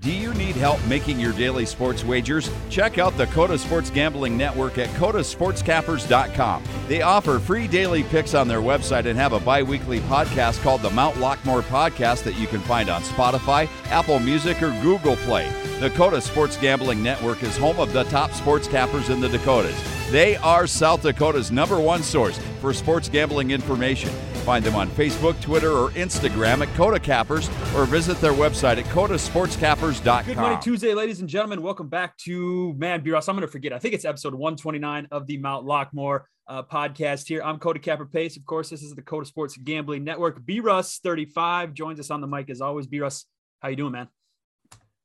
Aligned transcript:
Do 0.00 0.10
you 0.10 0.32
need 0.32 0.56
help 0.56 0.82
making 0.86 1.20
your 1.20 1.34
daily 1.34 1.66
sports 1.66 2.04
wagers? 2.04 2.50
Check 2.70 2.96
out 2.96 3.18
the 3.18 3.26
Coda 3.26 3.58
Sports 3.58 3.90
Gambling 3.90 4.34
Network 4.34 4.78
at 4.78 4.88
codasportscappers.com. 4.96 6.64
They 6.88 7.02
offer 7.02 7.38
free 7.38 7.68
daily 7.68 8.04
picks 8.04 8.32
on 8.32 8.48
their 8.48 8.62
website 8.62 9.04
and 9.04 9.18
have 9.18 9.34
a 9.34 9.40
bi 9.40 9.62
weekly 9.62 10.00
podcast 10.00 10.62
called 10.62 10.80
the 10.80 10.88
Mount 10.88 11.16
Lockmore 11.16 11.60
Podcast 11.60 12.22
that 12.24 12.38
you 12.38 12.46
can 12.46 12.60
find 12.60 12.88
on 12.88 13.02
Spotify, 13.02 13.68
Apple 13.90 14.20
Music, 14.20 14.62
or 14.62 14.70
Google 14.80 15.16
Play. 15.16 15.52
The 15.80 15.90
Coda 15.90 16.22
Sports 16.22 16.56
Gambling 16.56 17.02
Network 17.02 17.42
is 17.42 17.58
home 17.58 17.78
of 17.78 17.92
the 17.92 18.04
top 18.04 18.32
sports 18.32 18.66
cappers 18.66 19.10
in 19.10 19.20
the 19.20 19.28
Dakotas. 19.28 19.78
They 20.10 20.36
are 20.36 20.66
South 20.66 21.02
Dakota's 21.02 21.52
number 21.52 21.78
one 21.78 22.02
source 22.02 22.38
for 22.62 22.72
sports 22.72 23.10
gambling 23.10 23.50
information. 23.50 24.10
Find 24.40 24.64
them 24.64 24.74
on 24.74 24.88
Facebook, 24.90 25.40
Twitter, 25.40 25.70
or 25.70 25.90
Instagram 25.90 26.66
at 26.66 26.74
Coda 26.74 26.98
Cappers 26.98 27.48
or 27.76 27.84
visit 27.84 28.20
their 28.20 28.32
website 28.32 28.78
at 28.78 28.84
codasportscappers.com. 28.86 30.24
Good 30.24 30.36
morning, 30.38 30.60
Tuesday, 30.60 30.94
ladies 30.94 31.20
and 31.20 31.28
gentlemen. 31.28 31.62
Welcome 31.62 31.88
back 31.88 32.16
to 32.18 32.74
Man 32.74 33.02
B. 33.02 33.10
Russ. 33.10 33.28
I'm 33.28 33.36
going 33.36 33.46
to 33.46 33.52
forget. 33.52 33.72
I 33.72 33.78
think 33.78 33.94
it's 33.94 34.04
episode 34.04 34.34
129 34.34 35.08
of 35.10 35.26
the 35.26 35.36
Mount 35.38 35.66
Lockmore 35.66 36.22
uh, 36.48 36.62
podcast 36.62 37.28
here. 37.28 37.42
I'm 37.42 37.58
Coda 37.58 37.78
Capper 37.78 38.06
Pace. 38.06 38.36
Of 38.36 38.44
course, 38.44 38.70
this 38.70 38.82
is 38.82 38.94
the 38.94 39.02
Coda 39.02 39.24
Sports 39.24 39.56
Gambling 39.56 40.04
Network. 40.04 40.44
B. 40.44 40.60
Russ 40.60 40.98
35 40.98 41.74
joins 41.74 42.00
us 42.00 42.10
on 42.10 42.20
the 42.20 42.26
mic 42.26 42.50
as 42.50 42.60
always. 42.60 42.86
B. 42.86 43.00
Russ, 43.00 43.26
how 43.60 43.68
you 43.68 43.76
doing, 43.76 43.92
man? 43.92 44.08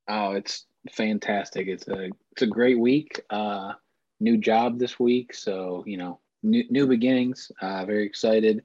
Oh, 0.08 0.32
it's 0.32 0.66
fantastic. 0.90 1.68
It's 1.68 1.86
a 1.88 2.10
it's 2.32 2.42
a 2.42 2.46
great 2.46 2.78
week. 2.78 3.20
Uh, 3.30 3.72
new 4.20 4.36
job 4.36 4.78
this 4.78 4.98
week, 4.98 5.34
so 5.34 5.84
you 5.86 5.96
know, 5.96 6.20
new 6.42 6.64
new 6.70 6.86
beginnings. 6.86 7.50
Uh, 7.60 7.84
very 7.84 8.06
excited. 8.06 8.64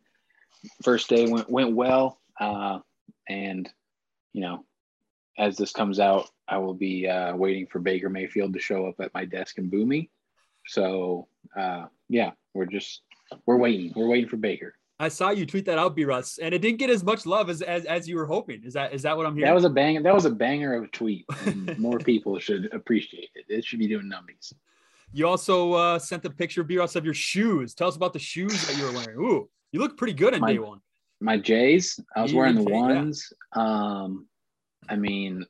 First 0.83 1.09
day 1.09 1.27
went 1.27 1.49
went 1.49 1.75
well, 1.75 2.19
uh, 2.39 2.79
and 3.27 3.69
you 4.33 4.41
know, 4.41 4.65
as 5.37 5.57
this 5.57 5.71
comes 5.71 5.99
out, 5.99 6.29
I 6.47 6.57
will 6.57 6.73
be 6.73 7.07
uh, 7.07 7.35
waiting 7.35 7.67
for 7.67 7.79
Baker 7.79 8.09
Mayfield 8.09 8.53
to 8.53 8.59
show 8.59 8.87
up 8.87 8.95
at 8.99 9.13
my 9.13 9.25
desk 9.25 9.57
and 9.57 9.71
boo 9.71 9.85
me. 9.85 10.09
So 10.67 11.27
uh, 11.57 11.85
yeah, 12.09 12.31
we're 12.53 12.65
just 12.65 13.01
we're 13.45 13.57
waiting. 13.57 13.93
We're 13.95 14.07
waiting 14.07 14.29
for 14.29 14.37
Baker. 14.37 14.75
I 14.99 15.07
saw 15.07 15.31
you 15.31 15.47
tweet 15.47 15.65
that 15.65 15.79
out, 15.79 15.95
B. 15.95 16.05
Russ, 16.05 16.37
and 16.37 16.53
it 16.53 16.59
didn't 16.59 16.77
get 16.77 16.91
as 16.91 17.03
much 17.03 17.25
love 17.25 17.49
as, 17.49 17.63
as 17.63 17.85
as 17.85 18.07
you 18.07 18.15
were 18.15 18.27
hoping. 18.27 18.63
Is 18.63 18.73
that 18.73 18.93
is 18.93 19.01
that 19.01 19.17
what 19.17 19.25
I'm 19.25 19.35
hearing? 19.35 19.47
That 19.47 19.55
was 19.55 19.63
a 19.63 19.69
bang. 19.69 20.03
That 20.03 20.13
was 20.13 20.25
a 20.25 20.29
banger 20.29 20.75
of 20.75 20.83
a 20.83 20.87
tweet. 20.87 21.25
And 21.45 21.77
more 21.79 21.97
people 22.11 22.37
should 22.37 22.71
appreciate 22.71 23.29
it. 23.33 23.45
It 23.49 23.65
should 23.65 23.79
be 23.79 23.87
doing 23.87 24.05
numbies. 24.05 24.53
You 25.11 25.27
also 25.27 25.73
uh, 25.73 25.99
sent 25.99 26.21
the 26.21 26.29
picture, 26.29 26.63
B. 26.63 26.77
Russ, 26.77 26.95
of 26.95 27.03
your 27.03 27.15
shoes. 27.15 27.73
Tell 27.73 27.87
us 27.87 27.95
about 27.95 28.13
the 28.13 28.19
shoes 28.19 28.67
that 28.67 28.77
you 28.77 28.85
were 28.85 28.93
wearing. 28.93 29.17
Ooh, 29.17 29.49
you 29.71 29.79
look 29.79 29.97
pretty 29.97 30.13
good 30.13 30.33
in 30.33 30.41
My- 30.41 30.53
day 30.53 30.59
one. 30.59 30.81
my 31.19 31.37
J's. 31.37 31.99
I 32.15 32.21
was 32.21 32.33
wearing 32.33 32.55
the 32.55 32.63
ones. 32.71 33.31
Um, 33.53 34.27
I 34.89 34.95
mean, 34.95 35.45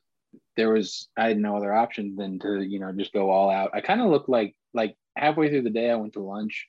there 0.56 0.70
was 0.70 1.08
I 1.16 1.28
had 1.28 1.38
no 1.38 1.56
other 1.56 1.72
option 1.72 2.14
than 2.16 2.38
to 2.40 2.60
you 2.62 2.78
know 2.78 2.92
just 2.92 3.12
go 3.12 3.30
all 3.30 3.50
out. 3.50 3.70
I 3.74 3.80
kind 3.80 4.00
of 4.00 4.10
looked 4.10 4.28
like 4.28 4.54
like 4.74 4.96
halfway 5.16 5.48
through 5.48 5.62
the 5.62 5.70
day 5.70 5.90
I 5.90 5.96
went 5.96 6.12
to 6.14 6.20
lunch, 6.20 6.68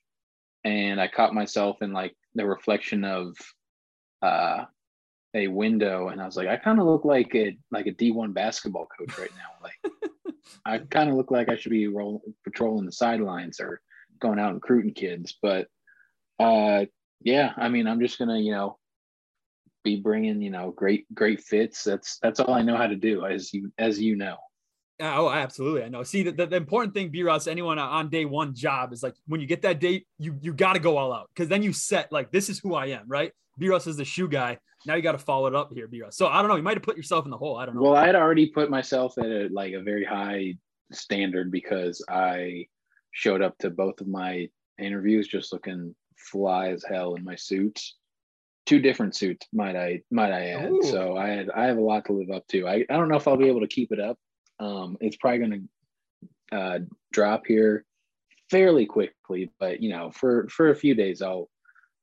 and 0.64 1.00
I 1.02 1.08
caught 1.08 1.34
myself 1.34 1.81
in 1.81 1.92
like 1.92 2.16
the 2.36 2.46
reflection 2.46 3.04
of 3.04 3.36
uh 4.22 4.66
a 5.36 5.48
window, 5.48 6.09
and 6.09 6.22
I 6.22 6.26
was 6.26 6.38
like, 6.38 6.48
I 6.48 6.58
kind 6.58 6.80
of 6.80 6.86
look 6.86 7.04
like 7.06 7.36
a 7.36 7.58
like 7.72 7.88
a 7.88 7.92
D 7.92 8.12
one 8.12 8.31
basketball 8.31 8.88
coach 8.98 9.18
right 9.20 9.31
now. 9.36 9.62
Like 9.62 10.34
I 10.66 10.78
kind 10.78 11.09
of 11.09 11.16
look 11.18 11.31
like 11.31 11.50
I 11.50 11.56
should 11.58 11.72
be 11.72 11.88
roll, 11.88 12.22
patrolling 12.44 12.86
the 12.86 12.92
sidelines 12.92 13.59
or 13.59 13.81
going 14.22 14.40
out 14.40 14.48
and 14.52 14.56
recruiting 14.56 14.94
kids, 14.94 15.38
but 15.42 15.68
uh 16.40 16.86
yeah, 17.24 17.54
I 17.58 17.70
mean, 17.70 17.88
I'm 17.88 18.00
just 18.00 18.20
gonna, 18.20 18.38
you 18.38 18.52
know, 18.52 18.78
be 19.84 19.98
bringing, 19.98 20.42
you 20.42 20.50
know, 20.50 20.72
great, 20.72 21.06
great 21.14 21.42
fits. 21.42 21.84
That's 21.84 22.20
that's 22.22 22.40
all 22.40 22.54
I 22.54 22.62
know 22.62 22.78
how 22.78 22.88
to 22.88 22.96
do, 22.96 23.26
as 23.26 23.54
you 23.54 23.72
as 23.78 24.00
you 24.00 24.16
know. 24.16 24.38
Uh, 25.02 25.16
oh, 25.18 25.30
absolutely. 25.30 25.84
I 25.84 25.90
know. 25.90 26.04
See, 26.04 26.24
the, 26.24 26.32
the, 26.32 26.46
the 26.46 26.56
important 26.56 26.94
thing, 26.94 27.10
B. 27.10 27.24
Russ, 27.24 27.48
anyone 27.48 27.80
on 27.80 28.10
day 28.10 28.26
one 28.26 28.54
job 28.54 28.94
is 28.94 29.02
like 29.02 29.16
when 29.26 29.42
you 29.42 29.48
get 29.48 29.64
that 29.64 29.80
date, 29.80 30.06
you 30.20 30.38
you 30.42 30.54
got 30.54 30.74
to 30.74 30.80
go 30.80 30.98
all 30.98 31.12
out 31.12 31.30
because 31.34 31.50
then 31.50 31.64
you 31.64 31.74
set 31.74 32.12
like 32.12 32.31
this 32.31 32.50
is 32.50 32.59
who 32.59 32.75
I 32.75 32.88
am, 32.88 33.06
right? 33.08 33.31
B. 33.58 33.70
Russ 33.70 33.88
is 33.88 33.97
the 33.97 34.06
shoe 34.06 34.28
guy. 34.28 34.59
Now 34.86 34.96
you 34.96 35.02
got 35.02 35.14
to 35.14 35.18
follow 35.18 35.47
it 35.47 35.56
up 35.56 35.72
here, 35.74 35.88
B. 35.88 36.02
Russ. 36.02 36.18
So 36.18 36.28
I 36.28 36.42
don't 36.42 36.50
know. 36.50 36.56
You 36.56 36.64
might 36.64 36.78
have 36.78 36.84
put 36.84 36.97
yourself 36.97 37.26
in 37.26 37.31
the 37.31 37.38
hole. 37.38 37.58
I 37.58 37.66
don't 37.66 37.76
know. 37.76 37.81
Well, 37.81 37.96
I 37.96 38.06
had 38.06 38.16
already 38.16 38.47
put 38.47 38.70
myself 38.70 39.18
at 39.18 39.26
a 39.26 39.50
like 39.52 39.74
a 39.74 39.81
very 39.81 40.06
high 40.06 40.56
standard 40.92 41.52
because 41.52 42.03
I 42.09 42.68
showed 43.12 43.42
up 43.42 43.58
to 43.59 43.70
both 43.70 44.00
of 44.02 44.08
my 44.08 44.47
interviews 44.80 45.28
just 45.28 45.53
looking 45.53 45.96
fly 46.23 46.69
as 46.69 46.84
hell 46.84 47.16
in 47.16 47.23
my 47.23 47.35
suits. 47.35 47.95
Two 48.66 48.79
different 48.79 49.16
suits, 49.16 49.45
might 49.51 49.75
I 49.75 50.01
might 50.09 50.31
I 50.31 50.47
add. 50.51 50.72
Ooh. 50.72 50.84
So 50.84 51.17
I 51.17 51.28
had 51.28 51.50
I 51.50 51.66
have 51.66 51.78
a 51.78 51.81
lot 51.81 52.06
to 52.06 52.13
live 52.13 52.31
up 52.31 52.47
to. 52.47 52.67
I, 52.67 52.85
I 52.89 52.95
don't 52.95 53.09
know 53.09 53.17
if 53.17 53.28
I'll 53.28 53.38
be 53.38 53.50
able 53.50 53.61
to 53.61 53.67
keep 53.67 53.91
it 53.91 54.00
up. 54.00 54.17
Um, 54.59 54.97
it's 55.01 55.17
probably 55.17 55.39
gonna 55.39 55.61
uh, 56.51 56.79
drop 57.11 57.45
here 57.45 57.85
fairly 58.50 58.85
quickly, 58.85 59.51
but 59.59 59.81
you 59.81 59.89
know, 59.89 60.11
for 60.11 60.47
for 60.47 60.69
a 60.69 60.75
few 60.75 60.95
days 60.95 61.22
I'll 61.22 61.50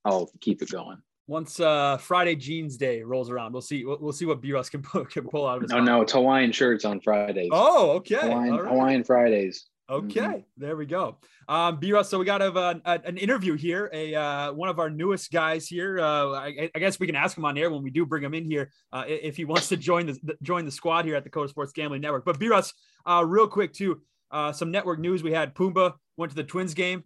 I'll 0.05 0.31
keep 0.41 0.61
it 0.61 0.71
going. 0.71 0.99
Once 1.27 1.61
uh, 1.61 1.97
Friday 1.97 2.35
Jeans 2.35 2.77
Day 2.77 3.03
rolls 3.03 3.31
around, 3.31 3.53
we'll 3.53 3.63
see. 3.63 3.85
We'll, 3.85 3.99
we'll 4.01 4.13
see 4.13 4.27
what 4.27 4.41
B. 4.41 4.53
Russ 4.53 4.69
can 4.69 4.83
pull, 4.83 5.05
can 5.07 5.29
pull 5.29 5.47
out 5.47 5.59
of 5.59 5.63
his. 5.63 5.71
No, 5.71 5.77
pocket. 5.77 5.91
no, 5.91 6.03
it's 6.03 6.13
Hawaiian 6.13 6.51
shirts 6.51 6.85
on 6.85 7.01
Fridays. 7.01 7.51
Oh, 7.53 7.93
okay. 7.93 8.17
Hawaiian, 8.17 8.57
right. 8.57 8.69
Hawaiian 8.69 9.05
Fridays. 9.05 9.67
Okay, 9.91 10.21
Mhm. 10.21 10.45
there 10.57 10.77
we 10.77 10.87
go. 10.87 11.19
Um, 11.49 11.79
B. 11.81 11.93
Russ, 11.93 12.09
so 12.09 12.19
we 12.19 12.25
got 12.25 12.41
a, 12.41 12.81
a, 12.85 13.01
an 13.05 13.17
interview 13.17 13.57
here. 13.57 13.91
A 13.93 14.15
uh, 14.15 14.53
one 14.53 14.69
of 14.69 14.79
our 14.79 14.89
newest 14.89 15.33
guys 15.33 15.67
here. 15.67 15.99
Uh, 15.99 16.31
I, 16.33 16.71
I 16.75 16.79
guess 16.79 17.01
we 17.01 17.07
can 17.07 17.17
ask 17.17 17.37
him 17.37 17.45
on 17.45 17.59
air 17.59 17.71
when 17.71 17.83
we 17.83 17.91
do 17.91 18.07
bring 18.07 18.23
him 18.23 18.33
in 18.35 18.45
here 18.45 18.71
uh, 18.93 19.05
if 19.09 19.37
he 19.37 19.45
wants 19.45 19.69
to 19.71 19.77
join 19.77 20.07
the 20.07 20.37
join 20.43 20.65
the 20.65 20.71
squad 20.71 21.05
here 21.07 21.17
at 21.17 21.25
the 21.25 21.31
Coda 21.31 21.49
Sports 21.49 21.73
Gambling 21.73 22.03
Network. 22.03 22.25
But 22.25 22.39
B. 22.39 22.49
Russ, 22.49 22.73
uh, 23.05 23.25
real 23.27 23.49
quick 23.49 23.73
too, 23.73 24.01
uh, 24.31 24.53
some 24.53 24.71
network 24.71 25.01
news. 25.01 25.25
We 25.25 25.33
had 25.33 25.55
Pumbaa 25.57 25.95
went 26.17 26.31
to 26.31 26.37
the 26.37 26.45
Twins 26.45 26.75
game. 26.75 27.03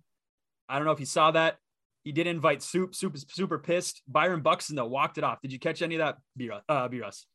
I 0.69 0.77
don't 0.77 0.85
know 0.85 0.93
if 0.93 1.01
you 1.01 1.07
saw 1.07 1.31
that. 1.31 1.57
He 2.05 2.13
did 2.13 2.27
invite 2.27 2.63
Soup. 2.63 2.95
Soup 2.95 3.15
is 3.15 3.25
super 3.31 3.59
pissed. 3.59 4.03
Byron 4.07 4.43
Buxton 4.43 4.77
though 4.77 4.85
walked 4.87 5.17
it 5.17 5.25
off. 5.25 5.41
Did 5.41 5.53
you 5.53 5.59
catch 5.59 5.81
any 5.81 5.95
of 5.95 6.01
that, 6.01 6.19
B. 6.37 6.51
Russ? 6.51 7.27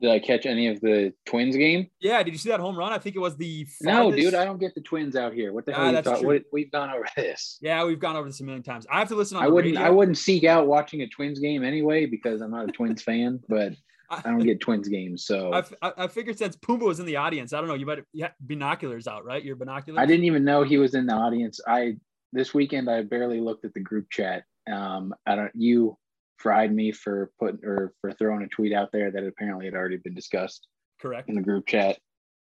Did 0.00 0.10
I 0.10 0.18
catch 0.18 0.44
any 0.44 0.68
of 0.68 0.80
the 0.80 1.12
Twins 1.24 1.56
game? 1.56 1.86
Yeah. 2.00 2.22
Did 2.22 2.32
you 2.34 2.38
see 2.38 2.50
that 2.50 2.60
home 2.60 2.76
run? 2.76 2.92
I 2.92 2.98
think 2.98 3.16
it 3.16 3.20
was 3.20 3.36
the. 3.36 3.66
No, 3.80 4.10
dude, 4.12 4.34
I 4.34 4.44
don't 4.44 4.60
get 4.60 4.74
the 4.74 4.82
Twins 4.82 5.16
out 5.16 5.32
here. 5.32 5.52
What 5.54 5.64
the 5.64 5.72
Ah, 5.72 5.76
hell 5.76 5.86
you 5.86 5.92
that's 6.02 6.20
true. 6.20 6.28
What, 6.28 6.42
we've 6.52 6.70
gone 6.70 6.90
over 6.90 7.06
this. 7.16 7.58
Yeah, 7.62 7.84
we've 7.84 7.98
gone 7.98 8.14
over 8.16 8.28
this 8.28 8.40
a 8.40 8.44
million 8.44 8.62
times. 8.62 8.86
I 8.92 8.98
have 8.98 9.08
to 9.08 9.14
listen 9.14 9.38
on. 9.38 9.44
I 9.44 9.48
wouldn't. 9.48 9.74
radio. 9.76 9.86
I 9.88 9.90
wouldn't 9.90 10.18
seek 10.18 10.44
out 10.44 10.66
watching 10.66 11.00
a 11.02 11.08
Twins 11.08 11.38
game 11.38 11.64
anyway 11.64 12.04
because 12.06 12.42
I'm 12.42 12.50
not 12.50 12.68
a 12.68 12.72
Twins 12.72 13.02
fan. 13.02 13.40
But 13.48 13.72
I 14.10 14.20
don't 14.22 14.38
get 14.38 14.60
Twins 14.60 14.86
games, 14.88 15.24
so 15.24 15.50
I, 15.52 15.58
f- 15.58 15.72
I 15.82 15.92
I 15.96 16.06
figured 16.08 16.38
since 16.38 16.56
Pumbaa 16.56 16.82
was 16.86 17.00
in 17.00 17.06
the 17.06 17.16
audience, 17.16 17.52
I 17.52 17.58
don't 17.58 17.66
know. 17.68 17.74
You 17.74 17.86
might 17.86 18.04
you 18.12 18.24
had 18.24 18.34
binoculars 18.40 19.08
out, 19.08 19.24
right? 19.24 19.42
Your 19.42 19.56
binoculars. 19.56 19.98
I 20.00 20.06
didn't 20.06 20.24
even 20.26 20.44
know 20.44 20.62
he 20.62 20.76
was 20.78 20.94
in 20.94 21.06
the 21.06 21.14
audience. 21.14 21.58
I 21.66 21.96
this 22.32 22.52
weekend 22.54 22.88
I 22.90 23.02
barely 23.02 23.40
looked 23.40 23.64
at 23.64 23.72
the 23.74 23.80
group 23.80 24.10
chat. 24.10 24.44
Um, 24.70 25.14
I 25.26 25.34
don't. 25.36 25.50
You 25.54 25.96
fried 26.36 26.74
me 26.74 26.92
for 26.92 27.30
putting 27.38 27.64
or 27.64 27.92
for 28.00 28.12
throwing 28.12 28.42
a 28.42 28.48
tweet 28.48 28.72
out 28.72 28.90
there 28.92 29.10
that 29.10 29.24
apparently 29.24 29.66
had 29.66 29.74
already 29.74 29.96
been 29.96 30.14
discussed 30.14 30.66
Correct. 31.00 31.28
in 31.28 31.34
the 31.34 31.42
group 31.42 31.66
chat. 31.66 31.98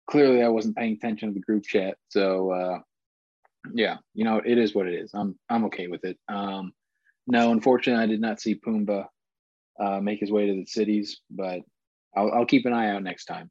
Clearly, 0.10 0.44
I 0.44 0.48
wasn't 0.48 0.76
paying 0.76 0.94
attention 0.94 1.30
to 1.30 1.34
the 1.34 1.42
group 1.42 1.64
chat. 1.64 1.98
So, 2.10 2.52
uh, 2.52 2.80
yeah, 3.74 3.98
you 4.14 4.26
know, 4.26 4.42
it 4.44 4.58
is 4.58 4.74
what 4.74 4.88
it 4.88 4.96
is. 4.96 5.12
I'm 5.14 5.38
I'm 5.50 5.66
okay 5.66 5.88
with 5.88 6.04
it. 6.04 6.18
Um, 6.28 6.74
no, 7.28 7.52
unfortunately, 7.52 8.04
I 8.04 8.08
did 8.08 8.22
not 8.22 8.42
see 8.42 8.56
Pumbaa 8.56 9.06
uh, 9.80 10.00
make 10.00 10.20
his 10.20 10.32
way 10.32 10.48
to 10.48 10.54
the 10.54 10.66
cities, 10.66 11.22
but 11.30 11.62
I'll, 12.16 12.32
I'll 12.32 12.46
keep 12.46 12.66
an 12.66 12.74
eye 12.74 12.90
out 12.90 13.04
next 13.04 13.26
time. 13.26 13.50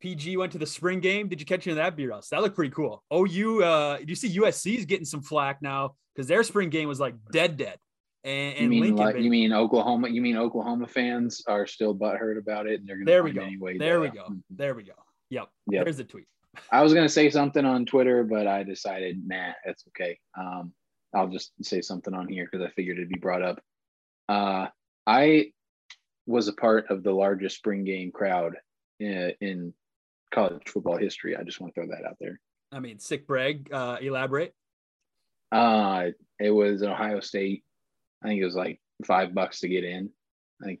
PG 0.00 0.36
went 0.36 0.52
to 0.52 0.58
the 0.58 0.66
spring 0.66 1.00
game. 1.00 1.28
Did 1.28 1.40
you 1.40 1.46
catch 1.46 1.66
any 1.66 1.72
of 1.72 1.76
that, 1.76 1.96
B. 1.96 2.06
Russ? 2.06 2.28
That 2.28 2.42
looked 2.42 2.56
pretty 2.56 2.74
cool. 2.74 3.02
OU, 3.12 3.62
uh, 3.62 3.96
do 3.98 4.04
you 4.06 4.14
see 4.14 4.36
USC's 4.38 4.84
getting 4.84 5.06
some 5.06 5.22
flack 5.22 5.62
now 5.62 5.94
because 6.14 6.28
their 6.28 6.42
spring 6.42 6.68
game 6.68 6.88
was 6.88 7.00
like 7.00 7.14
dead, 7.32 7.56
dead. 7.56 7.78
And, 8.24 8.58
You 8.58 8.68
mean 8.68 8.80
Lincoln, 8.80 9.04
like, 9.04 9.18
you 9.18 9.30
mean 9.30 9.52
Oklahoma? 9.52 10.08
You 10.08 10.22
mean 10.22 10.38
Oklahoma 10.38 10.86
fans 10.86 11.42
are 11.46 11.66
still 11.66 11.94
butthurt 11.94 12.38
about 12.38 12.66
it, 12.66 12.80
and 12.80 12.88
they're 12.88 12.96
going 12.96 13.06
to 13.06 13.12
there 13.12 13.22
we 13.22 13.32
go. 13.32 13.42
any 13.42 13.58
way. 13.58 13.76
There 13.76 14.00
we 14.00 14.08
go. 14.08 14.28
There 14.48 14.74
we 14.74 14.82
go. 14.82 14.94
Yep. 15.28 15.48
Yep. 15.70 15.84
There's 15.84 15.96
the 15.98 16.04
tweet. 16.04 16.26
I 16.70 16.82
was 16.82 16.94
going 16.94 17.04
to 17.06 17.12
say 17.12 17.28
something 17.28 17.64
on 17.64 17.84
Twitter, 17.84 18.24
but 18.24 18.46
I 18.46 18.62
decided, 18.62 19.20
nah, 19.26 19.52
that's 19.64 19.84
okay. 19.88 20.18
Um, 20.38 20.72
I'll 21.14 21.28
just 21.28 21.52
say 21.62 21.80
something 21.80 22.14
on 22.14 22.28
here 22.28 22.48
because 22.50 22.66
I 22.66 22.70
figured 22.70 22.96
it'd 22.96 23.08
be 23.08 23.18
brought 23.18 23.42
up. 23.42 23.60
Uh, 24.28 24.68
I 25.06 25.52
was 26.26 26.48
a 26.48 26.52
part 26.52 26.90
of 26.90 27.02
the 27.02 27.12
largest 27.12 27.56
spring 27.56 27.84
game 27.84 28.10
crowd 28.10 28.54
in, 29.00 29.32
in 29.40 29.74
college 30.32 30.62
football 30.66 30.96
history. 30.96 31.36
I 31.36 31.42
just 31.42 31.60
want 31.60 31.74
to 31.74 31.80
throw 31.80 31.90
that 31.90 32.08
out 32.08 32.16
there. 32.20 32.40
I 32.72 32.80
mean, 32.80 32.98
sick 32.98 33.26
brag. 33.26 33.70
Uh, 33.72 33.98
elaborate. 34.00 34.54
Uh, 35.52 36.06
it 36.40 36.50
was 36.50 36.82
at 36.82 36.90
Ohio 36.90 37.20
State. 37.20 37.62
I 38.24 38.28
think 38.28 38.40
it 38.40 38.44
was 38.44 38.56
like 38.56 38.80
five 39.04 39.34
bucks 39.34 39.60
to 39.60 39.68
get 39.68 39.84
in. 39.84 40.10
I 40.62 40.66
think 40.66 40.80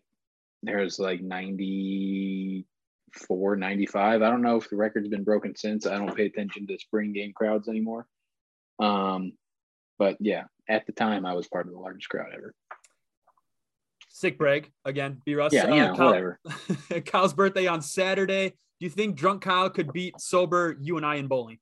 there's 0.62 0.98
like 0.98 1.20
94, 1.20 3.56
95. 3.56 4.22
I 4.22 4.30
don't 4.30 4.42
know 4.42 4.56
if 4.56 4.70
the 4.70 4.76
record's 4.76 5.08
been 5.08 5.24
broken 5.24 5.54
since. 5.54 5.86
I 5.86 5.98
don't 5.98 6.16
pay 6.16 6.26
attention 6.26 6.66
to 6.66 6.78
spring 6.78 7.12
game 7.12 7.32
crowds 7.34 7.68
anymore. 7.68 8.06
Um, 8.78 9.32
but 9.98 10.16
yeah, 10.20 10.44
at 10.68 10.86
the 10.86 10.92
time 10.92 11.26
I 11.26 11.34
was 11.34 11.46
part 11.46 11.66
of 11.66 11.72
the 11.72 11.78
largest 11.78 12.08
crowd 12.08 12.32
ever. 12.34 12.54
Sick 14.08 14.38
break 14.38 14.70
again. 14.84 15.20
B 15.26 15.34
Russ. 15.34 15.52
Yeah, 15.52 15.64
uh, 15.64 15.74
you 15.74 15.96
Kyle- 15.96 16.06
whatever. 16.06 16.40
Kyle's 17.06 17.34
birthday 17.34 17.66
on 17.66 17.82
Saturday. 17.82 18.50
do 18.50 18.86
you 18.86 18.90
think 18.90 19.16
drunk 19.16 19.42
Kyle 19.42 19.68
could 19.68 19.92
beat 19.92 20.20
sober 20.20 20.76
you 20.80 20.96
and 20.96 21.04
I 21.04 21.16
in 21.16 21.26
bowling? 21.26 21.58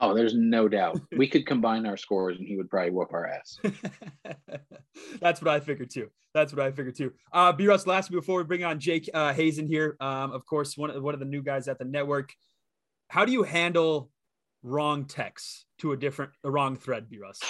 Oh, 0.00 0.14
there's 0.14 0.34
no 0.34 0.68
doubt. 0.68 1.00
We 1.16 1.26
could 1.26 1.44
combine 1.44 1.84
our 1.84 1.96
scores 1.96 2.38
and 2.38 2.46
he 2.46 2.56
would 2.56 2.70
probably 2.70 2.90
whoop 2.90 3.12
our 3.12 3.26
ass. 3.26 3.58
That's 5.20 5.42
what 5.42 5.48
I 5.48 5.58
figured 5.58 5.90
too. 5.90 6.08
That's 6.34 6.52
what 6.52 6.64
I 6.64 6.70
figured 6.70 6.96
too. 6.96 7.12
Uh, 7.32 7.52
B 7.52 7.66
Russ, 7.66 7.86
last 7.86 8.10
before 8.10 8.38
we 8.38 8.44
bring 8.44 8.62
on 8.62 8.78
Jake 8.78 9.10
uh, 9.12 9.32
Hazen 9.32 9.66
here, 9.66 9.96
um, 10.00 10.30
of 10.32 10.46
course, 10.46 10.76
one 10.76 10.90
of, 10.90 11.02
one 11.02 11.14
of 11.14 11.20
the 11.20 11.26
new 11.26 11.42
guys 11.42 11.66
at 11.66 11.78
the 11.78 11.84
network. 11.84 12.32
How 13.08 13.24
do 13.24 13.32
you 13.32 13.42
handle 13.42 14.10
wrong 14.62 15.04
texts 15.04 15.64
to 15.78 15.92
a 15.92 15.96
different, 15.96 16.32
a 16.44 16.50
wrong 16.50 16.76
thread, 16.76 17.08
B 17.10 17.18
Russ? 17.18 17.40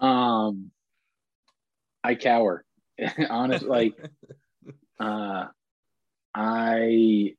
Um, 0.00 0.72
I 2.02 2.16
cower. 2.16 2.64
Honestly, 3.30 3.68
like, 3.68 3.94
uh, 4.98 5.46
I, 6.34 7.34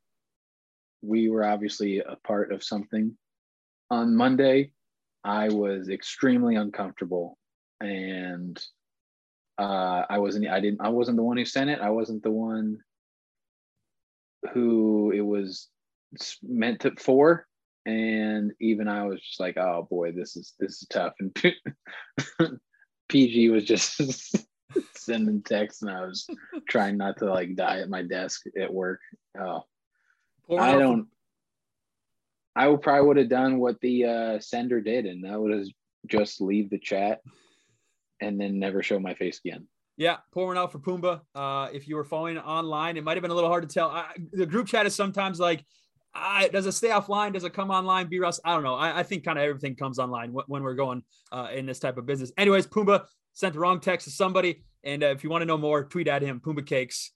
we 1.02 1.30
were 1.30 1.44
obviously 1.44 2.00
a 2.00 2.16
part 2.24 2.54
of 2.54 2.64
something 2.64 3.18
on 3.92 4.16
Monday. 4.16 4.72
I 5.24 5.50
was 5.50 5.90
extremely 5.90 6.56
uncomfortable 6.56 7.38
and 7.80 8.60
uh, 9.60 10.06
I 10.10 10.18
wasn't 10.18 10.48
I 10.48 10.60
didn't 10.60 10.82
I 10.82 10.90
wasn't 10.90 11.18
the 11.18 11.24
one 11.24 11.38
who 11.38 11.46
sent 11.46 11.70
it. 11.70 11.80
I 11.80 11.92
wasn't 11.92 12.24
the 12.24 12.32
one 12.32 12.80
who 14.54 15.12
it 15.12 15.22
was 15.22 15.68
meant 16.42 16.80
to 16.80 16.92
for 16.98 17.46
and 17.86 18.52
even 18.60 18.88
I 18.88 19.06
was 19.06 19.22
just 19.22 19.40
like, 19.40 19.58
oh 19.58 19.88
boy, 19.90 20.12
this 20.12 20.36
is 20.36 20.54
this 20.60 20.82
is 20.82 20.88
tough. 20.90 21.14
And 21.20 22.60
PG 23.10 23.50
was 23.50 23.66
just 23.66 24.00
sending 24.96 25.42
texts, 25.42 25.82
and 25.82 25.92
I 25.92 26.06
was 26.06 26.28
trying 26.70 26.98
not 26.98 27.18
to 27.18 27.26
like 27.26 27.56
die 27.56 27.80
at 27.80 27.90
my 27.90 28.04
desk 28.04 28.44
at 28.60 28.74
work. 28.74 29.00
Oh, 29.40 29.66
I 30.58 30.78
don't. 30.78 31.08
I 32.56 32.74
probably 32.76 33.08
would 33.08 33.18
have 33.18 33.30
done 33.30 33.60
what 33.60 33.80
the 33.82 34.06
uh, 34.06 34.40
sender 34.40 34.82
did, 34.82 35.06
and 35.06 35.24
that 35.24 35.40
would 35.40 35.54
have 35.54 35.68
just 36.08 36.42
leave 36.42 36.70
the 36.70 36.80
chat 36.80 37.22
and 38.20 38.40
then 38.40 38.60
never 38.60 38.84
show 38.84 39.00
my 39.00 39.14
face 39.14 39.40
again. 39.44 39.68
Yeah, 39.98 40.18
pouring 40.34 40.58
out 40.58 40.72
for 40.72 40.80
Pumbaa. 40.80 41.22
Uh, 41.36 41.70
if 41.74 41.88
you 41.88 41.96
were 41.96 42.04
following 42.04 42.38
online, 42.38 42.98
it 42.98 43.04
might 43.04 43.18
have 43.18 43.22
been 43.22 43.32
a 43.32 43.36
little 43.36 43.50
hard 43.50 43.68
to 43.68 43.74
tell. 43.74 43.90
I, 43.90 44.14
the 44.32 44.46
group 44.46 44.68
chat 44.68 44.86
is 44.86 44.96
sometimes 44.96 45.40
like, 45.40 45.64
I, 46.14 46.50
does 46.50 46.66
it 46.66 46.74
stay 46.74 46.90
offline? 46.90 47.34
Does 47.34 47.44
it 47.44 47.54
come 47.54 47.72
online? 47.72 48.08
B 48.08 48.20
Russ, 48.20 48.40
I 48.44 48.54
don't 48.54 48.64
know. 48.64 48.76
I, 48.76 49.00
I 49.00 49.04
think 49.04 49.24
kind 49.24 49.38
of 49.38 49.46
everything 49.46 49.76
comes 49.76 50.00
online 50.00 50.34
when, 50.34 50.46
when 50.48 50.64
we're 50.64 50.76
going 50.76 51.04
uh, 51.32 51.50
in 51.54 51.66
this 51.66 51.80
type 51.80 51.98
of 51.98 52.06
business. 52.06 52.32
Anyways, 52.38 52.68
Pumbaa 52.68 53.06
sent 53.34 53.54
the 53.54 53.60
wrong 53.60 53.80
text 53.80 54.06
to 54.06 54.12
somebody, 54.12 54.64
and 54.84 55.04
uh, 55.04 55.08
if 55.08 55.24
you 55.24 55.30
want 55.30 55.42
to 55.42 55.46
know 55.46 55.58
more, 55.58 55.84
tweet 55.86 56.08
at 56.08 56.22
him, 56.22 56.42
Pumbaa 56.42 56.66
Cakes, 56.66 57.12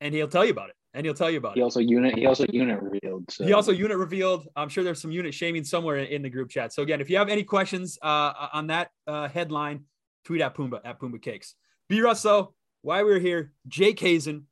and 0.00 0.14
he'll 0.14 0.28
tell 0.28 0.44
you 0.44 0.52
about 0.52 0.68
it 0.68 0.76
and 0.96 1.04
he'll 1.04 1.14
tell 1.14 1.30
you 1.30 1.36
about 1.36 1.54
he 1.54 1.60
it. 1.60 1.62
also 1.62 1.78
unit 1.78 2.18
he 2.18 2.24
also 2.26 2.46
unit 2.50 2.80
revealed. 2.82 3.30
So. 3.30 3.44
He 3.44 3.52
also 3.52 3.70
unit 3.70 3.98
revealed. 3.98 4.48
I'm 4.56 4.70
sure 4.70 4.82
there's 4.82 5.00
some 5.00 5.12
unit 5.12 5.34
shaming 5.34 5.62
somewhere 5.62 5.98
in, 5.98 6.06
in 6.06 6.22
the 6.22 6.30
group 6.30 6.48
chat. 6.48 6.72
So 6.72 6.82
again, 6.82 7.00
if 7.00 7.10
you 7.10 7.18
have 7.18 7.28
any 7.28 7.44
questions 7.44 7.98
uh, 8.02 8.48
on 8.52 8.68
that 8.68 8.90
uh, 9.06 9.28
headline, 9.28 9.84
tweet 10.24 10.40
at 10.40 10.56
Pumbaa 10.56 10.80
at 10.84 10.98
Pumbaa 10.98 11.20
Cakes. 11.20 11.54
B 11.88 12.00
Russo, 12.00 12.54
why 12.80 13.02
we're 13.02 13.20
here, 13.20 13.52
Jake 13.68 14.00
Hazen, 14.00 14.46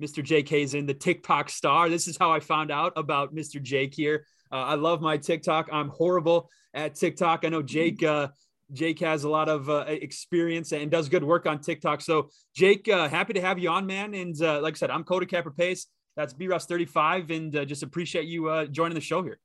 Mr. 0.00 0.22
Jake 0.22 0.48
Hazen, 0.48 0.84
the 0.84 0.94
TikTok 0.94 1.48
star. 1.48 1.88
This 1.88 2.06
is 2.06 2.18
how 2.18 2.30
I 2.30 2.40
found 2.40 2.70
out 2.70 2.92
about 2.96 3.34
Mr. 3.34 3.60
Jake 3.60 3.94
here. 3.94 4.26
Uh, 4.52 4.56
I 4.56 4.74
love 4.74 5.00
my 5.00 5.16
TikTok. 5.16 5.70
I'm 5.72 5.88
horrible 5.88 6.50
at 6.74 6.94
TikTok. 6.96 7.44
I 7.44 7.48
know 7.48 7.62
Jake. 7.62 8.02
Uh, 8.02 8.28
Jake 8.72 9.00
has 9.00 9.24
a 9.24 9.28
lot 9.28 9.48
of 9.48 9.68
uh, 9.68 9.84
experience 9.88 10.72
and 10.72 10.90
does 10.90 11.08
good 11.08 11.24
work 11.24 11.46
on 11.46 11.60
TikTok. 11.60 12.00
So, 12.00 12.30
Jake, 12.54 12.88
uh, 12.88 13.08
happy 13.08 13.32
to 13.34 13.40
have 13.40 13.58
you 13.58 13.68
on, 13.70 13.86
man. 13.86 14.14
And 14.14 14.40
uh, 14.42 14.60
like 14.60 14.74
I 14.74 14.78
said, 14.78 14.90
I'm 14.90 15.04
Coda 15.04 15.26
Capper 15.26 15.50
Pace. 15.50 15.86
That's 16.16 16.32
B 16.32 16.46
Russ 16.46 16.66
35, 16.66 17.30
and 17.30 17.56
uh, 17.56 17.64
just 17.64 17.82
appreciate 17.82 18.26
you 18.26 18.48
uh, 18.48 18.66
joining 18.66 18.94
the 18.94 19.00
show 19.00 19.22
here. 19.22 19.38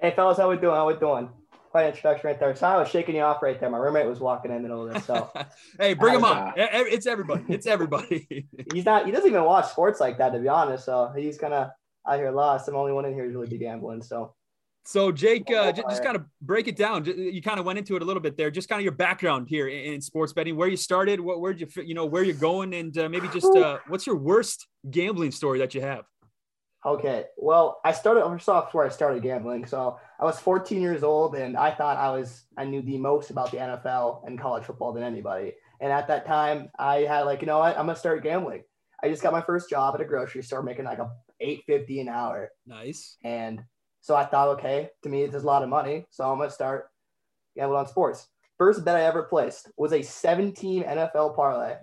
Hey, 0.00 0.12
fellas, 0.14 0.38
how 0.38 0.48
we 0.48 0.56
doing? 0.56 0.74
How 0.74 0.86
we 0.86 0.94
doing? 0.94 1.28
Quite 1.70 1.82
an 1.82 1.88
introduction 1.88 2.28
right 2.28 2.40
there. 2.40 2.56
So 2.56 2.66
I 2.66 2.78
was 2.78 2.88
shaking 2.88 3.14
you 3.14 3.20
off 3.20 3.42
right 3.42 3.60
there. 3.60 3.68
My 3.68 3.76
roommate 3.76 4.06
was 4.06 4.20
walking 4.20 4.50
in 4.50 4.56
the 4.58 4.62
middle 4.62 4.86
of 4.86 4.94
this. 4.94 5.04
So, 5.04 5.30
hey, 5.78 5.92
bring 5.92 6.14
him 6.14 6.24
on. 6.24 6.54
It's 6.56 7.06
everybody. 7.06 7.44
It's 7.48 7.66
everybody. 7.66 8.46
he's 8.72 8.86
not. 8.86 9.04
He 9.04 9.12
doesn't 9.12 9.28
even 9.28 9.44
watch 9.44 9.68
sports 9.68 10.00
like 10.00 10.16
that, 10.16 10.30
to 10.30 10.38
be 10.38 10.48
honest. 10.48 10.86
So 10.86 11.12
he's 11.14 11.36
kind 11.36 11.52
of 11.52 11.68
out 12.06 12.18
here 12.18 12.30
lost. 12.30 12.68
I'm 12.68 12.74
the 12.74 12.80
only 12.80 12.92
one 12.92 13.04
in 13.04 13.12
here 13.12 13.26
who's 13.26 13.34
really 13.34 13.48
be 13.48 13.58
gambling. 13.58 14.02
So 14.02 14.34
so, 14.88 15.12
Jake, 15.12 15.50
uh, 15.50 15.70
just, 15.70 15.86
just 15.86 16.02
kind 16.02 16.16
of 16.16 16.24
break 16.40 16.66
it 16.66 16.74
down. 16.74 17.04
You 17.04 17.42
kind 17.42 17.60
of 17.60 17.66
went 17.66 17.78
into 17.78 17.94
it 17.96 18.00
a 18.00 18.06
little 18.06 18.22
bit 18.22 18.38
there. 18.38 18.50
Just 18.50 18.70
kind 18.70 18.80
of 18.80 18.84
your 18.84 18.94
background 18.94 19.46
here 19.46 19.68
in, 19.68 19.92
in 19.92 20.00
sports 20.00 20.32
betting, 20.32 20.56
where 20.56 20.66
you 20.66 20.78
started, 20.78 21.20
what, 21.20 21.42
where'd 21.42 21.60
you, 21.60 21.66
you 21.84 21.92
know, 21.92 22.06
where 22.06 22.22
you're 22.22 22.34
going, 22.34 22.72
and 22.72 22.96
uh, 22.96 23.06
maybe 23.06 23.28
just 23.28 23.54
uh, 23.54 23.80
what's 23.88 24.06
your 24.06 24.16
worst 24.16 24.66
gambling 24.90 25.30
story 25.30 25.58
that 25.58 25.74
you 25.74 25.82
have? 25.82 26.06
Okay, 26.86 27.26
well, 27.36 27.82
I 27.84 27.92
started 27.92 28.22
first 28.22 28.48
off 28.48 28.72
where 28.72 28.86
I 28.86 28.88
started 28.88 29.22
gambling. 29.22 29.66
So 29.66 29.98
I 30.18 30.24
was 30.24 30.40
14 30.40 30.80
years 30.80 31.02
old, 31.02 31.34
and 31.34 31.54
I 31.54 31.70
thought 31.70 31.98
I 31.98 32.08
was 32.08 32.46
I 32.56 32.64
knew 32.64 32.80
the 32.80 32.96
most 32.96 33.28
about 33.28 33.50
the 33.50 33.58
NFL 33.58 34.26
and 34.26 34.40
college 34.40 34.64
football 34.64 34.94
than 34.94 35.02
anybody. 35.02 35.52
And 35.82 35.92
at 35.92 36.08
that 36.08 36.24
time, 36.24 36.70
I 36.78 37.00
had 37.00 37.24
like, 37.24 37.42
you 37.42 37.46
know 37.46 37.58
what, 37.58 37.78
I'm 37.78 37.84
gonna 37.84 37.94
start 37.94 38.22
gambling. 38.22 38.62
I 39.02 39.10
just 39.10 39.22
got 39.22 39.34
my 39.34 39.42
first 39.42 39.68
job 39.68 39.96
at 39.96 40.00
a 40.00 40.06
grocery 40.06 40.42
store, 40.42 40.62
making 40.62 40.86
like 40.86 40.98
a 40.98 41.10
850 41.40 42.00
an 42.00 42.08
hour. 42.08 42.50
Nice. 42.66 43.18
And 43.22 43.60
so 44.08 44.16
I 44.16 44.24
thought, 44.24 44.48
okay, 44.56 44.88
to 45.02 45.10
me, 45.10 45.20
it's 45.20 45.34
a 45.34 45.40
lot 45.40 45.62
of 45.62 45.68
money. 45.68 46.06
So 46.08 46.24
I'm 46.24 46.38
going 46.38 46.48
to 46.48 46.54
start 46.54 46.88
gambling 47.54 47.80
on 47.80 47.86
sports. 47.86 48.26
First 48.56 48.82
bet 48.82 48.96
I 48.96 49.02
ever 49.02 49.24
placed 49.24 49.70
was 49.76 49.92
a 49.92 50.00
17 50.00 50.82
NFL 50.82 51.36
parlay, 51.36 51.76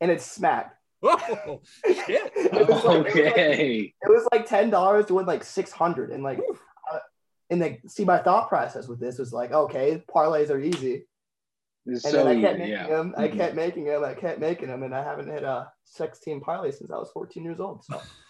and 0.00 0.10
it 0.10 0.22
smacked. 0.22 0.74
Oh, 1.02 1.60
shit. 1.84 2.32
it 2.34 2.66
was 2.66 2.82
like, 2.82 3.14
okay. 3.14 3.92
It 4.00 4.08
was 4.08 4.26
like, 4.32 4.50
like 4.50 4.70
$10 4.70 5.06
to 5.06 5.14
win 5.14 5.26
like 5.26 5.44
600 5.44 6.12
And 6.12 6.22
like, 6.22 6.40
uh, 6.90 6.98
and 7.50 7.60
like, 7.60 7.82
see, 7.86 8.06
my 8.06 8.22
thought 8.22 8.48
process 8.48 8.88
with 8.88 8.98
this 8.98 9.18
was 9.18 9.30
like, 9.30 9.52
okay, 9.52 10.02
parlays 10.10 10.48
are 10.48 10.58
easy. 10.58 11.04
It's 11.84 12.06
and 12.06 12.12
so 12.12 12.24
then 12.24 12.38
I 12.38 12.40
kept 12.40 12.54
easy, 12.54 12.70
making 12.70 12.72
yeah. 12.72 12.86
them. 12.86 13.14
I 13.18 13.28
mm-hmm. 13.28 13.36
kept 13.36 13.54
making 13.54 13.84
them. 13.84 14.02
I 14.02 14.14
kept 14.14 14.40
making 14.40 14.68
them, 14.68 14.82
and 14.82 14.94
I 14.94 15.04
haven't 15.04 15.28
hit 15.28 15.42
a 15.42 15.70
16 15.84 16.40
parlay 16.40 16.70
since 16.70 16.90
I 16.90 16.96
was 16.96 17.10
14 17.12 17.44
years 17.44 17.60
old. 17.60 17.84
So 17.84 18.00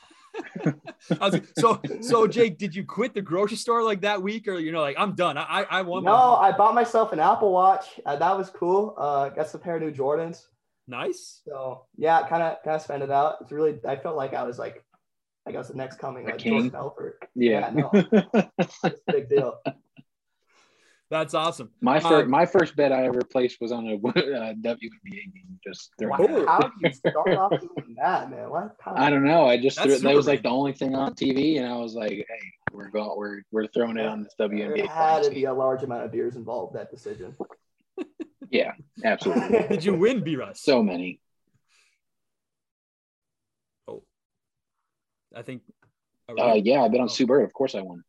so 1.58 1.80
so 2.00 2.26
Jake, 2.26 2.58
did 2.58 2.74
you 2.74 2.84
quit 2.84 3.14
the 3.14 3.22
grocery 3.22 3.56
store 3.56 3.82
like 3.82 4.00
that 4.02 4.22
week, 4.22 4.48
or 4.48 4.58
you 4.58 4.72
know, 4.72 4.80
like 4.80 4.96
I'm 4.98 5.14
done? 5.14 5.38
I 5.38 5.66
I 5.70 5.82
want. 5.82 6.04
No, 6.04 6.12
my- 6.12 6.48
I 6.48 6.52
bought 6.52 6.74
myself 6.74 7.12
an 7.12 7.20
Apple 7.20 7.52
Watch. 7.52 8.00
Uh, 8.04 8.16
that 8.16 8.36
was 8.36 8.50
cool. 8.50 8.94
Uh, 8.96 9.28
got 9.30 9.48
some 9.48 9.60
pair 9.60 9.76
of 9.76 9.82
new 9.82 9.92
Jordans. 9.92 10.46
Nice. 10.86 11.42
So 11.44 11.86
yeah, 11.96 12.26
kind 12.28 12.42
of 12.42 12.62
kind 12.64 12.76
of 12.76 12.82
spent 12.82 13.02
it 13.02 13.10
out. 13.10 13.36
It's 13.40 13.52
really 13.52 13.78
I 13.86 13.96
felt 13.96 14.16
like 14.16 14.34
I 14.34 14.44
was 14.44 14.58
like, 14.58 14.84
I 15.46 15.52
guess 15.52 15.68
the 15.68 15.74
next 15.74 15.98
coming 15.98 16.30
of 16.30 16.38
Jordan 16.38 16.70
Belfort. 16.70 17.28
Yeah, 17.34 17.60
yeah 17.60 17.70
no, 17.70 17.90
it's 18.58 18.82
a 18.82 18.92
big 19.12 19.28
deal. 19.28 19.58
That's 21.10 21.32
awesome. 21.32 21.70
My 21.80 22.00
first 22.00 22.24
um, 22.24 22.30
my 22.30 22.44
first 22.44 22.76
bet 22.76 22.92
I 22.92 23.06
ever 23.06 23.22
placed 23.22 23.60
was 23.62 23.72
on 23.72 23.86
a 23.86 23.94
uh, 24.08 24.52
WNBA 24.54 24.84
game. 25.10 25.58
Just 25.66 25.90
wow, 26.00 26.16
how 26.46 26.60
do 26.60 26.70
you 26.82 26.92
start 26.92 27.34
off 27.34 27.50
doing 27.60 27.96
that, 27.96 28.30
man? 28.30 28.50
What? 28.50 28.76
I 28.86 29.08
don't 29.08 29.24
know. 29.24 29.46
I 29.46 29.56
just 29.56 29.80
threw, 29.80 29.96
that 29.96 30.14
was 30.14 30.26
like 30.26 30.42
the 30.42 30.50
only 30.50 30.72
thing 30.72 30.94
on 30.94 31.14
TV, 31.14 31.58
and 31.58 31.66
I 31.66 31.76
was 31.76 31.94
like, 31.94 32.10
hey, 32.10 32.52
we're 32.72 32.90
going, 32.90 33.16
we're 33.16 33.40
we're 33.50 33.66
throwing 33.68 33.96
it 33.96 34.04
on 34.04 34.22
this 34.22 34.34
WNBA. 34.38 34.76
There 34.76 34.86
had 34.86 35.22
to 35.22 35.30
be 35.30 35.44
a 35.44 35.54
large 35.54 35.82
amount 35.82 36.04
of 36.04 36.12
beers 36.12 36.36
involved 36.36 36.76
that 36.76 36.90
decision. 36.90 37.34
yeah, 38.50 38.72
absolutely. 39.02 39.66
Did 39.68 39.84
you 39.84 39.94
win, 39.94 40.22
B 40.22 40.36
Russ? 40.36 40.60
So 40.62 40.82
many. 40.82 41.20
Oh, 43.88 44.02
I 45.34 45.40
think. 45.40 45.62
Uh, 46.28 46.60
yeah, 46.62 46.82
I 46.82 46.88
bet 46.88 47.00
on 47.00 47.08
Sue 47.08 47.26
Bird. 47.26 47.44
Of 47.44 47.54
course, 47.54 47.74
I 47.74 47.80
won. 47.80 48.04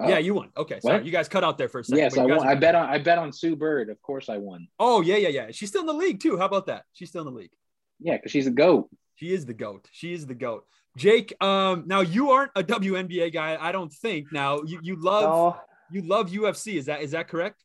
Oh. 0.00 0.08
Yeah, 0.08 0.18
you 0.18 0.34
won. 0.34 0.48
Okay, 0.56 0.80
sorry, 0.80 0.96
what? 0.96 1.04
you 1.04 1.12
guys 1.12 1.28
cut 1.28 1.44
out 1.44 1.58
there 1.58 1.68
for 1.68 1.80
a 1.80 1.84
second. 1.84 1.98
Yes, 1.98 2.16
I 2.16 2.24
won. 2.24 2.46
I 2.46 2.54
bet 2.54 2.74
on 2.74 2.88
I 2.88 2.98
bet 2.98 3.18
on 3.18 3.32
Sue 3.32 3.54
Bird. 3.54 3.90
Of 3.90 4.00
course, 4.00 4.28
I 4.28 4.38
won. 4.38 4.66
Oh 4.78 5.02
yeah, 5.02 5.16
yeah, 5.16 5.28
yeah. 5.28 5.48
She's 5.50 5.68
still 5.68 5.82
in 5.82 5.86
the 5.86 5.92
league 5.92 6.20
too. 6.20 6.38
How 6.38 6.46
about 6.46 6.66
that? 6.66 6.84
She's 6.92 7.10
still 7.10 7.26
in 7.26 7.32
the 7.32 7.38
league. 7.38 7.50
Yeah, 7.98 8.16
because 8.16 8.32
she's 8.32 8.46
a 8.46 8.50
goat. 8.50 8.88
She 9.16 9.34
is 9.34 9.44
the 9.44 9.52
goat. 9.52 9.88
She 9.92 10.14
is 10.14 10.26
the 10.26 10.34
goat. 10.34 10.64
Jake, 10.96 11.34
um, 11.42 11.84
now 11.86 12.00
you 12.00 12.30
aren't 12.30 12.52
a 12.56 12.64
WNBA 12.64 13.32
guy, 13.32 13.56
I 13.60 13.70
don't 13.72 13.92
think. 13.92 14.32
Now 14.32 14.62
you, 14.62 14.80
you 14.82 14.96
love 14.96 15.22
no. 15.22 15.60
you 15.90 16.08
love 16.08 16.30
UFC. 16.30 16.74
Is 16.74 16.86
that 16.86 17.02
is 17.02 17.10
that 17.10 17.28
correct? 17.28 17.62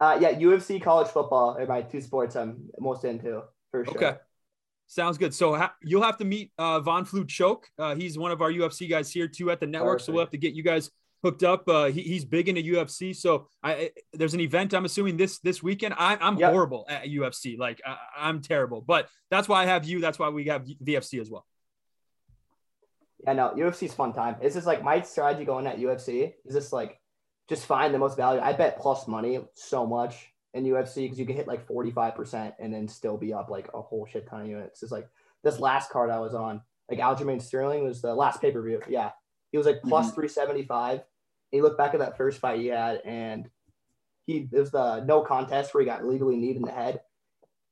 Uh, 0.00 0.18
yeah, 0.20 0.34
UFC, 0.34 0.82
college 0.82 1.08
football 1.08 1.56
are 1.58 1.66
my 1.66 1.82
two 1.82 2.00
sports 2.00 2.36
I'm 2.36 2.68
most 2.78 3.04
into 3.04 3.42
for 3.70 3.84
sure. 3.84 3.94
Okay. 3.94 4.16
Sounds 4.88 5.18
good. 5.18 5.34
So 5.34 5.56
ha- 5.56 5.74
you'll 5.82 6.02
have 6.02 6.18
to 6.18 6.24
meet 6.24 6.52
uh, 6.58 6.80
Von 6.80 7.04
Flue 7.04 7.24
Choke. 7.24 7.66
Uh, 7.78 7.94
he's 7.94 8.18
one 8.18 8.30
of 8.30 8.40
our 8.40 8.50
UFC 8.50 8.88
guys 8.88 9.10
here 9.10 9.26
too 9.26 9.50
at 9.50 9.58
the 9.58 9.66
network. 9.66 9.94
Perfect. 9.94 10.06
So 10.06 10.12
we'll 10.12 10.22
have 10.22 10.30
to 10.30 10.38
get 10.38 10.54
you 10.54 10.62
guys 10.62 10.90
hooked 11.26 11.42
up. 11.42 11.68
Uh, 11.68 11.86
he, 11.86 12.02
he's 12.02 12.24
big 12.24 12.48
into 12.48 12.62
UFC, 12.62 13.14
so 13.14 13.48
I, 13.62 13.90
there's 14.12 14.34
an 14.34 14.40
event. 14.40 14.74
I'm 14.74 14.84
assuming 14.84 15.16
this 15.16 15.38
this 15.40 15.62
weekend. 15.62 15.94
I, 15.98 16.16
I'm 16.20 16.36
yep. 16.38 16.52
horrible 16.52 16.86
at 16.88 17.04
UFC, 17.04 17.58
like 17.58 17.80
I, 17.84 18.28
am 18.28 18.40
terrible. 18.40 18.80
But 18.80 19.08
that's 19.30 19.48
why 19.48 19.62
I 19.62 19.66
have 19.66 19.84
you. 19.84 20.00
That's 20.00 20.18
why 20.18 20.28
we 20.28 20.44
have 20.44 20.64
VFC 20.64 21.20
as 21.20 21.30
well. 21.30 21.44
Yeah, 23.24 23.32
no, 23.32 23.54
UFC's 23.56 23.94
fun 23.94 24.12
time. 24.12 24.36
It's 24.40 24.54
just 24.54 24.66
like 24.66 24.84
my 24.84 25.00
strategy 25.00 25.44
going 25.44 25.66
at 25.66 25.78
UFC 25.78 26.34
is 26.44 26.54
just 26.54 26.72
like 26.72 27.00
just 27.48 27.66
find 27.66 27.92
the 27.92 27.98
most 27.98 28.16
value. 28.16 28.40
I 28.40 28.52
bet 28.52 28.78
plus 28.78 29.08
money 29.08 29.40
so 29.54 29.86
much 29.86 30.32
in 30.54 30.64
UFC 30.64 31.04
because 31.04 31.18
you 31.18 31.26
can 31.26 31.36
hit 31.36 31.48
like 31.48 31.66
45% 31.66 32.52
and 32.58 32.72
then 32.72 32.88
still 32.88 33.16
be 33.16 33.32
up 33.32 33.50
like 33.50 33.68
a 33.74 33.80
whole 33.80 34.06
shit 34.06 34.26
ton 34.26 34.42
of 34.42 34.46
units. 34.48 34.82
It's 34.82 34.92
like 34.92 35.08
this 35.42 35.58
last 35.58 35.90
card 35.90 36.10
I 36.10 36.20
was 36.20 36.34
on, 36.34 36.62
like 36.90 36.98
Aljamain 36.98 37.42
Sterling 37.42 37.84
was 37.84 38.00
the 38.00 38.14
last 38.14 38.40
pay 38.40 38.52
per 38.52 38.62
view. 38.62 38.80
Yeah, 38.88 39.10
he 39.50 39.58
was 39.58 39.66
like 39.66 39.82
plus 39.82 40.10
Mhm. 40.10 40.14
375. 40.14 41.00
He 41.56 41.62
looked 41.62 41.78
back 41.78 41.94
at 41.94 42.00
that 42.00 42.16
first 42.16 42.38
fight 42.38 42.60
he 42.60 42.66
had, 42.66 43.00
and 43.04 43.48
he 44.26 44.48
it 44.52 44.58
was 44.58 44.70
the 44.70 45.00
no 45.04 45.22
contest 45.22 45.72
where 45.72 45.82
he 45.82 45.86
got 45.86 46.04
legally 46.04 46.36
kneed 46.36 46.56
in 46.56 46.62
the 46.62 46.70
head. 46.70 47.00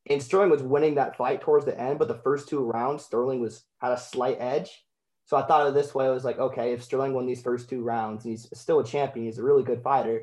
And 0.08 0.22
Sterling 0.22 0.50
was 0.50 0.62
winning 0.62 0.96
that 0.96 1.16
fight 1.16 1.40
towards 1.40 1.64
the 1.64 1.78
end, 1.78 1.98
but 1.98 2.08
the 2.08 2.14
first 2.14 2.48
two 2.48 2.60
rounds, 2.60 3.04
Sterling 3.04 3.40
was 3.40 3.64
had 3.78 3.92
a 3.92 3.98
slight 3.98 4.38
edge. 4.40 4.84
So 5.26 5.36
I 5.36 5.42
thought 5.42 5.66
of 5.66 5.74
this 5.74 5.94
way: 5.94 6.06
I 6.06 6.10
was 6.10 6.24
like, 6.24 6.38
okay, 6.38 6.72
if 6.72 6.82
Sterling 6.82 7.14
won 7.14 7.26
these 7.26 7.42
first 7.42 7.68
two 7.68 7.82
rounds, 7.82 8.24
and 8.24 8.32
he's 8.32 8.48
still 8.52 8.80
a 8.80 8.84
champion, 8.84 9.26
he's 9.26 9.38
a 9.38 9.42
really 9.42 9.62
good 9.62 9.82
fighter. 9.82 10.22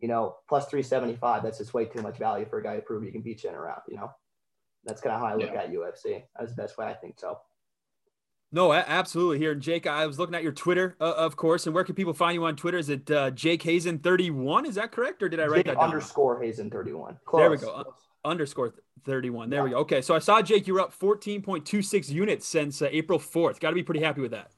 You 0.00 0.06
know, 0.06 0.36
plus 0.48 0.66
375, 0.68 1.42
that's 1.42 1.58
just 1.58 1.74
way 1.74 1.84
too 1.84 2.02
much 2.02 2.18
value 2.18 2.46
for 2.46 2.58
a 2.58 2.62
guy 2.62 2.76
to 2.76 2.82
prove 2.82 3.02
he 3.02 3.10
can 3.10 3.22
beat 3.22 3.42
you 3.42 3.50
in 3.50 3.56
a 3.56 3.60
round, 3.60 3.82
you 3.88 3.96
know? 3.96 4.12
That's 4.84 5.00
kind 5.00 5.12
of 5.12 5.20
how 5.20 5.26
I 5.26 5.34
look 5.34 5.52
Yeah. 5.52 5.62
at 5.62 5.72
UFC. 5.72 6.22
That's 6.38 6.52
the 6.52 6.62
best 6.62 6.78
way 6.78 6.86
I 6.86 6.94
think 6.94 7.18
so. 7.18 7.40
No, 8.50 8.72
absolutely. 8.72 9.38
Here, 9.38 9.52
and 9.52 9.60
Jake, 9.60 9.86
I 9.86 10.06
was 10.06 10.18
looking 10.18 10.34
at 10.34 10.42
your 10.42 10.52
Twitter, 10.52 10.96
uh, 11.00 11.12
of 11.16 11.36
course. 11.36 11.66
And 11.66 11.74
where 11.74 11.84
can 11.84 11.94
people 11.94 12.14
find 12.14 12.34
you 12.34 12.44
on 12.46 12.56
Twitter? 12.56 12.78
Is 12.78 12.88
it 12.88 13.10
uh, 13.10 13.30
Jake 13.30 13.62
Hazen 13.62 13.98
thirty 13.98 14.30
one? 14.30 14.64
Is 14.64 14.76
that 14.76 14.90
correct, 14.90 15.22
or 15.22 15.28
did 15.28 15.38
I 15.38 15.46
write 15.46 15.56
Jake 15.58 15.66
that 15.66 15.74
down? 15.74 15.84
underscore 15.84 16.40
Hazen 16.42 16.70
31. 16.70 17.18
There 17.34 17.50
we 17.50 17.58
go. 17.58 17.84
Underscore 18.24 18.74
thirty 19.04 19.28
one. 19.28 19.50
There 19.50 19.64
we 19.64 19.70
go. 19.70 19.76
Okay, 19.78 20.00
so 20.00 20.14
I 20.14 20.18
saw 20.18 20.40
Jake. 20.40 20.66
You 20.66 20.74
were 20.74 20.80
up 20.80 20.94
fourteen 20.94 21.42
point 21.42 21.66
two 21.66 21.82
six 21.82 22.08
units 22.08 22.48
since 22.48 22.80
uh, 22.80 22.88
April 22.90 23.18
fourth. 23.18 23.60
Got 23.60 23.70
to 23.70 23.74
be 23.74 23.82
pretty 23.82 24.00
happy 24.00 24.22
with 24.22 24.30
that. 24.30 24.50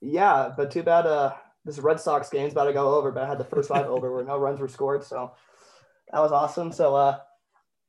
Yeah, 0.00 0.50
but 0.56 0.70
too 0.70 0.82
bad 0.82 1.06
uh, 1.06 1.34
this 1.66 1.78
Red 1.78 2.00
Sox 2.00 2.30
game's 2.30 2.52
about 2.52 2.64
to 2.64 2.72
go 2.72 2.94
over, 2.94 3.10
but 3.10 3.24
I 3.24 3.28
had 3.28 3.38
the 3.38 3.44
first 3.44 3.68
five 3.68 3.86
over 3.86 4.12
where 4.12 4.24
no 4.24 4.38
runs 4.38 4.58
were 4.58 4.68
scored. 4.68 5.04
So 5.04 5.32
that 6.12 6.20
was 6.20 6.32
awesome. 6.32 6.72
So, 6.72 6.94
uh, 6.94 7.18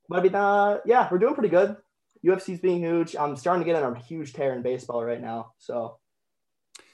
but 0.10 0.20
I 0.20 0.24
mean, 0.24 0.36
uh, 0.36 0.80
yeah, 0.86 1.08
we're 1.10 1.18
doing 1.18 1.34
pretty 1.34 1.50
good. 1.50 1.78
UFC's 2.26 2.60
being 2.60 2.80
huge. 2.80 3.16
I'm 3.16 3.36
starting 3.36 3.64
to 3.64 3.72
get 3.72 3.82
on 3.82 3.96
a 3.96 4.00
huge 4.00 4.34
tear 4.34 4.54
in 4.54 4.62
baseball 4.62 5.04
right 5.04 5.22
now. 5.22 5.52
So, 5.58 5.98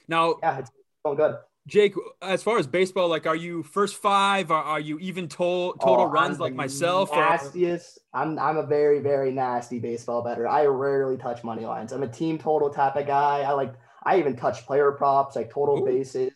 Now, 0.08 0.36
yeah, 0.42 0.58
it's 0.58 0.70
going 1.04 1.16
good. 1.16 1.36
Jake, 1.68 1.94
as 2.20 2.42
far 2.42 2.58
as 2.58 2.66
baseball, 2.66 3.06
like, 3.08 3.24
are 3.26 3.36
you 3.36 3.62
first 3.62 3.94
five? 3.96 4.50
Are, 4.50 4.64
are 4.64 4.80
you 4.80 4.98
even 4.98 5.28
to- 5.28 5.36
total 5.80 6.06
Oh, 6.06 6.10
runs 6.10 6.36
I'm 6.36 6.40
like 6.40 6.54
myself? 6.54 7.12
or- 7.12 7.16
Nastiest. 7.16 7.98
I'm 8.12 8.36
I'm 8.38 8.56
a 8.56 8.66
very 8.66 8.98
very 8.98 9.30
nasty 9.30 9.78
baseball 9.78 10.22
better. 10.22 10.46
I 10.48 10.66
rarely 10.66 11.16
touch 11.16 11.44
money 11.44 11.64
lines. 11.64 11.92
I'm 11.92 12.02
a 12.02 12.08
team 12.08 12.36
total 12.36 12.68
type 12.68 12.96
of 12.96 13.06
guy. 13.06 13.42
I 13.42 13.52
like. 13.52 13.74
I 14.04 14.18
even 14.18 14.34
touch 14.34 14.66
player 14.66 14.90
props 14.90 15.36
like 15.36 15.50
total 15.52 15.78
Ooh. 15.80 15.84
bases. 15.86 16.32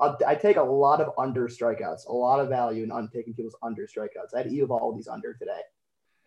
I'll, 0.00 0.16
I 0.24 0.36
take 0.36 0.56
a 0.56 0.62
lot 0.62 1.00
of 1.00 1.12
under 1.18 1.48
strikeouts, 1.48 2.06
a 2.06 2.12
lot 2.12 2.38
of 2.38 2.48
value 2.48 2.84
in 2.84 2.92
un- 2.92 3.10
taking 3.12 3.34
people's 3.34 3.56
under 3.64 3.82
strikeouts. 3.88 4.32
I 4.32 4.38
had 4.38 4.46
to 4.48 4.54
eat 4.54 4.62
all 4.62 4.92
these 4.94 5.08
under 5.08 5.34
today, 5.34 5.58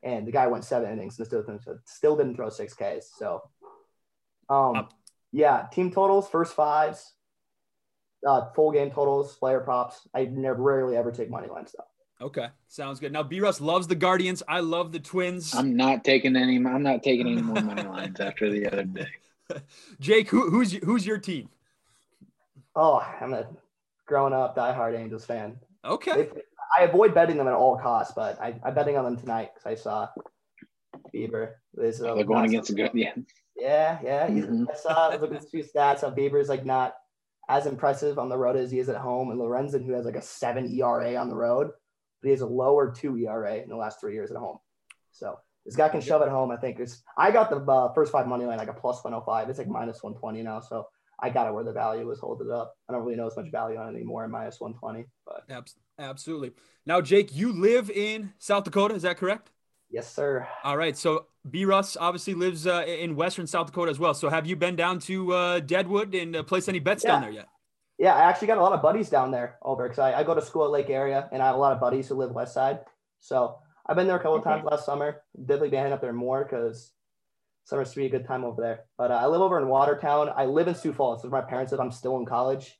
and 0.03 0.27
the 0.27 0.31
guy 0.31 0.47
went 0.47 0.65
seven 0.65 0.91
innings 0.91 1.17
and 1.19 1.27
still 1.27 1.43
didn't, 1.43 1.61
still 1.85 2.15
didn't 2.15 2.35
throw 2.35 2.49
six 2.49 2.73
Ks. 2.73 3.11
So, 3.17 3.41
um, 4.49 4.87
yeah, 5.31 5.67
team 5.71 5.91
totals, 5.91 6.27
first 6.29 6.55
fives, 6.55 7.13
uh, 8.27 8.49
full 8.55 8.71
game 8.71 8.91
totals, 8.91 9.35
player 9.37 9.59
props. 9.59 10.07
I 10.13 10.25
never 10.25 10.61
rarely 10.61 10.97
ever 10.97 11.11
take 11.11 11.29
money 11.29 11.47
line 11.47 11.67
stuff. 11.67 11.85
Okay, 12.21 12.47
sounds 12.67 12.99
good. 12.99 13.11
Now, 13.11 13.23
B 13.23 13.39
Russ 13.39 13.59
loves 13.59 13.87
the 13.87 13.95
Guardians. 13.95 14.43
I 14.47 14.59
love 14.59 14.91
the 14.91 14.99
Twins. 14.99 15.55
I'm 15.55 15.75
not 15.75 16.03
taking 16.03 16.35
any. 16.35 16.57
I'm 16.57 16.83
not 16.83 17.01
taking 17.01 17.27
any 17.27 17.41
more 17.41 17.61
money 17.63 17.81
lines 17.81 18.19
after 18.19 18.51
the 18.51 18.67
other 18.71 18.83
day. 18.83 19.07
Jake, 19.99 20.29
who, 20.29 20.49
who's 20.51 20.73
who's 20.73 21.05
your 21.05 21.17
team? 21.17 21.49
Oh, 22.75 23.03
I'm 23.19 23.33
a 23.33 23.47
growing 24.05 24.33
up 24.33 24.55
diehard 24.55 24.97
Angels 24.97 25.25
fan. 25.25 25.59
Okay, 25.85 26.13
They- 26.13 26.41
I 26.77 26.83
avoid 26.83 27.13
betting 27.13 27.37
them 27.37 27.47
at 27.47 27.53
all 27.53 27.77
costs, 27.77 28.13
but 28.15 28.39
I, 28.41 28.59
I'm 28.63 28.73
betting 28.73 28.95
on 28.97 29.03
them 29.03 29.17
tonight 29.17 29.49
because 29.53 29.65
I 29.65 29.75
saw 29.75 30.07
Bieber. 31.13 31.53
Is, 31.77 31.99
They're 31.99 32.23
going 32.23 32.45
against 32.45 32.69
a 32.69 32.73
good. 32.73 32.91
Yeah, 32.93 33.13
Yeah, 33.57 33.99
yeah. 34.03 34.27
he's- 34.27 34.45
Mhm. 34.45 34.69
I 34.69 34.75
saw 34.75 35.09
I 35.09 35.13
was 35.13 35.21
looking 35.21 35.37
at 35.37 35.43
a 35.43 35.47
few 35.47 35.63
stats. 35.63 36.01
How 36.01 36.11
Bieber's 36.11 36.49
like 36.49 36.65
not 36.65 36.95
as 37.49 37.65
impressive 37.65 38.17
on 38.19 38.29
the 38.29 38.37
road 38.37 38.55
as 38.55 38.71
he 38.71 38.79
is 38.79 38.87
at 38.89 38.95
home, 38.97 39.31
and 39.31 39.39
Lorenzen, 39.39 39.83
who 39.85 39.93
has 39.93 40.05
like 40.05 40.15
a 40.15 40.21
seven 40.21 40.71
ERA 40.71 41.15
on 41.15 41.29
the 41.29 41.35
road, 41.35 41.67
but 42.21 42.27
he 42.27 42.31
has 42.31 42.41
a 42.41 42.45
lower 42.47 42.91
two 42.91 43.17
ERA 43.17 43.55
in 43.57 43.69
the 43.69 43.75
last 43.75 43.99
three 43.99 44.13
years 44.13 44.31
at 44.31 44.37
home. 44.37 44.57
So 45.11 45.37
this 45.65 45.75
guy 45.75 45.89
can 45.89 45.99
shove 46.01 46.21
at 46.21 46.29
home. 46.29 46.51
I 46.51 46.57
think 46.57 46.79
it's. 46.79 47.03
I 47.17 47.31
got 47.31 47.49
the 47.49 47.57
uh, 47.69 47.91
first 47.93 48.11
five 48.11 48.27
money 48.27 48.45
line 48.45 48.57
like 48.57 48.69
a 48.69 48.73
plus 48.73 49.03
105. 49.03 49.49
It's 49.49 49.59
like 49.59 49.67
minus 49.67 50.01
120 50.01 50.41
now. 50.43 50.59
So 50.61 50.87
I 51.21 51.29
got 51.29 51.47
it 51.47 51.53
where 51.53 51.63
the 51.63 51.73
value 51.73 52.07
was. 52.07 52.19
holding 52.19 52.51
up. 52.51 52.73
I 52.89 52.93
don't 52.93 53.03
really 53.03 53.15
know 53.15 53.27
as 53.27 53.37
much 53.37 53.51
value 53.51 53.77
on 53.77 53.87
it 53.93 53.97
anymore. 53.97 54.23
at 54.23 54.29
Minus 54.29 54.59
120, 54.59 55.05
but 55.25 55.43
Abs- 55.49 55.75
absolutely. 55.99 56.51
Now, 56.85 57.01
Jake, 57.01 57.35
you 57.35 57.51
live 57.53 57.89
in 57.91 58.33
South 58.39 58.63
Dakota. 58.63 58.95
Is 58.95 59.03
that 59.03 59.17
correct? 59.17 59.51
yes, 59.89 60.11
sir. 60.11 60.47
All 60.63 60.77
right. 60.77 60.97
So 60.97 61.27
B 61.49 61.65
Russ 61.65 61.97
obviously 61.99 62.33
lives 62.33 62.65
uh, 62.65 62.83
in 62.87 63.15
Western 63.15 63.45
South 63.45 63.67
Dakota 63.67 63.91
as 63.91 63.99
well. 63.99 64.13
So 64.13 64.29
have 64.29 64.47
you 64.47 64.55
been 64.55 64.75
down 64.75 64.99
to 65.01 65.33
uh, 65.33 65.59
Deadwood 65.59 66.15
and 66.15 66.35
uh, 66.35 66.43
placed 66.43 66.69
any 66.69 66.79
bets 66.79 67.03
down 67.03 67.21
there 67.21 67.31
yet? 67.31 67.47
Yeah, 67.99 68.15
I 68.15 68.21
actually 68.21 68.47
got 68.47 68.57
a 68.57 68.61
lot 68.61 68.73
of 68.73 68.81
buddies 68.81 69.09
down 69.09 69.29
there 69.31 69.57
over 69.61 69.83
because 69.83 69.99
I, 69.99 70.13
I 70.13 70.23
go 70.23 70.33
to 70.33 70.41
school 70.41 70.65
at 70.65 70.71
Lake 70.71 70.89
Area 70.89 71.29
and 71.31 71.41
I 71.41 71.47
have 71.47 71.55
a 71.55 71.59
lot 71.59 71.71
of 71.73 71.79
buddies 71.79 72.07
who 72.07 72.15
live 72.15 72.31
west 72.31 72.53
side. 72.53 72.79
So 73.19 73.59
I've 73.85 73.95
been 73.95 74.07
there 74.07 74.15
a 74.15 74.19
couple 74.19 74.35
of 74.35 74.41
Okay. 74.41 74.49
times 74.49 74.65
last 74.65 74.85
summer. 74.85 75.21
Definitely 75.37 75.69
been 75.69 75.79
heading 75.79 75.93
up 75.93 76.01
there 76.01 76.13
more 76.13 76.43
because 76.43 76.93
summer's 77.63 77.91
to 77.91 77.95
be 77.97 78.05
a 78.05 78.09
good 78.09 78.25
time 78.25 78.43
over 78.43 78.61
there. 78.61 78.81
But 78.97 79.11
uh, 79.11 79.15
I 79.15 79.27
live 79.27 79.41
over 79.41 79.59
in 79.59 79.67
Watertown. 79.67 80.29
I 80.35 80.45
live 80.45 80.67
in 80.67 80.75
Sioux 80.75 80.93
Falls. 80.93 81.21
So 81.21 81.29
my 81.29 81.41
parents 81.41 81.71
live. 81.71 81.81
I'm 81.81 81.91
still 81.91 82.17
in 82.17 82.25
college. 82.25 82.77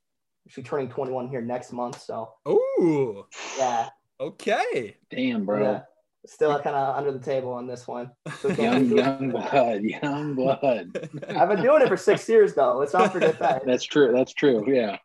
Actually 0.48 0.64
turning 0.64 0.90
21 0.90 1.30
here 1.30 1.42
next 1.42 1.72
month. 1.72 2.02
So 2.02 2.30
Oh, 2.46 3.26
yeah, 3.58 3.90
okay. 4.20 4.98
damn, 5.10 5.46
bro. 5.46 5.62
yeah. 5.62 5.82
Still 6.28 6.60
kind 6.60 6.76
of 6.76 6.96
under 6.98 7.12
the 7.12 7.20
table 7.20 7.52
on 7.52 7.66
this 7.66 7.88
one. 7.88 8.12
So 8.40 8.50
Young, 8.50 8.86
young 8.96 9.32
blood, 9.32 9.82
young 9.82 10.36
blood. 10.36 11.10
I've 11.30 11.50
been 11.50 11.62
doing 11.64 11.82
it 11.82 11.88
for 11.88 11.98
six 11.98 12.30
years 12.30 12.54
though. 12.54 12.78
Let's 12.78 12.94
not 12.94 13.12
forget 13.12 13.40
that. 13.40 13.64
That's 13.66 13.84
true. 13.84 14.12
That's 14.14 14.32
true. 14.34 14.64
Yeah. 14.72 14.98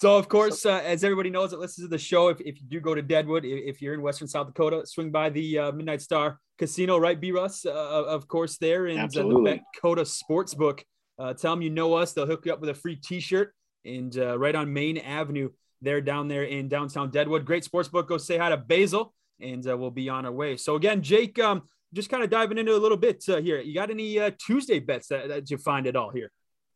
So, 0.00 0.16
of 0.16 0.28
course, 0.28 0.64
uh, 0.64 0.80
as 0.82 1.04
everybody 1.04 1.28
knows 1.28 1.50
that 1.50 1.60
listens 1.60 1.84
to 1.84 1.90
the 1.90 1.98
show, 1.98 2.28
if, 2.28 2.40
if 2.40 2.58
you 2.58 2.66
do 2.66 2.80
go 2.80 2.94
to 2.94 3.02
Deadwood, 3.02 3.44
if 3.44 3.82
you're 3.82 3.92
in 3.92 4.00
Western 4.00 4.28
South 4.28 4.46
Dakota, 4.46 4.86
swing 4.86 5.10
by 5.10 5.28
the 5.28 5.58
uh, 5.58 5.72
Midnight 5.72 6.00
Star 6.00 6.40
Casino, 6.58 6.96
right, 6.96 7.20
B 7.20 7.32
Russ? 7.32 7.66
Uh, 7.66 7.70
of 7.70 8.26
course, 8.26 8.56
there 8.56 8.88
uh, 8.88 9.06
the 9.08 9.60
Dakota 9.74 10.02
Sportsbook. 10.02 10.80
Uh, 11.18 11.34
tell 11.34 11.52
them 11.52 11.60
you 11.60 11.68
know 11.68 11.92
us. 11.92 12.14
They'll 12.14 12.24
hook 12.24 12.46
you 12.46 12.52
up 12.54 12.60
with 12.62 12.70
a 12.70 12.74
free 12.74 12.96
T-shirt 12.96 13.52
and 13.84 14.16
uh, 14.16 14.38
right 14.38 14.54
on 14.54 14.72
Main 14.72 14.96
Avenue, 14.96 15.50
there 15.82 16.00
down 16.00 16.28
there 16.28 16.44
in 16.44 16.68
downtown 16.68 17.10
Deadwood. 17.10 17.44
Great 17.44 17.68
sportsbook. 17.70 18.08
Go 18.08 18.16
say 18.16 18.38
hi 18.38 18.48
to 18.48 18.56
Basil, 18.56 19.12
and 19.38 19.68
uh, 19.68 19.76
we'll 19.76 19.90
be 19.90 20.08
on 20.08 20.24
our 20.24 20.32
way. 20.32 20.56
So 20.56 20.76
again, 20.76 21.02
Jake, 21.02 21.38
um, 21.38 21.64
just 21.92 22.08
kind 22.08 22.24
of 22.24 22.30
diving 22.30 22.56
into 22.56 22.74
a 22.74 22.78
little 22.78 22.96
bit 22.96 23.22
uh, 23.28 23.36
here. 23.36 23.60
You 23.60 23.74
got 23.74 23.90
any 23.90 24.18
uh, 24.18 24.30
Tuesday 24.38 24.78
bets 24.78 25.08
that, 25.08 25.28
that 25.28 25.50
you 25.50 25.58
find 25.58 25.86
at 25.86 25.94
all 25.94 26.08
here? 26.08 26.30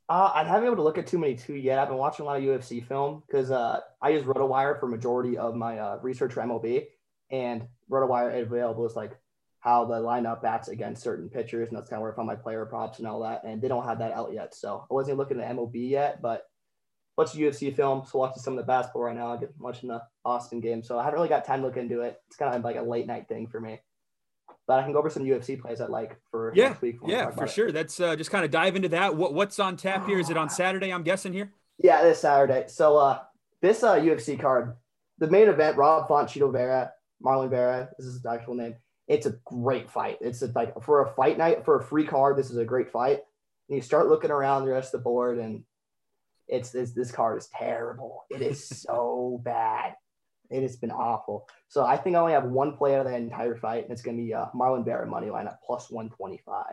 Uh, 0.08 0.30
I 0.34 0.44
haven't 0.44 0.62
been 0.62 0.66
able 0.66 0.76
to 0.76 0.82
look 0.82 0.98
at 0.98 1.06
too 1.06 1.18
many 1.18 1.34
too 1.34 1.54
yet. 1.54 1.78
I've 1.78 1.88
been 1.88 1.96
watching 1.96 2.24
a 2.24 2.26
lot 2.26 2.36
of 2.36 2.44
UFC 2.44 2.86
film 2.86 3.22
because 3.26 3.50
uh, 3.50 3.80
I 4.02 4.10
use 4.10 4.24
RotoWire 4.24 4.78
for 4.78 4.86
majority 4.86 5.38
of 5.38 5.54
my 5.54 5.78
uh, 5.78 5.98
research 6.02 6.34
for 6.34 6.42
MLB, 6.42 6.86
and 7.30 7.66
RotoWire 7.90 8.42
available 8.42 8.84
is 8.84 8.96
like 8.96 9.16
how 9.60 9.86
the 9.86 9.94
lineup 9.94 10.42
bats 10.42 10.68
against 10.68 11.02
certain 11.02 11.30
pitchers, 11.30 11.68
and 11.68 11.76
that's 11.76 11.88
kind 11.88 11.98
of 11.98 12.02
where 12.02 12.12
I 12.12 12.16
found 12.16 12.28
my 12.28 12.34
player 12.34 12.66
props 12.66 12.98
and 12.98 13.08
all 13.08 13.20
that. 13.22 13.44
And 13.44 13.62
they 13.62 13.68
don't 13.68 13.86
have 13.86 14.00
that 14.00 14.12
out 14.12 14.32
yet, 14.34 14.54
so 14.54 14.86
I 14.90 14.92
wasn't 14.92 15.14
even 15.14 15.18
looking 15.18 15.40
at 15.40 15.56
MLB 15.56 15.88
yet, 15.88 16.20
but 16.20 16.44
of 17.16 17.32
UFC 17.32 17.74
film. 17.74 18.04
So 18.06 18.18
watching 18.18 18.42
some 18.42 18.54
of 18.54 18.58
the 18.58 18.66
basketball 18.66 19.04
right 19.04 19.16
now. 19.16 19.32
I 19.32 19.36
get 19.38 19.54
watching 19.58 19.88
the 19.88 20.02
Austin 20.24 20.60
game, 20.60 20.82
so 20.82 20.98
I 20.98 21.04
haven't 21.04 21.18
really 21.18 21.28
got 21.28 21.44
time 21.44 21.60
to 21.60 21.66
look 21.66 21.76
into 21.76 22.00
it. 22.00 22.20
It's 22.26 22.36
kind 22.36 22.54
of 22.54 22.62
like 22.62 22.76
a 22.76 22.82
late 22.82 23.06
night 23.06 23.28
thing 23.28 23.46
for 23.46 23.60
me. 23.60 23.80
But 24.66 24.78
I 24.78 24.82
can 24.82 24.92
go 24.92 24.98
over 24.98 25.10
some 25.10 25.24
UFC 25.24 25.60
plays 25.60 25.80
I 25.80 25.86
like 25.86 26.18
for 26.30 26.52
Yeah, 26.54 26.68
next 26.70 26.80
week. 26.82 26.96
Yeah, 27.06 27.26
for 27.26 27.32
about 27.32 27.48
it. 27.48 27.52
sure. 27.52 27.72
That's 27.72 28.00
uh, 28.00 28.16
just 28.16 28.30
kind 28.30 28.44
of 28.44 28.50
dive 28.50 28.76
into 28.76 28.88
that. 28.90 29.14
What 29.14 29.34
what's 29.34 29.58
on 29.58 29.76
tap 29.76 30.06
here? 30.06 30.18
Is 30.18 30.30
it 30.30 30.36
on 30.36 30.48
Saturday? 30.48 30.90
I'm 30.92 31.02
guessing 31.02 31.32
here. 31.32 31.52
Yeah, 31.78 32.02
this 32.02 32.20
Saturday. 32.20 32.64
So 32.68 32.96
uh 32.96 33.20
this 33.60 33.82
uh 33.82 33.96
UFC 33.96 34.40
card, 34.40 34.74
the 35.18 35.28
main 35.30 35.48
event, 35.48 35.76
Rob 35.76 36.08
Font, 36.08 36.28
Chito 36.30 36.50
Vera, 36.52 36.92
Marlon 37.22 37.50
Vera, 37.50 37.88
this 37.98 38.06
is 38.06 38.14
his 38.14 38.26
actual 38.26 38.54
name. 38.54 38.74
It's 39.06 39.26
a 39.26 39.32
great 39.44 39.90
fight. 39.90 40.18
It's 40.22 40.40
a, 40.40 40.46
like 40.54 40.82
for 40.82 41.02
a 41.02 41.12
fight 41.12 41.36
night, 41.36 41.64
for 41.66 41.78
a 41.78 41.84
free 41.84 42.06
card, 42.06 42.38
this 42.38 42.50
is 42.50 42.56
a 42.56 42.64
great 42.64 42.90
fight. 42.90 43.20
And 43.68 43.76
you 43.76 43.82
start 43.82 44.08
looking 44.08 44.30
around 44.30 44.64
the 44.64 44.70
rest 44.72 44.94
of 44.94 45.00
the 45.00 45.04
board 45.04 45.38
and 45.38 45.64
it's 46.48 46.70
this 46.70 46.92
this 46.92 47.10
card 47.10 47.38
is 47.38 47.48
terrible. 47.48 48.24
It 48.30 48.40
is 48.42 48.66
so 48.82 49.40
bad. 49.44 49.94
It 50.50 50.62
has 50.62 50.76
been 50.76 50.90
awful. 50.90 51.48
So 51.68 51.84
I 51.84 51.96
think 51.96 52.16
I 52.16 52.20
only 52.20 52.32
have 52.32 52.44
one 52.44 52.76
play 52.76 52.94
out 52.94 53.06
of 53.06 53.12
that 53.12 53.20
entire 53.20 53.56
fight, 53.56 53.84
and 53.84 53.92
it's 53.92 54.02
gonna 54.02 54.18
be 54.18 54.34
uh 54.34 54.46
Marlon 54.54 54.84
Vera 54.84 55.06
money 55.06 55.30
line 55.30 55.46
at 55.46 55.62
plus 55.66 55.90
125 55.90 56.64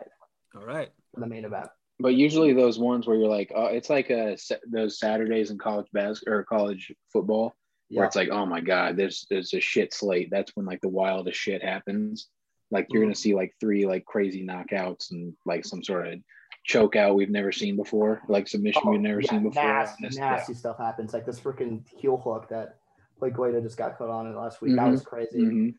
All 0.54 0.66
right. 0.66 0.90
for 1.14 1.20
the 1.20 1.26
main 1.26 1.44
event. 1.44 1.68
But 1.98 2.14
usually 2.14 2.52
those 2.52 2.78
ones 2.78 3.06
where 3.06 3.16
you're 3.16 3.28
like, 3.28 3.52
oh, 3.54 3.66
it's 3.66 3.90
like 3.90 4.10
uh, 4.10 4.34
a 4.34 4.56
those 4.66 4.98
Saturdays 4.98 5.50
in 5.50 5.58
college 5.58 5.86
basketball 5.92 6.34
or 6.34 6.44
college 6.44 6.92
football 7.12 7.54
where 7.92 8.06
it's 8.06 8.16
like, 8.16 8.30
oh 8.30 8.46
my 8.46 8.60
god, 8.60 8.96
there's 8.96 9.26
there's 9.30 9.52
a 9.54 9.60
shit 9.60 9.92
slate. 9.92 10.28
That's 10.30 10.52
when 10.56 10.66
like 10.66 10.80
the 10.80 10.88
wildest 10.88 11.38
shit 11.38 11.62
happens. 11.62 12.28
Like 12.70 12.86
you're 12.90 13.02
gonna 13.02 13.12
mm. 13.12 13.18
see 13.18 13.34
like 13.34 13.54
three 13.60 13.86
like 13.86 14.04
crazy 14.04 14.44
knockouts 14.44 15.10
and 15.10 15.34
like 15.44 15.64
some 15.64 15.84
sort 15.84 16.08
of 16.08 16.18
choke 16.64 16.96
out 16.96 17.16
we've 17.16 17.30
never 17.30 17.52
seen 17.52 17.76
before, 17.76 18.22
like 18.28 18.48
submission 18.48 18.82
oh, 18.86 18.90
we've 18.92 19.00
never 19.00 19.18
Oh, 19.18 19.20
yeah, 19.22 19.30
seen 19.30 19.42
before. 19.42 19.62
Nasty, 19.62 20.06
This- 20.06 20.16
nasty 20.16 20.54
stuff 20.54 20.78
happens. 20.78 21.12
Like 21.12 21.26
this 21.26 21.40
freaking 21.40 21.82
heel 21.88 22.16
hook 22.16 22.48
that 22.48 22.78
like 23.22 23.36
Guida 23.36 23.60
just 23.62 23.76
got 23.78 23.96
caught 23.96 24.10
on 24.10 24.26
it 24.26 24.36
last 24.36 24.60
week. 24.60 24.74
That 24.76 24.88
Mhm. 24.88 24.90
was 24.90 25.02
crazy. 25.02 25.38
Yeah. 25.38 25.44
Mhm. 25.46 25.74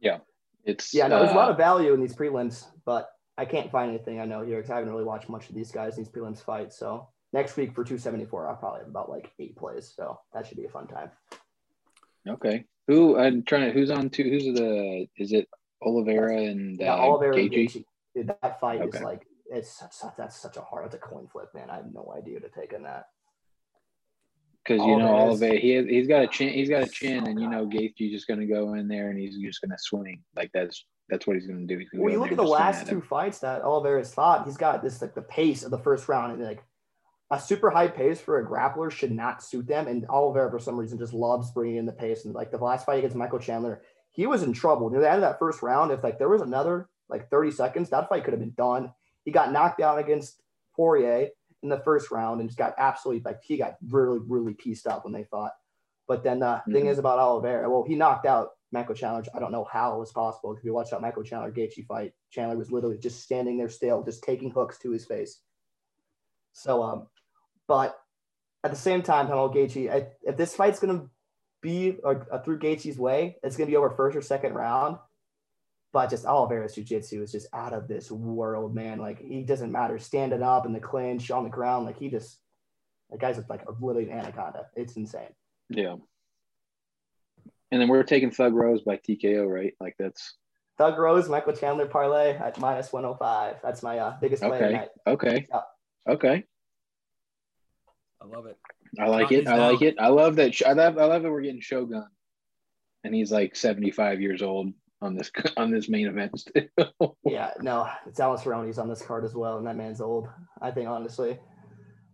Yeah. 0.00 0.18
It's 0.64 0.92
Yeah, 0.94 1.08
no, 1.08 1.18
there's 1.18 1.32
a 1.32 1.36
lot 1.36 1.48
uh, 1.48 1.52
of 1.52 1.58
value 1.58 1.92
in 1.92 2.00
these 2.00 2.16
prelims, 2.16 2.66
but 2.84 3.10
I 3.36 3.44
can't 3.44 3.70
find 3.70 3.90
anything 3.90 4.20
I 4.20 4.24
know 4.24 4.42
here 4.42 4.56
because 4.56 4.70
I 4.70 4.76
haven't 4.76 4.90
really 4.92 5.04
watched 5.04 5.28
much 5.28 5.48
of 5.48 5.54
these 5.54 5.70
guys, 5.70 5.96
these 5.96 6.08
prelims 6.08 6.40
fights. 6.42 6.76
So 6.78 7.08
next 7.32 7.56
week 7.56 7.74
for 7.74 7.84
274, 7.84 8.48
I'll 8.48 8.56
probably 8.56 8.80
have 8.80 8.88
about 8.88 9.10
like 9.10 9.32
eight 9.38 9.56
plays. 9.56 9.92
So 9.94 10.18
that 10.32 10.46
should 10.46 10.56
be 10.56 10.64
a 10.64 10.70
fun 10.70 10.86
time. 10.88 11.10
Okay. 12.26 12.64
Who 12.88 13.16
I'm 13.18 13.42
trying 13.44 13.66
to 13.66 13.72
who's 13.72 13.90
on 13.90 14.10
two 14.10 14.24
who's 14.24 14.44
the 14.44 15.08
is 15.16 15.32
it 15.32 15.48
Oliveira 15.82 16.36
and 16.42 16.78
Yeah, 16.80 16.94
uh, 16.94 16.98
Oliveira 16.98 17.36
and 17.38 17.50
Gaethje? 17.50 17.66
Gaethje. 17.66 17.84
Dude, 18.14 18.28
that 18.28 18.60
fight 18.60 18.82
is 18.82 19.00
like 19.00 19.26
it's 19.46 19.70
such, 19.70 20.16
that's 20.16 20.36
such 20.36 20.56
a 20.56 20.62
hard. 20.62 20.86
It's 20.86 20.94
a 20.94 20.98
coin 20.98 21.26
flip, 21.28 21.48
man. 21.54 21.68
I 21.70 21.76
have 21.76 21.92
no 21.92 22.14
idea 22.16 22.40
to 22.40 22.48
take 22.48 22.72
on 22.74 22.82
that. 22.84 23.06
Because 24.64 24.84
you 24.86 24.96
know 24.96 25.08
Oliveira, 25.08 25.58
he 25.58 25.70
has, 25.70 25.86
he's 25.86 26.06
got 26.06 26.22
a 26.22 26.28
chin, 26.28 26.52
he's 26.52 26.68
got 26.68 26.84
a 26.84 26.88
chin, 26.88 27.26
and 27.26 27.40
you 27.40 27.48
know 27.48 27.66
Gaethje's 27.66 28.12
just 28.12 28.28
gonna 28.28 28.46
go 28.46 28.74
in 28.74 28.86
there 28.86 29.10
and 29.10 29.18
he's 29.18 29.36
just 29.36 29.60
gonna 29.60 29.78
swing 29.78 30.22
like 30.36 30.50
that's 30.54 30.84
that's 31.08 31.26
what 31.26 31.36
he's 31.36 31.46
gonna 31.46 31.66
do. 31.66 31.78
He's 31.78 31.90
gonna 31.90 32.04
When 32.04 32.12
you 32.12 32.20
look 32.20 32.30
at 32.30 32.36
the 32.36 32.42
and 32.42 32.50
just 32.50 32.56
swing 32.56 32.66
last 32.66 32.82
at 32.82 32.88
two 32.88 33.00
fights 33.00 33.38
that 33.40 33.62
Oliveira's 33.62 34.14
fought, 34.14 34.46
he's 34.46 34.56
got 34.56 34.82
this 34.82 35.02
like 35.02 35.14
the 35.14 35.22
pace 35.22 35.64
of 35.64 35.70
the 35.70 35.78
first 35.78 36.08
round 36.08 36.32
and 36.32 36.42
like 36.42 36.64
a 37.32 37.40
super 37.40 37.70
high 37.70 37.88
pace 37.88 38.20
for 38.20 38.38
a 38.38 38.46
grappler 38.46 38.90
should 38.90 39.10
not 39.10 39.42
suit 39.42 39.66
them. 39.66 39.88
And 39.88 40.06
Oliveira 40.06 40.50
for 40.50 40.58
some 40.58 40.76
reason 40.76 40.98
just 40.98 41.14
loves 41.14 41.50
bringing 41.50 41.76
in 41.76 41.86
the 41.86 41.92
pace. 41.92 42.24
And 42.24 42.34
like 42.34 42.50
the 42.50 42.58
last 42.58 42.84
fight 42.84 42.98
against 42.98 43.16
Michael 43.16 43.38
Chandler, 43.38 43.82
he 44.10 44.26
was 44.26 44.42
in 44.42 44.52
trouble 44.52 44.90
near 44.90 45.00
the 45.00 45.08
end 45.08 45.16
of 45.16 45.22
that 45.22 45.38
first 45.38 45.62
round. 45.62 45.90
If 45.90 46.04
like 46.04 46.18
there 46.18 46.28
was 46.28 46.42
another 46.42 46.88
like 47.08 47.30
30 47.30 47.50
seconds, 47.50 47.90
that 47.90 48.10
fight 48.10 48.24
could 48.24 48.34
have 48.34 48.40
been 48.40 48.54
done. 48.54 48.92
He 49.24 49.30
got 49.30 49.50
knocked 49.50 49.78
down 49.78 49.98
against 49.98 50.42
Poirier 50.76 51.28
in 51.62 51.68
the 51.68 51.78
first 51.78 52.10
round 52.10 52.40
and 52.40 52.48
just 52.48 52.58
got 52.58 52.74
absolutely 52.78 53.22
like 53.24 53.42
he 53.42 53.56
got 53.56 53.76
really 53.88 54.18
really 54.18 54.54
pieced 54.54 54.86
up 54.86 55.04
when 55.04 55.12
they 55.12 55.24
fought. 55.24 55.52
But 56.08 56.24
then 56.24 56.40
the 56.40 56.62
thing 56.70 56.84
Mhm. 56.84 56.90
is 56.90 56.98
about 56.98 57.18
Oliveira, 57.18 57.70
well, 57.70 57.84
he 57.84 57.94
knocked 57.94 58.26
out 58.26 58.50
Michael 58.72 58.94
Chandler. 58.94 59.24
I 59.34 59.38
don't 59.38 59.52
know 59.52 59.64
how 59.64 59.94
it 59.94 59.98
was 59.98 60.12
possible 60.12 60.50
because 60.52 60.64
we 60.64 60.70
watched 60.70 60.90
that 60.90 61.00
Michael 61.00 61.22
Chandler 61.22 61.52
Gaethje 61.52 61.86
fight. 61.86 62.14
Chandler 62.30 62.56
was 62.56 62.72
literally 62.72 62.98
just 62.98 63.20
standing 63.22 63.56
there 63.58 63.68
still, 63.68 64.02
just 64.02 64.24
taking 64.24 64.50
hooks 64.50 64.78
to 64.78 64.90
his 64.90 65.04
face. 65.04 65.40
So, 66.52 66.82
um, 66.82 67.06
but 67.68 67.98
at 68.64 68.70
the 68.70 68.76
same 68.76 69.02
time, 69.02 69.26
Hamel 69.26 69.50
Gaethje, 69.50 69.90
I, 69.90 70.08
if 70.22 70.36
this 70.36 70.54
fight's 70.54 70.80
gonna 70.80 71.08
be 71.60 71.98
or, 72.02 72.26
uh, 72.32 72.40
through 72.40 72.58
Gaethje's 72.58 72.98
way, 72.98 73.38
it's 73.42 73.56
gonna 73.56 73.70
be 73.70 73.76
over 73.76 73.90
first 73.90 74.16
or 74.16 74.22
second 74.22 74.54
round. 74.54 74.98
But 75.92 76.08
just 76.08 76.24
Oliveira's 76.24 76.74
jiu-jitsu 76.74 77.22
is 77.22 77.32
just 77.32 77.48
out 77.52 77.74
of 77.74 77.86
this 77.86 78.10
world, 78.10 78.74
man. 78.74 78.98
Like 78.98 79.20
he 79.20 79.42
doesn't 79.42 79.70
matter 79.70 79.98
standing 79.98 80.42
up 80.42 80.64
in 80.64 80.72
the 80.72 80.80
clinch 80.80 81.30
on 81.30 81.44
the 81.44 81.50
ground. 81.50 81.84
Like 81.84 81.98
he 81.98 82.08
just, 82.08 82.38
the 83.10 83.18
guy's 83.18 83.38
like 83.50 83.62
a, 83.66 83.72
literally 83.78 84.10
an 84.10 84.18
anaconda. 84.18 84.66
It's 84.74 84.96
insane. 84.96 85.34
Yeah. 85.68 85.96
And 87.70 87.80
then 87.80 87.88
we're 87.88 88.04
taking 88.04 88.30
Thug 88.30 88.54
Rose 88.54 88.82
by 88.82 88.96
TKO, 88.96 89.46
right? 89.46 89.74
Like 89.80 89.96
that's 89.98 90.34
Thug 90.78 90.98
Rose, 90.98 91.28
Michael 91.28 91.52
Chandler 91.52 91.86
parlay 91.86 92.30
at 92.36 92.58
minus 92.58 92.92
105. 92.92 93.56
That's 93.62 93.82
my 93.82 93.98
uh, 93.98 94.16
biggest 94.20 94.42
play 94.42 94.56
okay. 94.56 94.66
tonight. 94.66 94.88
Okay. 95.06 95.46
Yeah. 95.48 95.60
Okay. 96.08 96.44
I 98.22 98.26
love 98.26 98.46
it. 98.46 98.56
I 98.98 99.06
like 99.06 99.28
Johnny's 99.28 99.46
it. 99.46 99.48
I 99.48 99.70
like 99.70 99.82
it. 99.82 99.96
I 99.98 100.08
love 100.08 100.36
that. 100.36 100.54
I 100.66 100.72
love. 100.72 100.98
I 100.98 101.04
love 101.04 101.22
that 101.22 101.30
we're 101.30 101.40
getting 101.40 101.60
Shogun, 101.60 102.06
and 103.04 103.14
he's 103.14 103.32
like 103.32 103.56
seventy 103.56 103.90
five 103.90 104.20
years 104.20 104.42
old 104.42 104.72
on 105.02 105.14
this 105.14 105.30
on 105.56 105.70
this 105.70 105.88
main 105.88 106.06
event. 106.06 106.38
still. 106.38 107.16
Yeah, 107.24 107.50
no, 107.60 107.88
it's 108.06 108.20
Alex 108.20 108.42
Cerrone's 108.44 108.78
on 108.78 108.88
this 108.88 109.02
card 109.02 109.24
as 109.24 109.34
well, 109.34 109.58
and 109.58 109.66
that 109.66 109.76
man's 109.76 110.00
old. 110.00 110.28
I 110.60 110.70
think 110.70 110.88
honestly, 110.88 111.38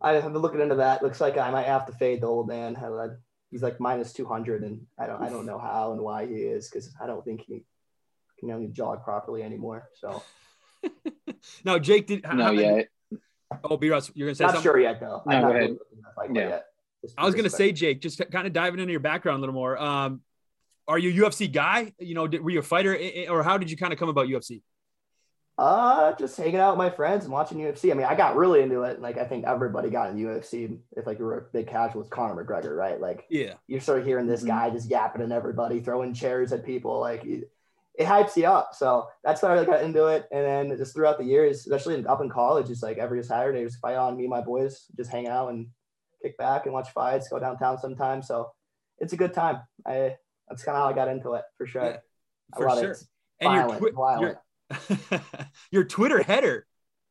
I 0.00 0.12
have 0.14 0.33
been 0.33 0.42
looking 0.42 0.61
into 0.61 0.76
that. 0.76 1.02
Looks 1.02 1.21
like 1.21 1.37
I 1.38 1.50
might 1.50 1.66
have 1.66 1.87
to 1.87 1.92
fade 1.92 2.23
the 2.23 2.26
old 2.26 2.49
man. 2.49 2.76
I- 2.76 2.87
I- 2.88 3.09
He's 3.50 3.62
like 3.62 3.80
minus 3.80 4.12
two 4.12 4.26
hundred, 4.26 4.62
and 4.62 4.83
I 5.00 5.07
don't, 5.07 5.23
I 5.23 5.30
don't 5.30 5.47
know 5.47 5.59
how 5.59 5.92
and 5.92 6.02
why 6.02 6.26
he 6.26 6.35
is 6.35 6.68
because 6.68 6.95
I 7.02 7.07
don't 7.07 7.25
think 7.25 7.40
he 7.47 7.64
can 8.38 8.50
only 8.50 8.68
jog 8.68 9.02
properly 9.02 9.42
anymore. 9.42 9.88
So 9.95 10.23
Now, 11.64 11.78
Jake 11.78 12.07
did. 12.09 12.25
no, 12.25 12.45
how- 12.45 12.50
yeah. 12.50 12.83
Oh, 13.64 13.78
B 13.78 13.88
Russ, 13.88 14.11
you're 14.14 14.26
gonna 14.28 14.35
say 14.35 14.45
not 14.45 14.50
something. 14.52 14.71
sure 14.71 14.78
yet 14.78 15.00
though. 15.00 15.23
No, 15.25 15.35
I'm 15.37 15.40
go 15.42 15.47
not 15.49 15.57
ahead. 15.57 15.62
really 15.62 15.73
looking 15.78 15.99
at 15.99 16.04
that 16.04 16.14
fight 16.14 16.30
Yeah. 16.37 16.49
yet. 16.50 16.66
I 17.16 17.24
was 17.24 17.35
gonna 17.35 17.44
because- 17.44 17.57
say, 17.57 17.72
Jake, 17.72 18.03
just 18.03 18.20
kind 18.31 18.46
of 18.46 18.53
diving 18.53 18.81
into 18.81 18.90
your 18.90 19.01
background 19.01 19.38
a 19.38 19.40
little 19.40 19.55
more. 19.55 19.79
Um, 19.79 20.20
are 20.88 20.98
you 20.98 21.11
a 21.24 21.29
UFC 21.29 21.53
guy? 21.53 21.92
You 21.98 22.14
know, 22.14 22.27
did, 22.27 22.42
were 22.42 22.51
you 22.51 22.61
a 22.61 22.62
fighter, 22.62 22.94
I- 22.96 23.27
I- 23.27 23.29
or 23.31 23.42
how 23.42 23.59
did 23.59 23.70
you 23.70 23.77
kind 23.77 23.92
of 23.92 23.98
come 23.98 24.09
about 24.09 24.27
UFC? 24.27 24.62
Uh, 25.59 26.12
just 26.14 26.37
hanging 26.37 26.57
out 26.57 26.77
with 26.77 26.79
my 26.79 26.88
friends 26.90 27.24
and 27.24 27.33
watching 27.33 27.59
UFC. 27.59 27.90
I 27.90 27.94
mean, 27.94 28.07
I 28.07 28.14
got 28.14 28.37
really 28.37 28.62
into 28.62 28.83
it. 28.83 29.01
Like, 29.01 29.18
I 29.18 29.24
think 29.24 29.44
everybody 29.44 29.90
got 29.90 30.11
into 30.11 30.22
UFC 30.22 30.79
if 30.96 31.05
like 31.07 31.18
you 31.18 31.24
were 31.24 31.38
a 31.38 31.42
big 31.53 31.66
casual 31.66 32.03
with 32.03 32.11
Conor 32.11 32.44
McGregor, 32.44 32.77
right? 32.77 33.01
Like, 33.01 33.27
Yeah, 33.29 33.55
you 33.66 33.81
start 33.81 34.05
hearing 34.07 34.29
this 34.29 34.44
Mhm. 34.44 34.48
guy 34.48 34.70
just 34.70 34.88
yapping 34.88 35.20
at 35.20 35.33
everybody, 35.33 35.81
throwing 35.81 36.14
chairs 36.14 36.53
at 36.53 36.64
people. 36.64 37.01
Like, 37.01 37.24
it, 37.24 37.51
it 37.96 38.07
hypes 38.07 38.37
you 38.37 38.46
up. 38.46 38.72
So 38.77 39.09
that's 39.24 39.40
how 39.40 39.48
I 39.48 39.55
really 39.55 39.66
got 39.66 39.83
into 39.83 40.07
it. 40.07 40.29
And 40.31 40.44
then 40.70 40.77
just 40.79 40.94
throughout 40.94 41.18
the 41.18 41.24
years, 41.24 41.59
especially 41.59 42.07
up 42.07 42.20
in 42.20 42.29
college, 42.31 42.68
just 42.68 42.85
like 42.85 42.98
every 42.98 43.20
Saturday, 43.24 43.64
just 43.64 43.81
fight 43.81 43.96
on 43.96 44.16
me 44.16 44.22
and 44.24 44.31
my 44.31 44.40
boys, 44.40 44.87
just 44.96 45.11
hang 45.11 45.27
out 45.27 45.48
and 45.48 45.66
kick 46.22 46.38
back 46.38 46.66
and 46.66 46.72
watch 46.72 46.90
fights, 46.90 47.29
go 47.29 47.40
downtown 47.40 47.77
sometimes. 47.79 48.29
So 48.29 48.53
it's 48.98 49.12
a 49.12 49.16
good 49.16 49.35
time. 49.35 49.62
I 49.85 50.16
that's 50.48 50.62
kind 50.64 50.76
of 50.76 50.82
how 50.84 50.88
I 50.90 50.92
got 50.92 51.08
into 51.08 51.34
it 51.34 51.42
for 51.56 51.66
sure. 51.66 51.84
Yeah, 51.84 51.96
I 52.54 52.56
for 52.56 52.66
love 52.68 52.78
sure. 52.80 52.90
it. 52.90 52.92
It's 52.92 53.06
And 53.40 53.54
your, 53.54 53.78
twi- 53.78 53.90
violent. 53.92 54.38
your, 55.11 55.20
your 55.70 55.84
Twitter 55.84 56.22
header. 56.22 56.66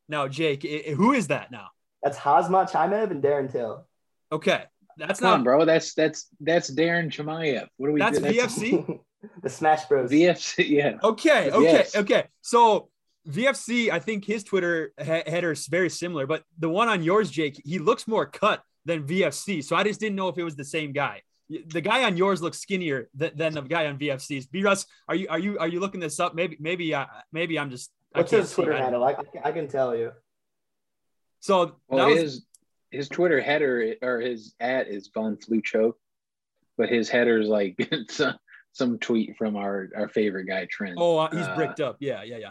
Now, 0.08 0.28
Jake, 0.28 0.64
I- 0.64 0.90
I- 0.90 0.94
who 0.94 1.12
is 1.12 1.28
that 1.28 1.50
now? 1.50 1.68
That's 2.02 2.18
Khamzat 2.18 2.70
Chimaev 2.70 3.10
and 3.10 3.22
Darren 3.22 3.50
Till. 3.50 3.86
Okay, 4.30 4.64
that's 4.96 5.20
Come 5.20 5.32
on, 5.32 5.38
not. 5.40 5.44
bro. 5.44 5.64
That's 5.64 5.94
that's 5.94 6.28
that's 6.40 6.70
Darren 6.70 7.10
Chimaev. 7.10 7.66
What 7.76 7.88
are 7.88 7.92
we? 7.92 8.00
That's 8.00 8.18
doing? 8.20 8.32
VFC? 8.34 8.98
the 9.42 9.48
Smash 9.50 9.84
Bros. 9.86 10.10
VFC. 10.10 10.68
Yeah. 10.68 10.92
Okay, 11.02 11.50
okay, 11.50 11.62
Yes. 11.64 11.96
okay. 11.96 12.24
So 12.40 12.88
VFC, 13.28 13.90
I 13.90 13.98
think 13.98 14.24
his 14.24 14.44
Twitter 14.44 14.92
he- 14.98 15.04
header 15.04 15.50
is 15.52 15.66
very 15.66 15.90
similar, 15.90 16.26
but 16.26 16.44
the 16.58 16.68
one 16.68 16.88
on 16.88 17.02
yours, 17.02 17.30
Jake, 17.30 17.60
he 17.64 17.78
looks 17.78 18.06
more 18.06 18.26
cut 18.26 18.62
than 18.84 19.02
VFC. 19.06 19.62
So 19.64 19.74
I 19.76 19.82
just 19.82 19.98
didn't 20.00 20.16
know 20.16 20.28
if 20.28 20.38
it 20.38 20.44
was 20.44 20.56
the 20.56 20.64
same 20.64 20.92
guy. 20.92 21.22
The 21.50 21.80
guy 21.80 22.04
on 22.04 22.16
yours 22.16 22.42
looks 22.42 22.58
skinnier 22.58 23.08
than, 23.14 23.30
than 23.34 23.54
the 23.54 23.62
guy 23.62 23.86
on 23.86 23.98
VFC's. 23.98 24.46
B 24.46 24.62
Russ, 24.62 24.84
are 25.08 25.14
you 25.14 25.28
are 25.30 25.38
you 25.38 25.58
are 25.58 25.68
you 25.68 25.80
looking 25.80 26.00
this 26.00 26.20
up? 26.20 26.34
Maybe 26.34 26.56
maybe 26.60 26.94
uh, 26.94 27.06
maybe 27.32 27.58
I'm 27.58 27.70
just. 27.70 27.90
What's 28.12 28.30
can't 28.30 28.42
his. 28.42 28.52
Twitter 28.52 28.74
I 28.74 28.78
handle? 28.82 29.04
I, 29.04 29.16
I 29.44 29.52
can- 29.52 29.68
tell 29.68 29.96
you. 29.96 30.12
So 31.40 31.76
Well, 31.88 32.08
was, 32.08 32.18
his 32.20 32.46
his 32.90 33.08
Twitter 33.08 33.40
header 33.40 33.94
or 34.02 34.20
his 34.20 34.54
at 34.60 34.88
is 34.88 35.10
Von 35.14 35.36
Flucho, 35.36 35.92
but 36.76 36.88
his 36.88 37.08
header 37.08 37.38
is 37.38 37.48
like 37.48 37.76
some, 38.10 38.34
some 38.72 38.98
tweet 38.98 39.36
from 39.36 39.56
our 39.56 39.88
our 39.96 40.08
favorite 40.08 40.46
guy 40.46 40.66
Trent. 40.70 40.96
oh, 40.98 41.18
uh, 41.18 41.30
he's 41.30 41.46
uh, 41.46 41.54
bricked 41.54 41.80
up. 41.80 41.96
Yeah, 42.00 42.22
yeah, 42.24 42.38
yeah. 42.38 42.50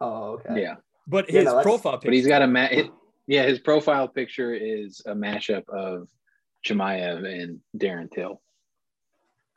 Oh, 0.00 0.32
okay. 0.40 0.62
Yeah, 0.62 0.74
But 1.06 1.30
Yeah, 1.30 1.40
his 1.40 1.44
no, 1.46 1.62
profile 1.62 1.92
picture. 1.92 2.08
but 2.08 2.14
he's 2.14 2.26
got 2.26 2.42
a 2.42 2.46
ma- 2.46 2.68
it, 2.70 2.90
yeah. 3.26 3.44
His 3.44 3.60
profile 3.60 4.08
picture 4.08 4.52
is 4.52 5.00
a 5.06 5.14
mashup 5.14 5.68
of 5.68 6.08
Chimaev 6.64 7.24
and 7.24 7.60
Darren 7.76 8.10
Till. 8.10 8.40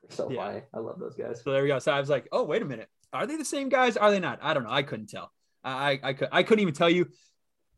So 0.10 0.30
Yeah. 0.30 0.46
funny. 0.46 0.62
I 0.74 0.80
love 0.80 1.00
those 1.00 1.16
guys. 1.16 1.42
So 1.44 1.52
there 1.52 1.64
we 1.64 1.68
go. 1.68 1.80
So 1.80 1.92
I 1.92 2.00
was 2.00 2.10
like, 2.10 2.28
oh, 2.32 2.44
wait 2.44 2.62
a 2.62 2.66
minute. 2.66 2.90
Are 3.14 3.26
they 3.26 3.38
the 3.38 3.46
same 3.46 3.70
guys? 3.70 3.98
Are 3.98 4.12
they 4.12 4.20
not? 4.20 4.40
I 4.42 4.54
don't 4.54 4.64
know. 4.64 4.72
I 4.72 4.84
couldn't 4.84 5.08
tell. 5.08 5.32
I 5.64 5.92
I, 5.92 6.00
I 6.04 6.14
could 6.14 6.30
I 6.32 6.44
couldn't 6.44 6.62
even 6.62 6.74
tell 6.74 6.90
you. 6.90 7.08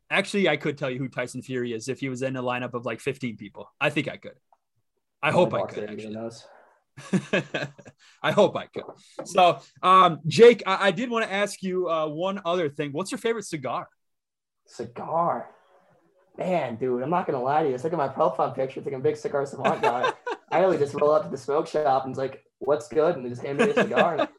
Actually, 0.09 0.47
I 0.47 0.55
could 0.55 0.77
tell 0.77 0.89
you 0.89 0.99
who 0.99 1.09
Tyson 1.09 1.41
Fury 1.41 1.73
is 1.73 1.89
if 1.89 1.99
he 1.99 2.07
was 2.07 2.21
in 2.21 2.37
a 2.37 2.41
lineup 2.41 2.73
of 2.73 2.85
like 2.85 3.01
15 3.01 3.35
people. 3.35 3.69
I 3.79 3.89
think 3.89 4.07
I 4.07 4.15
could. 4.15 4.35
I 5.21 5.31
hope 5.31 5.53
I 5.53 5.63
could 5.63 5.89
actually. 5.89 6.15
knows. 6.15 6.45
I 8.23 8.31
hope 8.31 8.55
I 8.55 8.67
could. 8.67 8.83
So, 9.25 9.59
um, 9.83 10.19
Jake, 10.25 10.63
I, 10.65 10.87
I 10.87 10.91
did 10.91 11.09
want 11.09 11.25
to 11.25 11.31
ask 11.31 11.61
you 11.61 11.89
uh, 11.89 12.07
one 12.07 12.41
other 12.45 12.69
thing. 12.69 12.91
What's 12.91 13.11
your 13.11 13.19
favorite 13.19 13.45
cigar? 13.45 13.87
Cigar. 14.65 15.49
Man, 16.37 16.75
dude, 16.75 17.01
I'm 17.01 17.09
not 17.09 17.25
gonna 17.25 17.41
lie 17.41 17.63
to 17.63 17.67
you. 17.69 17.73
Just 17.73 17.83
look 17.83 17.93
at 17.93 17.97
my 17.97 18.07
profile 18.07 18.51
picture. 18.51 18.79
It's 18.79 18.85
like 18.87 18.95
a 18.95 18.99
big 18.99 19.17
cigar 19.17 19.45
savant 19.45 19.81
guy. 19.81 20.11
I 20.51 20.59
really 20.59 20.77
just 20.77 20.93
roll 20.93 21.11
up 21.11 21.23
to 21.23 21.29
the 21.29 21.37
smoke 21.37 21.67
shop 21.67 22.03
and 22.05 22.11
it's 22.11 22.19
like, 22.19 22.43
"What's 22.59 22.87
good?" 22.87 23.15
and 23.15 23.25
they 23.25 23.29
just 23.29 23.41
hand 23.43 23.57
me 23.57 23.69
a 23.69 23.73
cigar. 23.73 24.17
and 24.19 24.29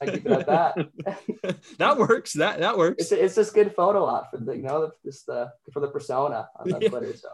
I 0.00 0.06
keep 0.06 0.24
it 0.26 0.32
at 0.32 0.46
that. 0.46 1.58
that 1.78 1.98
works. 1.98 2.32
That 2.32 2.60
that 2.60 2.78
works. 2.78 3.02
It's 3.02 3.12
it's 3.12 3.34
just 3.34 3.54
good 3.54 3.74
photo 3.74 4.04
op 4.04 4.30
for 4.30 4.38
the 4.38 4.56
you 4.56 4.62
know 4.62 4.90
just 5.04 5.28
uh, 5.28 5.48
for 5.72 5.80
the 5.80 5.88
persona 5.88 6.48
on 6.56 6.68
the 6.70 6.78
Yeah. 6.82 6.88
Twitter. 6.88 7.14
So 7.16 7.28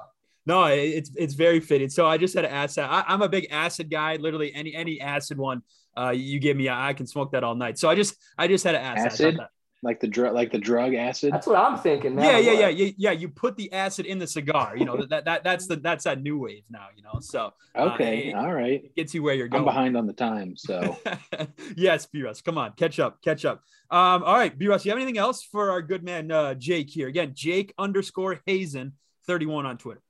No, 0.44 0.64
it's 0.64 1.10
it's 1.16 1.34
very 1.34 1.60
fitting. 1.60 1.88
So 1.88 2.04
I 2.06 2.18
just 2.18 2.34
had 2.34 2.42
to 2.42 2.52
ask 2.52 2.74
that. 2.76 2.90
I, 2.90 3.04
I'm 3.06 3.22
a 3.22 3.28
big 3.28 3.46
acid 3.50 3.90
guy. 3.90 4.16
Literally 4.16 4.52
any 4.54 4.74
any 4.74 5.00
acid 5.00 5.38
one 5.38 5.62
uh, 5.96 6.10
you 6.10 6.40
give 6.40 6.56
me, 6.56 6.68
I 6.68 6.92
can 6.92 7.06
smoke 7.06 7.30
that 7.32 7.44
all 7.44 7.54
night. 7.54 7.78
So 7.78 7.88
I 7.88 7.94
just 7.94 8.16
I 8.36 8.48
just 8.48 8.64
had 8.64 8.72
to 8.72 8.80
ask. 8.80 8.96
that. 8.96 9.06
I 9.06 9.08
thought 9.08 9.12
Acid? 9.26 9.36
that- 9.38 9.50
Like 9.84 10.00
the 10.00 10.08
drug, 10.08 10.34
like 10.34 10.50
the 10.50 10.58
drug 10.58 10.94
acid. 10.94 11.32
that's 11.32 11.46
what 11.46 11.56
I'm 11.56 11.78
thinking, 11.78 12.14
man. 12.16 12.24
Yeah, 12.24 12.38
yeah, 12.52 12.60
yeah, 12.60 12.68
yeah, 12.68 12.90
yeah. 12.96 13.10
You 13.12 13.28
put 13.28 13.54
the 13.56 13.70
acid 13.72 14.06
in 14.06 14.18
the 14.18 14.26
cigar. 14.26 14.76
You 14.76 14.86
know 14.86 15.04
that 15.04 15.26
that 15.26 15.44
that's 15.44 15.66
the 15.66 15.76
that's 15.76 16.04
that 16.04 16.20
new 16.22 16.38
wave 16.38 16.64
now. 16.70 16.86
You 16.96 17.02
know, 17.02 17.20
so 17.20 17.52
Okay, 17.76 18.32
uh, 18.32 18.40
all 18.40 18.52
right. 18.52 18.82
it 18.84 18.96
gets 18.96 19.12
you 19.14 19.22
where 19.22 19.34
you're 19.34 19.48
going. 19.48 19.60
I'm 19.60 19.66
behind 19.66 19.96
on 19.96 20.06
the 20.06 20.12
time, 20.14 20.56
so 20.56 20.96
yes, 21.76 22.06
B 22.06 22.22
Russ, 22.22 22.40
come 22.40 22.56
on, 22.58 22.72
catch 22.72 22.98
up, 22.98 23.20
catch 23.22 23.44
up. 23.44 23.62
Um, 23.90 24.22
all 24.24 24.34
right, 24.34 24.56
B 24.56 24.66
Russ, 24.66 24.84
you 24.84 24.90
have 24.90 24.98
anything 24.98 25.18
else 25.18 25.42
for 25.44 25.70
our 25.70 25.82
good 25.82 26.02
man 26.02 26.30
uh, 26.30 26.54
Jake 26.54 26.88
here? 26.88 27.06
Again, 27.08 27.32
Jake 27.34 27.74
underscore 27.78 28.40
Hazen 28.46 28.94
thirty 29.26 29.46
one 29.46 29.66
on 29.66 29.76
Twitter. 29.76 30.02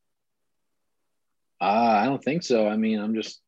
uh, 1.61 1.65
I 1.65 2.05
don't 2.07 2.23
think 2.23 2.43
so. 2.43 2.69
I 2.69 2.77
mean, 2.77 3.01
I'm 3.01 3.15
just 3.15 3.41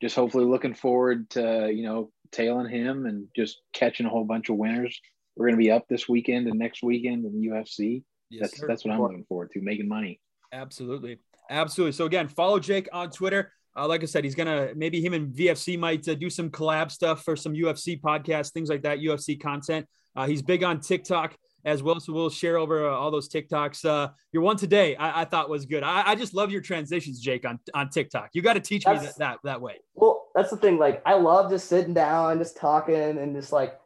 just 0.00 0.14
hopefully 0.16 0.44
looking 0.44 0.74
forward 0.74 1.28
to 1.30 1.70
you 1.74 1.82
know 1.82 2.10
tailing 2.30 2.68
him 2.68 3.06
and 3.06 3.28
just 3.36 3.60
catching 3.72 4.06
a 4.06 4.08
whole 4.08 4.24
bunch 4.24 4.48
of 4.48 4.56
winners 4.56 4.98
we're 5.36 5.46
gonna 5.46 5.56
be 5.56 5.70
up 5.70 5.86
this 5.88 6.08
weekend 6.08 6.46
and 6.48 6.58
next 6.58 6.82
weekend 6.82 7.24
in 7.24 7.32
the 7.32 7.48
UFC. 7.48 8.04
Yes, 8.30 8.42
that's 8.42 8.60
sir. 8.60 8.66
that's 8.66 8.84
what 8.84 8.94
I'm 8.94 9.00
looking 9.00 9.24
forward 9.24 9.50
to, 9.52 9.60
making 9.60 9.88
money. 9.88 10.20
Absolutely. 10.52 11.18
Absolutely. 11.50 11.92
So 11.92 12.06
again, 12.06 12.28
follow 12.28 12.58
Jake 12.58 12.88
on 12.92 13.10
Twitter. 13.10 13.52
Uh, 13.76 13.86
like 13.86 14.02
I 14.02 14.06
said, 14.06 14.24
he's 14.24 14.34
gonna 14.34 14.72
maybe 14.74 15.00
him 15.02 15.14
and 15.14 15.32
VFC 15.32 15.78
might 15.78 16.06
uh, 16.08 16.14
do 16.14 16.28
some 16.28 16.50
collab 16.50 16.90
stuff 16.90 17.22
for 17.22 17.36
some 17.36 17.54
UFC 17.54 18.00
podcasts, 18.00 18.52
things 18.52 18.68
like 18.68 18.82
that, 18.82 18.98
UFC 18.98 19.40
content. 19.40 19.86
Uh, 20.14 20.26
he's 20.26 20.42
big 20.42 20.62
on 20.62 20.80
TikTok 20.80 21.36
as 21.64 21.82
well, 21.82 22.00
so 22.00 22.12
we'll 22.12 22.28
share 22.28 22.58
over 22.58 22.88
uh, 22.88 22.94
all 22.94 23.10
those 23.10 23.28
TikToks. 23.28 23.84
Uh, 23.84 24.10
your 24.32 24.42
one 24.42 24.56
today, 24.56 24.96
I, 24.96 25.22
I 25.22 25.24
thought 25.24 25.48
was 25.48 25.64
good. 25.64 25.82
I, 25.82 26.02
I, 26.10 26.14
just 26.14 26.34
love 26.34 26.50
your 26.50 26.60
transitions, 26.60 27.20
Jake, 27.20 27.46
on 27.46 27.60
on 27.72 27.88
TikTok. 27.88 28.30
You 28.34 28.42
got 28.42 28.54
to 28.54 28.60
teach 28.60 28.86
me 28.86 28.94
that, 28.94 29.16
that 29.18 29.38
that 29.44 29.60
way. 29.60 29.76
Well, 29.94 30.28
that's 30.34 30.50
the 30.50 30.56
thing. 30.56 30.78
Like, 30.78 31.02
I 31.06 31.14
love 31.14 31.50
just 31.50 31.68
sitting 31.68 31.94
down, 31.94 32.38
just 32.38 32.56
talking, 32.56 32.94
and 32.94 33.34
just 33.34 33.52
like 33.52 33.78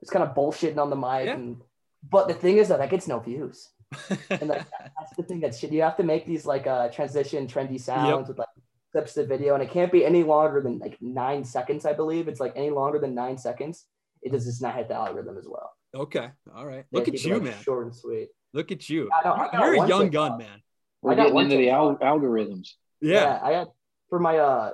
just 0.00 0.12
kind 0.12 0.24
of 0.28 0.34
bullshitting 0.34 0.78
on 0.78 0.90
the 0.90 0.96
mic. 0.96 1.26
Yeah. 1.26 1.34
And 1.34 1.60
but 2.08 2.28
the 2.28 2.34
thing 2.34 2.56
is 2.58 2.68
that 2.68 2.78
that 2.78 2.90
gets 2.90 3.06
no 3.08 3.18
views. 3.20 3.68
and 4.30 4.48
like 4.48 4.66
that's 4.98 5.16
the 5.16 5.22
thing 5.22 5.40
that 5.40 5.54
shit 5.54 5.72
you 5.72 5.82
have 5.82 5.96
to 5.96 6.04
make 6.04 6.24
these 6.26 6.46
like 6.46 6.66
uh 6.66 6.88
transition 6.88 7.46
trendy 7.48 7.78
sounds 7.80 8.28
with 8.28 8.38
like 8.38 8.48
clips 8.92 9.16
of 9.16 9.26
video 9.28 9.54
and 9.54 9.62
it 9.64 9.70
can't 9.70 9.90
be 9.90 10.04
any 10.04 10.22
longer 10.22 10.60
than 10.60 10.78
like 10.78 10.96
nine 11.00 11.44
seconds 11.44 11.84
i 11.84 11.92
believe 11.92 12.28
it's 12.28 12.38
like 12.40 12.52
any 12.54 12.70
longer 12.70 13.00
than 13.00 13.14
nine 13.16 13.36
seconds 13.36 13.86
it 14.22 14.30
does 14.30 14.44
just 14.44 14.62
not 14.62 14.76
hit 14.76 14.86
the 14.86 14.94
algorithm 14.94 15.36
as 15.36 15.46
well 15.48 15.72
okay. 15.94 16.28
All 16.54 16.64
right. 16.66 16.84
Yeah, 16.92 16.98
Look 17.00 17.08
at 17.08 17.14
keep 17.14 17.24
it, 17.24 17.26
you, 17.28 17.34
like, 17.34 17.42
man. 17.42 17.62
short 17.62 17.86
and 17.86 17.94
sweet 17.94 18.28
Look 18.52 18.70
at 18.70 18.88
you. 18.88 19.10
I 19.12 19.24
know, 19.26 19.34
I 19.34 19.48
got 19.50 19.54
You're 19.54 19.84
a 19.84 19.88
young 19.88 20.02
TikTok. 20.04 20.12
gun, 20.12 20.38
man. 20.38 20.62
We're 21.02 21.12
I 21.12 21.14
got 21.16 21.22
getting 21.22 21.34
one 21.34 21.44
into 21.46 21.56
the 21.56 21.70
al- 21.70 21.90
TikTok. 21.94 22.08
algorithms. 22.20 22.68
Yeah. 23.00 23.40
i 23.42 23.50
got 23.52 23.68
for 24.08 24.20
my 24.20 24.38
uh 24.38 24.70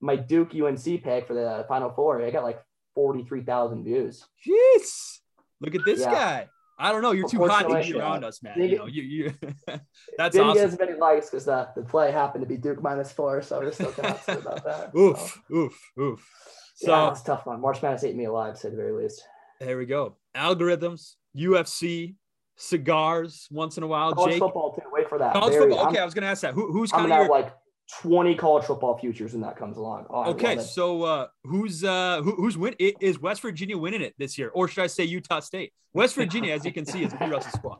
my 0.00 0.16
duke 0.16 0.52
unc 0.56 0.84
pick 0.84 1.26
for 1.28 1.34
the 1.34 1.64
final 1.68 1.90
four 1.92 2.20
i 2.20 2.30
got 2.32 2.42
like 2.42 2.60
43000 2.96 3.84
views 3.84 4.26
Jeez. 4.44 5.18
Look 5.60 5.74
at 5.76 5.82
this 5.84 6.00
Yeah. 6.00 6.10
guy. 6.12 6.48
I 6.78 6.92
don't 6.92 7.00
know. 7.00 7.12
You're 7.12 7.26
too 7.28 7.46
hot 7.46 7.66
to 7.70 7.80
be 7.82 7.98
around 7.98 8.22
us, 8.22 8.42
man. 8.42 8.58
Didn't 8.58 8.70
You 8.72 8.76
know, 8.78 8.86
you, 8.86 9.02
you 9.02 9.32
that's 10.18 10.34
didn't 10.36 10.52
get 10.54 10.64
awesome. 10.64 10.70
as 10.72 10.78
many 10.78 10.92
likes 10.98 11.30
because 11.30 11.46
the, 11.46 11.68
the 11.74 11.82
play 11.82 12.10
happened 12.12 12.42
to 12.42 12.48
be 12.48 12.56
duke 12.58 12.82
minus 12.82 13.10
four 13.12 13.40
so 13.40 13.60
we're 13.60 13.72
still 13.72 13.92
kind 13.92 14.08
of 14.08 14.16
upset 14.16 14.40
about 14.40 14.64
that 14.64 14.90
so. 14.94 14.98
Oof, 14.98 15.42
oof, 15.52 15.90
oof. 15.98 16.30
So 16.74 16.90
yeah, 16.90 17.10
it's 17.12 17.22
a 17.22 17.24
tough 17.24 17.46
one. 17.46 17.60
March 17.62 17.80
Madness 17.80 18.04
ate 18.04 18.14
me 18.16 18.24
alive, 18.26 18.54
to 18.54 18.60
say 18.60 18.68
the 18.70 18.76
very 18.76 18.92
least. 18.92 19.22
there 19.60 19.78
we 19.78 19.86
go. 19.86 20.16
Algorithms, 20.34 21.14
UFC, 21.34 22.16
cigars 22.56 23.48
once 23.50 23.76
in 23.78 23.82
a 23.82 23.86
while. 23.86 24.12
College 24.14 24.32
Jake, 24.32 24.40
football 24.40 24.74
too. 24.74 24.82
Wait 24.92 25.08
for 25.08 25.18
that. 25.18 25.32
college 25.32 25.52
Very- 25.54 25.70
football. 25.70 25.86
Okay, 25.88 25.96
I'm, 25.98 26.02
I 26.02 26.04
was 26.04 26.12
gonna 26.14 26.26
ask 26.26 26.42
that. 26.42 26.52
Who, 26.54 26.70
who's 26.72 26.92
I'm 26.92 27.00
kind 27.00 27.12
of 27.12 27.18
your 27.20 27.28
like 27.30 27.54
20 28.00 28.34
college 28.34 28.64
football 28.64 28.98
futures 28.98 29.32
when 29.32 29.42
that 29.42 29.56
comes 29.56 29.76
along. 29.76 30.06
Oh, 30.10 30.30
okay? 30.30 30.58
So 30.58 31.02
uh, 31.02 31.26
who's 31.44 31.84
uh, 31.84 32.20
who, 32.22 32.34
who's 32.34 32.58
win? 32.58 32.74
Is 32.78 33.20
West 33.20 33.42
Virginia 33.42 33.78
winning 33.78 34.02
it 34.02 34.14
this 34.18 34.36
year, 34.36 34.50
or 34.54 34.68
should 34.68 34.82
I 34.82 34.88
say 34.88 35.04
Utah 35.04 35.40
State? 35.40 35.72
West 35.92 36.14
Virginia, 36.16 36.52
as 36.52 36.64
you 36.64 36.72
can 36.72 36.84
see, 36.84 37.04
is 37.04 37.14
B. 37.14 37.26
Russ's 37.26 37.52
squad. 37.52 37.78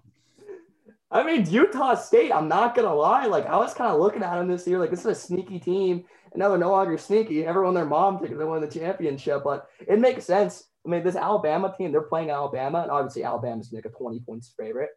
I 1.11 1.25
mean, 1.25 1.49
Utah 1.51 1.95
State. 1.95 2.33
I'm 2.33 2.49
not 2.49 2.75
gonna 2.75 2.95
lie. 2.95 3.27
Like 3.27 3.47
I 3.47 3.57
was 3.57 3.75
kind 3.75 3.91
of 3.93 4.01
looking 4.01 4.23
at 4.23 4.37
them 4.37 4.49
this 4.49 4.67
year. 4.67 4.79
Like 4.79 4.91
this 4.91 5.01
is 5.01 5.07
a 5.07 5.15
sneaky 5.15 5.59
team, 5.59 6.05
and 6.33 6.41
now 6.41 6.49
they're 6.49 6.59
no 6.59 6.71
longer 6.71 6.99
sneaky. 6.99 7.45
Everyone, 7.45 7.75
their 7.75 7.85
mom 7.85 8.21
thinks 8.21 8.39
they 8.39 8.45
won 8.45 8.61
the 8.61 8.69
championship, 8.69 9.43
but 9.45 9.67
it 9.87 9.99
makes 9.99 10.25
sense. 10.25 10.65
I 10.85 10.89
mean, 10.89 11.03
this 11.03 11.17
Alabama 11.17 11.75
team, 11.77 11.91
they're 11.91 12.03
playing 12.03 12.31
Alabama, 12.31 12.83
and 12.83 12.93
obviously 12.93 13.25
Alabama's 13.25 13.73
like 13.73 13.87
a 13.87 13.89
20 13.89 14.21
points 14.21 14.55
favorite. 14.57 14.91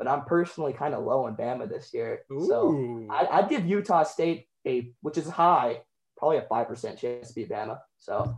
But 0.00 0.08
I'm 0.08 0.24
personally 0.24 0.72
kind 0.72 0.94
of 0.94 1.04
low 1.04 1.26
on 1.26 1.36
Bama 1.36 1.68
this 1.68 1.92
year, 1.92 2.22
so. 2.30 2.70
Ooh. 2.72 3.06
I, 3.10 3.26
I'd 3.30 3.50
give 3.50 3.66
Utah 3.66 4.02
State 4.02 4.46
a, 4.66 4.90
which 5.02 5.18
is 5.18 5.28
high, 5.28 5.82
probably 6.16 6.38
a 6.38 6.42
five 6.48 6.68
percent 6.68 6.98
chance 6.98 7.28
to 7.28 7.34
beat 7.34 7.50
Bama. 7.50 7.78
So 7.98 8.34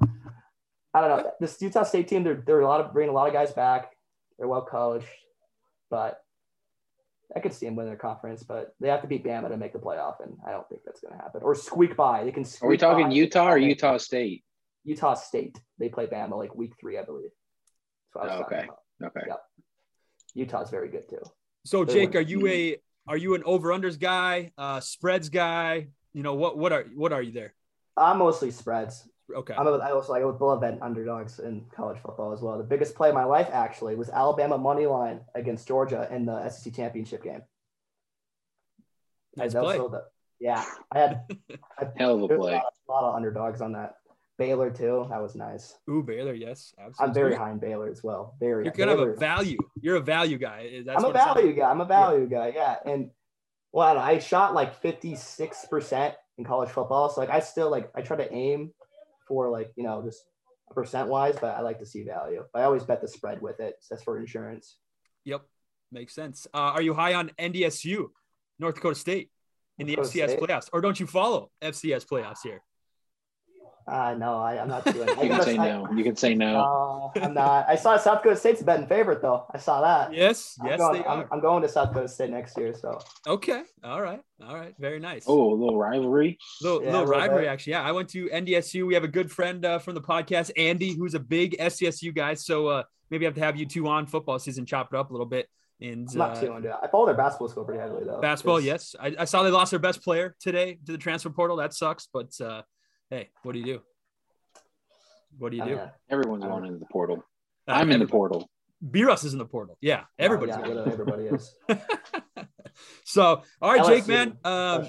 I 0.92 1.00
don't 1.00 1.08
know. 1.08 1.30
This 1.38 1.62
Utah 1.62 1.84
State 1.84 2.08
team, 2.08 2.24
they're 2.24 2.42
they're 2.44 2.62
a 2.62 2.66
lot 2.66 2.80
of 2.80 2.92
bringing 2.92 3.10
a 3.10 3.14
lot 3.14 3.28
of 3.28 3.32
guys 3.32 3.52
back. 3.52 3.92
They're 4.38 4.48
well 4.48 4.66
coached, 4.68 5.06
but 5.88 6.18
I 7.36 7.38
could 7.38 7.52
see 7.52 7.66
them 7.66 7.76
win 7.76 7.86
their 7.86 7.94
conference. 7.94 8.42
But 8.42 8.74
they 8.80 8.88
have 8.88 9.02
to 9.02 9.06
beat 9.06 9.24
Bama 9.24 9.48
to 9.48 9.56
make 9.56 9.72
the 9.72 9.78
playoff, 9.78 10.16
and 10.20 10.36
I 10.44 10.50
don't 10.50 10.68
think 10.68 10.80
that's 10.84 11.00
going 11.00 11.16
to 11.16 11.22
happen. 11.22 11.42
Or 11.44 11.54
squeak 11.54 11.96
by. 11.96 12.24
They 12.24 12.32
can. 12.32 12.44
Are 12.60 12.68
we 12.68 12.76
talking 12.76 13.06
by. 13.06 13.14
Utah 13.14 13.52
or 13.52 13.58
Utah 13.58 13.98
State? 13.98 14.42
Utah 14.82 15.14
State. 15.14 15.60
They 15.78 15.88
play 15.88 16.08
Bama 16.08 16.36
like 16.36 16.56
week 16.56 16.72
three, 16.80 16.98
I 16.98 17.04
believe. 17.04 17.30
That's 18.14 18.14
what 18.14 18.22
I 18.24 18.26
was 18.26 18.34
Oh, 18.34 18.42
talking 18.42 18.58
okay. 18.58 18.66
about. 18.66 19.10
Okay. 19.16 19.26
Yeah. 19.28 19.36
Utah's 20.34 20.70
very 20.70 20.88
good 20.88 21.08
too. 21.08 21.22
So 21.64 21.84
Jake, 21.84 22.14
are 22.16 22.20
you 22.20 22.46
a 22.48 22.76
are 23.06 23.16
you 23.16 23.34
an 23.34 23.42
over 23.44 23.70
unders 23.70 23.98
guy, 23.98 24.52
uh, 24.58 24.80
spreads 24.80 25.28
guy? 25.28 25.88
You 26.12 26.22
know 26.22 26.34
what 26.34 26.58
what 26.58 26.72
are 26.72 26.84
what 26.94 27.12
are 27.12 27.22
you 27.22 27.32
there? 27.32 27.54
I'm 27.96 28.18
mostly 28.18 28.50
spreads. 28.50 29.08
Okay. 29.34 29.54
I'm 29.56 29.66
a, 29.66 29.72
I 29.78 29.92
also 29.92 30.14
I 30.14 30.24
would 30.24 30.40
love 30.40 30.60
bet 30.60 30.78
underdogs 30.82 31.38
in 31.38 31.64
college 31.74 31.98
football 32.02 32.32
as 32.32 32.40
well. 32.40 32.58
The 32.58 32.64
biggest 32.64 32.94
play 32.94 33.08
of 33.08 33.14
my 33.14 33.24
life 33.24 33.48
actually 33.52 33.94
was 33.94 34.10
Alabama 34.10 34.58
money 34.58 34.86
line 34.86 35.20
against 35.34 35.66
Georgia 35.68 36.08
in 36.10 36.26
the 36.26 36.48
SEC 36.48 36.74
championship 36.74 37.22
game. 37.22 37.42
Nice 39.36 39.54
play. 39.54 39.78
the- 39.78 40.04
yeah, 40.40 40.64
I 40.90 40.98
had 40.98 41.20
I, 41.78 41.86
Hell 41.96 42.16
of 42.16 42.22
a 42.24 42.28
there 42.28 42.38
was 42.38 42.46
play. 42.48 42.54
lot, 42.54 42.64
a 42.88 42.90
lot 42.90 43.08
of 43.10 43.14
underdogs 43.14 43.60
on 43.60 43.72
that. 43.72 43.94
Baylor 44.42 44.70
too. 44.70 45.06
That 45.08 45.22
was 45.22 45.36
nice. 45.36 45.76
Ooh, 45.88 46.02
Baylor, 46.02 46.34
yes, 46.34 46.74
absolutely. 46.76 47.06
I'm 47.06 47.14
very 47.14 47.36
high 47.36 47.52
in 47.52 47.58
Baylor 47.58 47.88
as 47.88 48.02
well. 48.02 48.34
Very. 48.40 48.64
You're 48.64 48.72
kind 48.72 48.90
of 48.90 48.98
a 48.98 49.14
value. 49.14 49.56
You're 49.80 49.96
a 49.96 50.00
value 50.00 50.36
guy. 50.36 50.82
That's 50.84 50.98
I'm 50.98 51.08
a 51.08 51.12
value 51.12 51.52
guy. 51.52 51.70
I'm 51.70 51.80
a 51.80 51.84
value 51.84 52.26
guy. 52.26 52.52
Yeah, 52.56 52.74
and 52.84 53.10
well, 53.70 53.96
I, 53.96 54.10
I 54.10 54.18
shot 54.18 54.52
like 54.52 54.82
56 54.82 55.66
percent 55.66 56.16
in 56.38 56.44
college 56.44 56.70
football. 56.70 57.08
So 57.08 57.20
like 57.20 57.30
I 57.30 57.38
still 57.38 57.70
like 57.70 57.88
I 57.94 58.02
try 58.02 58.16
to 58.16 58.32
aim 58.34 58.72
for 59.28 59.48
like 59.48 59.70
you 59.76 59.84
know 59.84 60.02
just 60.02 60.24
percent 60.74 61.08
wise, 61.08 61.36
but 61.40 61.54
I 61.54 61.60
like 61.60 61.78
to 61.78 61.86
see 61.86 62.02
value. 62.02 62.44
I 62.52 62.62
always 62.62 62.82
bet 62.82 63.00
the 63.00 63.06
spread 63.06 63.40
with 63.40 63.60
it. 63.60 63.76
So 63.78 63.94
that's 63.94 64.02
for 64.02 64.18
insurance. 64.18 64.76
Yep, 65.24 65.42
makes 65.92 66.16
sense. 66.16 66.48
Uh, 66.52 66.74
are 66.74 66.82
you 66.82 66.94
high 66.94 67.14
on 67.14 67.30
NDSU, 67.38 68.06
North 68.58 68.74
Dakota 68.74 68.96
State, 68.96 69.30
in 69.78 69.86
the 69.86 69.94
North 69.94 70.12
FCS 70.12 70.30
State? 70.30 70.40
playoffs, 70.40 70.68
or 70.72 70.80
don't 70.80 70.98
you 70.98 71.06
follow 71.06 71.52
FCS 71.62 72.06
playoffs 72.06 72.42
here? 72.42 72.60
Uh, 73.86 74.14
no, 74.18 74.38
I, 74.38 74.60
I'm 74.60 74.68
not 74.68 74.84
doing. 74.84 75.08
You 75.22 75.28
can 75.28 75.42
say 75.42 75.56
no. 75.56 75.88
You 75.94 76.04
can 76.04 76.16
say 76.16 76.34
no. 76.34 76.52
No, 76.52 77.12
I'm 77.22 77.34
not. 77.34 77.68
I 77.68 77.74
saw 77.76 77.96
South 77.96 78.18
Dakota 78.22 78.36
State's 78.36 78.62
betting 78.62 78.86
favorite 78.86 79.20
though. 79.22 79.44
I 79.52 79.58
saw 79.58 79.80
that. 79.80 80.14
Yes, 80.14 80.56
I'm 80.60 80.66
yes, 80.68 80.78
going, 80.78 81.02
they 81.02 81.08
I'm. 81.08 81.24
I'm 81.32 81.40
going 81.40 81.62
to 81.62 81.68
South 81.68 81.88
Dakota 81.88 82.08
State 82.08 82.30
next 82.30 82.56
year. 82.56 82.74
So 82.74 83.00
Okay, 83.26 83.62
all 83.82 84.00
right, 84.00 84.20
all 84.46 84.54
right, 84.54 84.74
very 84.78 85.00
nice. 85.00 85.24
Oh, 85.26 85.52
a 85.52 85.56
little 85.56 85.76
rivalry. 85.78 86.38
little, 86.60 86.82
Yeah, 86.82 86.92
little 86.92 87.06
rivalry 87.06 87.42
bit. 87.44 87.48
actually. 87.48 87.72
Yeah, 87.72 87.82
I 87.82 87.92
went 87.92 88.08
to 88.10 88.28
NDSU. 88.28 88.86
We 88.86 88.94
have 88.94 89.04
a 89.04 89.08
good 89.08 89.30
friend 89.30 89.64
uh, 89.64 89.78
from 89.78 89.94
the 89.94 90.00
podcast, 90.02 90.50
Andy, 90.56 90.94
who's 90.94 91.14
a 91.14 91.20
big 91.20 91.56
SDSU 91.58 92.14
guy. 92.14 92.34
So 92.34 92.68
uh, 92.68 92.82
maybe 93.10 93.26
I 93.26 93.28
have 93.28 93.34
to 93.34 93.40
have 93.42 93.56
you 93.56 93.66
two 93.66 93.88
on 93.88 94.06
football 94.06 94.38
season, 94.38 94.64
chop 94.66 94.92
it 94.92 94.96
up 94.96 95.10
a 95.10 95.12
little 95.12 95.26
bit. 95.26 95.48
And 95.80 96.08
I'm 96.12 96.18
not 96.18 96.36
uh, 96.36 96.40
too 96.40 96.52
into 96.52 96.68
it. 96.68 96.76
I 96.80 96.86
follow 96.86 97.06
their 97.06 97.16
basketball 97.16 97.48
school 97.48 97.64
pretty 97.64 97.80
heavily 97.80 98.04
though. 98.04 98.20
basketball, 98.20 98.58
'cause- 98.58 98.64
yes, 98.64 98.94
I, 99.00 99.16
I 99.18 99.24
saw 99.24 99.42
they 99.42 99.50
lost 99.50 99.70
their 99.72 99.80
best 99.80 100.04
player 100.04 100.36
today 100.38 100.78
to 100.86 100.92
the 100.92 100.98
transfer 100.98 101.30
portal. 101.30 101.56
That 101.56 101.74
sucks, 101.74 102.06
but 102.12 102.30
uh, 102.40 102.62
hey, 103.12 103.28
what 103.42 103.52
do 103.52 103.58
you 103.58 103.64
do? 103.64 103.80
What 105.38 105.50
do 105.50 105.58
you 105.58 105.62
I 105.62 105.68
do? 105.68 105.76
mean, 105.76 105.90
Everyone's 106.08 106.44
going 106.44 106.64
into 106.64 106.78
the 106.78 106.86
portal. 106.86 107.24
Uh, 107.68 107.72
I'm 107.72 107.90
in 107.92 108.00
the 108.00 108.06
portal. 108.06 108.48
B-Russ 108.90 109.22
is 109.24 109.34
in 109.34 109.38
the 109.38 109.44
portal. 109.44 109.76
Yeah, 109.80 110.04
everybody's 110.18 110.56
yeah, 110.56 110.62
going. 110.62 110.76
literally 110.76 110.92
everybody 110.92 111.24
is. 111.24 111.54
so, 113.04 113.42
all 113.60 113.72
right, 113.72 113.84
Jake, 113.86 114.08
man. 114.08 114.38
Um, 114.44 114.88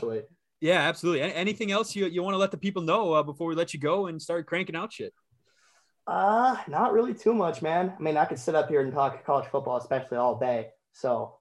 yeah, 0.61 0.79
absolutely. 0.79 1.21
Anything 1.21 1.71
else 1.71 1.95
you, 1.95 2.05
you 2.05 2.23
want 2.23 2.33
to 2.33 2.37
let 2.37 2.51
the 2.51 2.57
people 2.57 2.81
know 2.81 3.13
uh, 3.13 3.23
before 3.23 3.47
we 3.47 3.55
let 3.55 3.73
you 3.73 3.79
go 3.79 4.07
and 4.07 4.21
start 4.21 4.47
cranking 4.47 4.75
out 4.75 4.93
shit? 4.93 5.13
Uh, 6.07 6.55
not 6.69 6.93
really 6.93 7.13
too 7.13 7.33
much, 7.33 7.61
man. 7.61 7.93
I 7.97 8.01
mean, 8.01 8.15
I 8.15 8.23
could 8.25 8.39
sit 8.39 8.55
up 8.55 8.69
here 8.69 8.79
and 8.79 8.93
talk 8.93 9.25
college 9.25 9.47
football, 9.51 9.77
especially 9.77 10.17
all 10.17 10.39
day. 10.39 10.69
So 10.93 11.39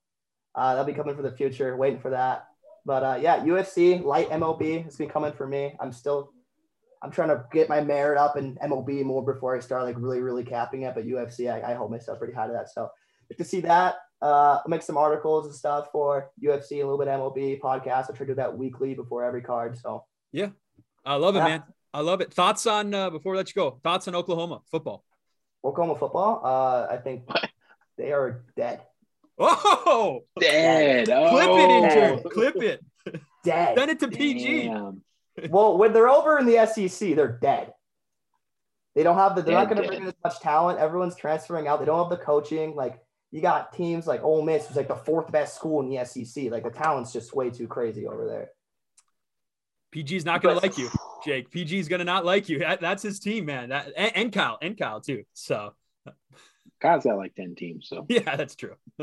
uh, 0.57 0.75
that'll 0.75 0.85
be 0.85 0.93
coming 0.93 1.15
for 1.15 1.23
the 1.23 1.33
future. 1.33 1.77
Waiting 1.77 2.01
for 2.01 2.11
that. 2.11 2.49
But 2.85 3.03
uh, 3.05 3.19
yeah, 3.21 3.39
UFC 3.39 4.03
light 4.03 4.29
MLB 4.31 4.85
has 4.85 4.97
been 4.97 5.09
coming 5.09 5.33
for 5.33 5.47
me. 5.47 5.77
I'm 5.81 5.93
still, 5.93 6.33
I'm 7.03 7.11
trying 7.11 7.29
to 7.29 7.45
get 7.53 7.69
my 7.69 7.81
merit 7.81 8.19
up 8.19 8.37
in 8.37 8.57
MLB 8.57 9.03
more 9.05 9.25
before 9.25 9.57
I 9.57 9.61
start 9.61 9.83
like 9.85 9.97
really, 9.99 10.21
really 10.21 10.45
capping 10.45 10.83
it. 10.83 10.95
But 10.95 11.05
UFC, 11.07 11.53
I, 11.53 11.73
I 11.73 11.75
hold 11.75 11.91
myself 11.91 12.19
pretty 12.19 12.33
high 12.35 12.47
to 12.47 12.53
that. 12.53 12.71
So 12.71 12.89
if 13.29 13.37
to 13.39 13.45
see 13.45 13.61
that, 13.63 13.97
uh, 14.21 14.59
I'll 14.61 14.69
make 14.69 14.83
some 14.83 14.97
articles 14.97 15.47
and 15.47 15.55
stuff 15.55 15.89
for 15.91 16.31
UFC, 16.43 16.73
a 16.73 16.77
little 16.87 16.99
bit 16.99 17.09
MLB 17.09 17.61
podcast. 17.61 18.05
I 18.11 18.15
try 18.15 18.19
to 18.19 18.27
do 18.27 18.35
that 18.37 18.57
weekly 18.57 18.95
before 18.95 19.25
every 19.25 19.43
card. 19.43 19.77
So 19.77 20.05
yeah, 20.31 20.51
I 21.05 21.17
love 21.17 21.35
it, 21.35 21.39
Yeah. 21.41 21.45
man. 21.49 21.63
I 21.95 22.01
love 22.01 22.21
it. 22.21 22.33
Thoughts 22.33 22.67
on 22.67 22.95
uh, 22.95 23.11
before 23.11 23.33
we 23.33 23.39
let 23.39 23.49
you 23.49 23.55
go? 23.55 23.81
Thoughts 23.83 24.07
on 24.09 24.15
Oklahoma 24.15 24.61
football? 24.71 25.05
Oklahoma 25.65 25.99
football, 25.99 26.41
uh, 26.45 26.87
I 26.93 26.97
think 26.99 27.29
they 27.99 28.13
are 28.13 28.45
dead. 28.57 28.81
Oh, 29.39 30.21
Dead. 30.39 31.07
clip 31.07 31.19
Oh, 31.49 31.57
it, 31.59 31.71
intern. 31.71 32.23
Clip 32.31 32.57
it. 32.63 32.85
Dead. 33.45 33.77
Send 33.77 33.91
it 33.91 33.99
to 34.01 34.09
PG. 34.09 34.65
damn. 34.69 35.03
Well, 35.49 35.79
when 35.79 35.93
they're 35.93 36.09
over 36.09 36.39
in 36.39 36.47
the 36.47 36.67
SEC, 36.67 37.15
they're 37.15 37.39
dead. 37.41 37.73
They 38.95 39.03
don't 39.03 39.17
have 39.17 39.35
the. 39.35 39.43
They're 39.43 39.55
not 39.55 39.69
going 39.69 39.83
to 39.83 39.89
bring 39.89 40.03
in 40.03 40.09
as 40.09 40.15
much 40.23 40.41
talent. 40.41 40.79
Everyone's 40.79 41.17
transferring 41.17 41.67
out. 41.67 41.81
They 41.81 41.87
don't 41.87 41.99
have 41.99 42.11
the 42.11 42.23
coaching. 42.23 42.75
Like 42.75 43.01
you 43.31 43.41
got 43.41 43.73
teams 43.73 44.07
like 44.07 44.23
Ole 44.23 44.43
Miss, 44.43 44.67
who's 44.67 44.77
like 44.77 44.89
the 44.89 44.97
fourth 44.97 45.33
best 45.33 45.55
school 45.57 45.81
in 45.81 45.89
the 45.89 46.05
SEC. 46.05 46.51
Like 46.51 46.65
the 46.65 46.71
talent's 46.71 47.13
just 47.13 47.35
way 47.35 47.51
too 47.51 47.67
crazy 47.67 48.07
over 48.07 48.27
there. 48.27 48.51
PG's 49.95 50.25
not 50.25 50.43
gonna 50.43 50.61
like 50.61 50.79
you, 50.79 50.91
Jake. 51.25 51.51
PG's 51.51 51.89
gonna 51.89 52.05
not 52.05 52.25
like 52.25 52.49
you. 52.49 52.59
That, 52.61 52.81
that's 52.81 53.03
his 53.03 53.19
team, 53.19 53.47
man. 53.47 53.71
That 53.71 53.93
and, 53.97 54.17
and 54.17 54.33
Kyle 54.33 54.59
and 54.61 54.77
Kyle 54.77 55.01
too. 55.01 55.25
So 55.33 55.75
Kyle's 56.83 57.05
got 57.05 57.17
like 57.17 57.35
10 57.35 57.55
teams. 57.55 57.89
So 57.89 58.05
Yeah, 58.09 58.37
that's 58.37 58.57
true. 58.57 58.75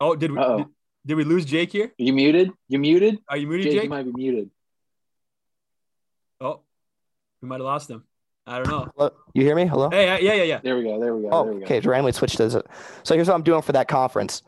oh, 0.00 0.16
did 0.16 0.32
we 0.32 0.38
did, 0.38 0.66
did 1.06 1.14
we 1.14 1.24
lose 1.24 1.44
Jake 1.44 1.72
here? 1.72 1.92
you 1.98 2.12
muted? 2.12 2.50
You 2.68 2.78
muted? 2.78 3.18
Are 3.28 3.36
you 3.36 3.46
muted, 3.46 3.64
Jake, 3.66 3.72
Jake? 3.74 3.82
you 3.84 3.90
might 3.90 4.04
be 4.04 4.12
muted. 4.14 4.50
Oh, 6.40 6.60
we 7.42 7.48
might 7.48 7.56
have 7.56 7.64
lost 7.64 7.90
him. 7.90 8.04
I 8.46 8.58
don't 8.58 8.68
know. 8.68 8.88
Hello? 8.96 9.10
You 9.32 9.42
hear 9.42 9.54
me? 9.54 9.66
Hello? 9.66 9.88
Hey, 9.90 10.08
uh, 10.08 10.18
yeah, 10.18 10.34
yeah, 10.34 10.42
yeah. 10.42 10.60
There 10.62 10.76
we 10.76 10.84
go. 10.84 11.00
There 11.00 11.14
we 11.16 11.22
go. 11.22 11.28
Oh, 11.32 11.44
there 11.44 11.52
we 11.54 11.60
go. 11.60 11.64
okay. 11.64 11.80
So 11.80 11.90
randomly 11.90 12.12
switched 12.12 12.36
to 12.36 12.48
this. 12.48 12.62
So 13.02 13.14
here's 13.14 13.28
what 13.28 13.34
I'm 13.34 13.42
doing 13.42 13.62
for 13.62 13.72
that 13.72 13.88
conference. 13.88 14.42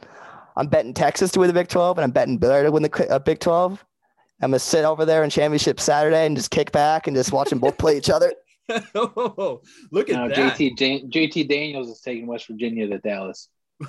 I'm 0.57 0.66
betting 0.69 0.92
Texas 0.95 1.31
to 1.33 1.40
win 1.40 1.49
the 1.49 1.55
Big 1.55 1.69
12, 1.69 1.99
and 1.99 2.05
I'm 2.05 2.11
betting 2.11 2.38
Baylor 2.38 2.64
to 2.64 2.71
win 2.73 2.83
the 2.83 3.11
uh, 3.11 3.19
Big 3.19 3.38
12. 3.38 3.85
I'm 4.42 4.51
gonna 4.51 4.59
sit 4.59 4.85
over 4.85 5.07
there 5.07 5.25
in 5.25 5.31
championship 5.31 5.81
Saturday 5.81 6.27
and 6.27 6.37
just 6.37 6.51
kick 6.51 6.71
back 6.73 7.07
and 7.07 7.16
just 7.16 7.33
watch 7.33 7.49
them 7.49 7.59
both 7.59 7.79
play 7.79 7.97
each 7.97 8.11
other. 8.11 8.33
oh, 8.95 9.62
look 9.90 10.11
at 10.11 10.16
No, 10.16 10.29
that. 10.29 10.59
JT 10.59 11.11
JT 11.11 11.49
Daniels 11.49 11.88
is 11.88 12.01
taking 12.01 12.27
West 12.27 12.47
Virginia 12.49 12.87
to 12.88 12.99
Dallas. 12.99 13.49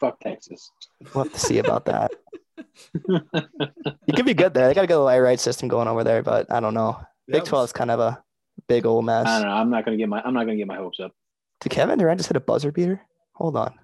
Fuck 0.00 0.20
Texas. 0.20 0.70
We'll 1.14 1.24
have 1.24 1.32
to 1.32 1.38
see 1.38 1.58
about 1.58 1.84
that. 1.86 2.12
it 3.08 4.16
could 4.16 4.26
be 4.26 4.34
good 4.34 4.54
there. 4.54 4.68
They 4.68 4.74
got 4.74 4.84
a 4.84 4.88
good 4.88 5.06
air 5.08 5.22
right 5.22 5.38
system 5.40 5.68
going 5.68 5.88
over 5.88 6.04
there, 6.04 6.22
but 6.22 6.50
I 6.52 6.60
don't 6.60 6.74
know. 6.74 7.00
Big 7.26 7.42
That 7.42 7.48
12 7.48 7.64
is 7.66 7.72
kind 7.72 7.90
of 7.90 8.00
a 8.00 8.22
big 8.68 8.86
old 8.86 9.04
mess. 9.04 9.26
I 9.26 9.40
don't 9.40 9.48
know. 9.48 9.54
I'm 9.54 9.70
not 9.70 9.84
gonna 9.84 9.96
get 9.96 10.08
my 10.08 10.20
I'm 10.22 10.34
not 10.34 10.44
gonna 10.44 10.56
get 10.56 10.66
my 10.66 10.76
hopes 10.76 11.00
up. 11.00 11.12
Did 11.60 11.70
Kevin 11.70 11.98
Durant 11.98 12.18
just 12.18 12.28
hit 12.28 12.36
a 12.36 12.40
buzzer 12.40 12.72
beater? 12.72 13.00
Hold 13.34 13.56
on. 13.56 13.74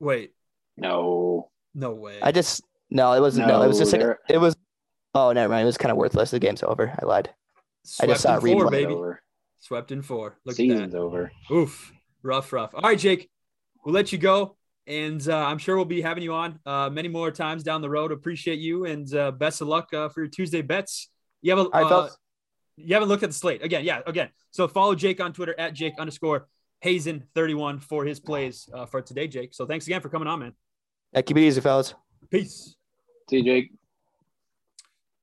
Wait, 0.00 0.32
No. 0.76 1.50
no 1.74 1.92
way. 1.92 2.18
I 2.22 2.32
just 2.32 2.62
no, 2.90 3.12
it 3.12 3.20
wasn't. 3.20 3.48
No, 3.48 3.62
it 3.62 3.68
was 3.68 3.78
just 3.78 3.92
like, 3.92 4.02
they're- 4.02 4.18
it 4.28 4.38
was. 4.38 4.56
Oh, 5.14 5.32
never 5.32 5.50
mind. 5.52 5.62
It 5.62 5.66
was 5.66 5.78
kind 5.78 5.90
of 5.90 5.96
worthless. 5.98 6.30
The 6.30 6.38
game's 6.38 6.62
over. 6.62 6.94
I 7.00 7.04
lied. 7.04 7.30
I 8.00 8.06
just 8.06 8.22
saw 8.22 8.32
in 8.32 8.38
it 8.38 8.42
read 8.42 8.52
four, 8.52 8.64
one. 8.64 8.72
baby. 8.72 8.92
Over. 8.92 9.22
Swept 9.60 9.92
in 9.92 10.02
four. 10.02 10.36
Look 10.44 10.56
Season's 10.56 10.94
at 10.94 11.00
over. 11.00 11.32
Oof, 11.50 11.92
rough, 12.22 12.52
rough. 12.52 12.74
All 12.74 12.82
right, 12.82 12.98
Jake, 12.98 13.30
we'll 13.84 13.94
let 13.94 14.12
you 14.12 14.18
go, 14.18 14.56
and 14.86 15.26
uh, 15.28 15.36
I'm 15.36 15.58
sure 15.58 15.76
we'll 15.76 15.84
be 15.84 16.02
having 16.02 16.22
you 16.22 16.34
on 16.34 16.58
uh, 16.66 16.90
many 16.90 17.08
more 17.08 17.30
times 17.30 17.62
down 17.62 17.82
the 17.82 17.90
road. 17.90 18.12
Appreciate 18.12 18.58
you, 18.58 18.84
and 18.84 19.12
uh, 19.14 19.30
best 19.30 19.60
of 19.60 19.68
luck 19.68 19.92
uh, 19.94 20.08
for 20.08 20.22
your 20.22 20.28
Tuesday 20.28 20.62
bets. 20.62 21.08
You 21.40 21.56
have 21.56 21.66
a, 21.66 21.68
right, 21.68 21.84
uh, 21.84 21.88
fellas. 21.88 22.16
you 22.76 22.94
haven't 22.94 23.08
looked 23.08 23.22
at 23.22 23.30
the 23.30 23.34
slate 23.34 23.62
again. 23.62 23.84
Yeah, 23.84 24.00
again. 24.06 24.30
So 24.50 24.66
follow 24.68 24.94
Jake 24.94 25.20
on 25.20 25.32
Twitter 25.32 25.54
at 25.58 25.74
Jake 25.74 25.94
underscore 25.98 26.48
Hazen 26.80 27.24
31 27.34 27.80
for 27.80 28.04
his 28.04 28.18
plays 28.18 28.68
uh, 28.74 28.86
for 28.86 29.00
today, 29.00 29.28
Jake. 29.28 29.54
So 29.54 29.66
thanks 29.66 29.86
again 29.86 30.00
for 30.00 30.08
coming 30.08 30.28
on, 30.28 30.40
man. 30.40 30.52
Yeah, 31.12 31.22
keep 31.22 31.36
it 31.36 31.42
easy, 31.42 31.60
fellas. 31.60 31.94
Peace. 32.30 32.74
See 33.30 33.38
you, 33.38 33.44
Jake. 33.44 33.72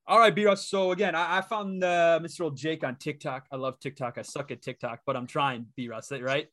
All 0.07 0.17
right, 0.17 0.33
B 0.33 0.45
Russ. 0.45 0.67
So 0.67 0.91
again, 0.91 1.13
I, 1.13 1.37
I 1.37 1.41
found 1.41 1.83
uh, 1.83 2.19
Mr. 2.23 2.41
Old 2.41 2.57
Jake 2.57 2.83
on 2.83 2.95
TikTok. 2.95 3.45
I 3.51 3.57
love 3.57 3.79
TikTok. 3.79 4.17
I 4.17 4.23
suck 4.23 4.49
at 4.51 4.61
TikTok, 4.61 5.01
but 5.05 5.15
I'm 5.15 5.27
trying, 5.27 5.67
B 5.75 5.87
Russ, 5.87 6.11
right? 6.11 6.47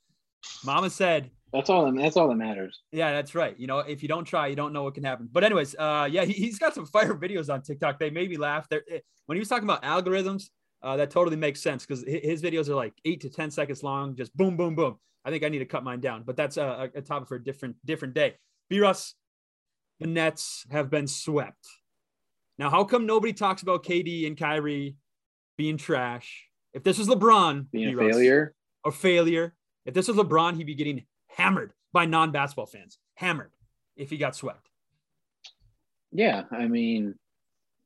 Mama 0.65 0.91
said, 0.91 1.31
That's 1.53 1.71
all. 1.71 1.91
That's 1.93 2.17
all 2.17 2.29
that 2.29 2.37
matters. 2.37 2.83
yeah, 2.93 3.13
that's 3.13 3.35
right. 3.35 3.59
You 3.59 3.67
know, 3.67 3.79
if 3.79 4.03
you 4.03 4.09
don't 4.09 4.25
try, 4.25 4.47
you 4.49 4.57
don't 4.57 4.73
know 4.73 4.83
what 4.83 4.95
can 4.95 5.05
happen. 5.05 5.29
But 5.31 5.45
anyways, 5.45 5.75
uh, 5.79 6.09
yeah, 6.11 6.25
he, 6.25 6.33
he's 6.33 6.59
got 6.59 6.75
some 6.75 6.87
fire 6.87 7.15
videos 7.25 7.53
on 7.53 7.63
TikTok. 7.63 7.99
They 7.99 8.11
made 8.11 8.31
me 8.31 8.37
laugh. 8.37 8.69
There, 8.69 8.83
when 9.27 9.37
he 9.37 9.41
was 9.41 9.49
talking 9.49 9.65
about 9.69 9.83
algorithms, 9.83 10.45
uh, 10.83 10.97
that 10.97 11.11
totally 11.11 11.37
makes 11.37 11.61
sense 11.63 11.85
because 11.87 12.05
his 12.07 12.43
videos 12.43 12.69
are 12.69 12.75
like 12.75 12.93
eight 13.05 13.21
to 13.23 13.31
ten 13.31 13.51
seconds 13.51 13.83
long, 13.83 14.15
just 14.15 14.37
boom, 14.37 14.57
boom, 14.57 14.75
boom. 14.75 14.97
I 15.25 15.31
think 15.31 15.43
I 15.43 15.49
need 15.49 15.59
to 15.59 15.65
cut 15.67 15.83
mine 15.83 16.01
down, 16.01 16.23
but 16.25 16.37
that's 16.37 16.57
a, 16.57 16.91
a 16.95 17.03
topic 17.03 17.29
for 17.29 17.35
a 17.37 17.43
different 17.43 17.75
different 17.85 18.15
day. 18.15 18.35
B 18.71 18.79
Russ, 18.81 19.15
the 19.99 20.07
Nets 20.07 20.65
have 20.71 20.91
been 20.91 21.07
swept. 21.09 21.67
Now, 22.59 22.71
how 22.71 22.85
come 22.85 23.07
nobody 23.07 23.33
talks 23.33 23.63
about 23.63 23.83
KD 23.85 24.27
and 24.27 24.37
Kyrie 24.37 24.97
being 25.59 25.77
trash? 25.77 26.47
If 26.75 26.85
this 26.85 26.99
was 26.99 27.09
LeBron, 27.09 27.71
Being 27.73 27.95
a 27.95 27.99
failure. 27.99 28.55
or 28.85 28.93
failure, 28.93 29.55
if 29.87 29.95
this 29.95 30.09
was 30.09 30.17
LeBron, 30.19 30.57
he'd 30.57 30.65
be 30.65 30.75
getting 30.75 31.05
hammered 31.29 31.73
by 31.93 32.05
non-basketball 32.05 32.67
fans. 32.67 32.99
Hammered 33.15 33.53
if 33.97 34.11
he 34.11 34.19
got 34.19 34.37
swept. 34.37 34.69
Yeah, 36.13 36.43
I 36.51 36.67
mean, 36.67 37.15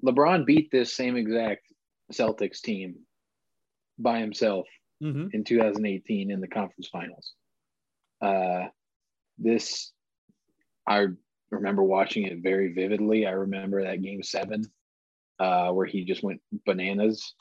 LeBron 0.05 0.45
beat 0.47 0.71
this 0.71 0.95
same 0.95 1.17
exact 1.17 1.67
Celtics 2.13 2.61
team 2.61 2.97
by 3.99 4.19
himself 4.19 4.67
Mm-hmm. 5.03 5.29
in 5.33 5.45
2018 5.45 6.31
in 6.31 6.41
the 6.43 6.47
conference 6.47 6.89
finals. 6.89 7.33
Uh, 8.21 8.67
this, 9.39 9.93
I 10.87 11.07
remember 11.51 11.83
watching 11.83 12.27
it 12.27 12.43
very 12.43 12.75
vividly. 12.75 13.27
I 13.27 13.31
remember 13.31 13.83
that 13.83 14.03
game 14.03 14.23
seven, 14.23 14.63
uh, 15.39 15.71
where 15.71 15.87
he 15.87 16.05
just 16.05 16.23
went 16.23 16.43
bananas. 16.67 17.33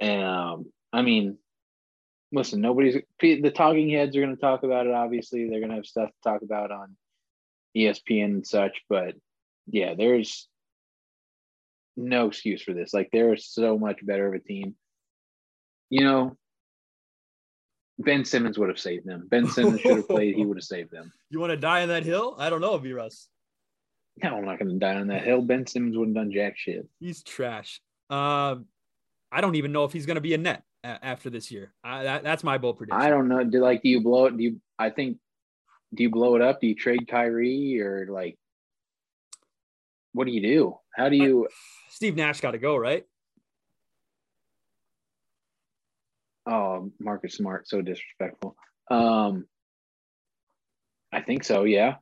And 0.00 0.24
um, 0.24 0.72
I 0.92 1.02
mean, 1.02 1.38
listen, 2.32 2.60
nobody's 2.60 2.96
the 3.20 3.52
talking 3.54 3.90
heads 3.90 4.16
are 4.16 4.20
going 4.20 4.34
to 4.34 4.40
talk 4.40 4.62
about 4.62 4.86
it. 4.86 4.94
Obviously, 4.94 5.48
they're 5.48 5.60
going 5.60 5.70
to 5.70 5.76
have 5.76 5.86
stuff 5.86 6.08
to 6.08 6.30
talk 6.30 6.42
about 6.42 6.72
on 6.72 6.96
ESPN 7.76 8.24
and 8.24 8.46
such. 8.46 8.82
But 8.88 9.14
yeah, 9.66 9.94
there's 9.94 10.48
no 11.96 12.28
excuse 12.28 12.62
for 12.62 12.72
this. 12.72 12.94
Like, 12.94 13.10
they're 13.12 13.36
so 13.36 13.78
much 13.78 14.04
better 14.04 14.26
of 14.26 14.34
a 14.34 14.38
team. 14.38 14.74
You 15.90 16.04
know, 16.04 16.36
Ben 17.98 18.24
Simmons 18.24 18.58
would 18.58 18.70
have 18.70 18.80
saved 18.80 19.06
them. 19.06 19.28
Ben 19.28 19.46
Simmons 19.46 19.80
should 19.82 19.98
have 19.98 20.08
played. 20.08 20.34
He 20.34 20.46
would 20.46 20.56
have 20.56 20.64
saved 20.64 20.90
them. 20.90 21.12
You 21.30 21.40
want 21.40 21.52
to 21.52 21.56
die 21.56 21.80
on 21.80 21.88
that 21.88 22.04
hill? 22.04 22.36
I 22.38 22.50
don't 22.50 22.60
know, 22.60 22.76
B 22.76 22.92
Russ. 22.92 23.28
No, 24.22 24.36
I'm 24.36 24.44
not 24.44 24.58
going 24.58 24.70
to 24.70 24.78
die 24.78 24.96
on 24.96 25.06
that 25.06 25.24
hill. 25.24 25.40
Ben 25.40 25.66
Simmons 25.66 25.96
wouldn't 25.96 26.14
have 26.14 26.26
done 26.26 26.32
jack 26.32 26.58
shit. 26.58 26.86
He's 27.00 27.22
trash. 27.22 27.80
Um, 28.10 28.66
I 29.30 29.40
don't 29.40 29.54
even 29.54 29.72
know 29.72 29.84
if 29.84 29.94
he's 29.94 30.04
going 30.04 30.16
to 30.16 30.20
be 30.20 30.34
a 30.34 30.38
net 30.38 30.62
a- 30.84 31.04
after 31.04 31.30
this 31.30 31.50
year. 31.50 31.72
I, 31.82 32.04
that, 32.04 32.22
that's 32.22 32.44
my 32.44 32.58
bold 32.58 32.78
prediction. 32.78 33.00
I 33.00 33.08
don't 33.08 33.28
know. 33.28 33.44
Do 33.44 33.60
like 33.60 33.82
do 33.82 33.88
you 33.88 34.00
blow 34.00 34.26
it? 34.26 34.36
Do 34.36 34.42
you? 34.42 34.60
I 34.78 34.90
think. 34.90 35.18
Do 35.94 36.02
you 36.02 36.10
blow 36.10 36.36
it 36.36 36.42
up? 36.42 36.60
Do 36.60 36.66
you 36.66 36.74
trade 36.74 37.06
Kyrie 37.08 37.78
or 37.80 38.06
like? 38.10 38.38
What 40.12 40.26
do 40.26 40.32
you 40.32 40.42
do? 40.42 40.76
How 40.94 41.08
do 41.08 41.16
you? 41.16 41.48
Steve 41.90 42.16
Nash 42.16 42.40
got 42.40 42.52
to 42.52 42.58
go, 42.58 42.76
right? 42.76 43.04
Oh, 46.46 46.90
Marcus 46.98 47.34
Smart, 47.34 47.68
so 47.68 47.82
disrespectful. 47.82 48.56
Um, 48.90 49.46
I 51.12 51.20
think 51.20 51.44
so. 51.44 51.64
Yeah. 51.64 51.96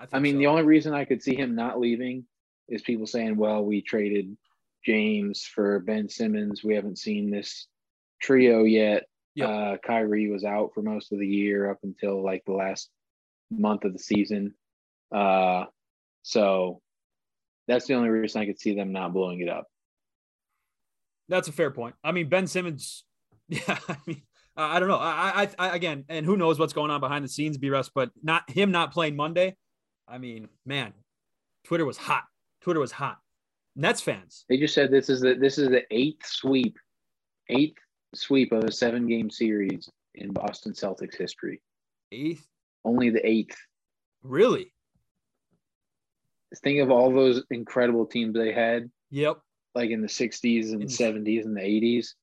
think 0.00 0.14
I 0.14 0.18
mean, 0.20 0.36
so. 0.36 0.38
the 0.38 0.46
only 0.46 0.62
reason 0.62 0.94
I 0.94 1.04
could 1.04 1.22
see 1.22 1.36
him 1.36 1.54
not 1.54 1.78
leaving 1.78 2.24
is 2.68 2.82
people 2.82 3.06
saying, 3.06 3.36
"Well, 3.36 3.64
we 3.64 3.82
traded 3.82 4.36
James 4.84 5.42
for 5.42 5.80
Ben 5.80 6.08
Simmons. 6.08 6.64
We 6.64 6.74
haven't 6.74 6.98
seen 6.98 7.30
this 7.30 7.66
trio 8.24 8.64
yet." 8.64 9.04
Yep. 9.36 9.48
Uh, 9.48 9.76
Kyrie 9.84 10.30
was 10.30 10.44
out 10.44 10.70
for 10.74 10.82
most 10.82 11.12
of 11.12 11.18
the 11.18 11.26
year 11.26 11.70
up 11.70 11.78
until 11.82 12.22
like 12.22 12.44
the 12.46 12.52
last 12.52 12.88
month 13.50 13.84
of 13.84 13.92
the 13.92 13.98
season. 13.98 14.54
Uh, 15.12 15.64
so 16.22 16.80
that's 17.66 17.86
the 17.86 17.94
only 17.94 18.10
reason 18.10 18.40
I 18.40 18.46
could 18.46 18.60
see 18.60 18.74
them 18.74 18.92
not 18.92 19.12
blowing 19.12 19.40
it 19.40 19.48
up. 19.48 19.66
That's 21.28 21.48
a 21.48 21.52
fair 21.52 21.70
point. 21.70 21.94
I 22.04 22.12
mean, 22.12 22.28
Ben 22.28 22.46
Simmons. 22.46 23.04
Yeah, 23.46 23.78
I 23.88 23.96
mean, 24.06 24.22
I 24.56 24.80
don't 24.80 24.88
know. 24.88 24.96
I, 24.96 25.42
I, 25.42 25.48
I, 25.58 25.76
again, 25.76 26.06
and 26.08 26.24
who 26.24 26.38
knows 26.38 26.58
what's 26.58 26.72
going 26.72 26.90
on 26.90 26.98
behind 26.98 27.22
the 27.22 27.28
scenes, 27.28 27.58
B. 27.58 27.68
Russ, 27.68 27.90
but 27.94 28.10
not 28.22 28.48
him 28.48 28.70
not 28.70 28.90
playing 28.90 29.16
Monday. 29.16 29.54
I 30.08 30.16
mean, 30.16 30.48
man, 30.64 30.94
Twitter 31.64 31.84
was 31.84 31.98
hot. 31.98 32.24
Twitter 32.62 32.80
was 32.80 32.90
hot. 32.90 33.18
Nets 33.76 34.00
fans. 34.00 34.46
They 34.48 34.56
just 34.56 34.72
said 34.72 34.90
this 34.90 35.10
is 35.10 35.20
the 35.20 35.34
this 35.34 35.58
is 35.58 35.68
the 35.68 35.82
eighth 35.90 36.24
sweep, 36.24 36.78
eighth 37.50 37.76
sweep 38.14 38.52
of 38.52 38.64
a 38.64 38.72
seven 38.72 39.06
game 39.06 39.30
series 39.30 39.88
in 40.14 40.32
Boston 40.32 40.72
Celtics 40.72 41.16
history. 41.16 41.60
Eighth, 42.12 42.46
Only 42.84 43.10
the 43.10 43.26
eighth. 43.26 43.56
really? 44.22 44.72
Think 46.62 46.80
of 46.80 46.90
all 46.90 47.12
those 47.12 47.42
incredible 47.50 48.06
teams 48.06 48.34
they 48.34 48.52
had, 48.52 48.90
Yep. 49.10 49.40
like 49.74 49.90
in 49.90 50.02
the 50.02 50.08
'60s 50.08 50.72
and 50.72 50.82
In- 50.82 50.88
'70s 50.88 51.44
and 51.44 51.56
the 51.56 51.60
'80s, 51.62 52.14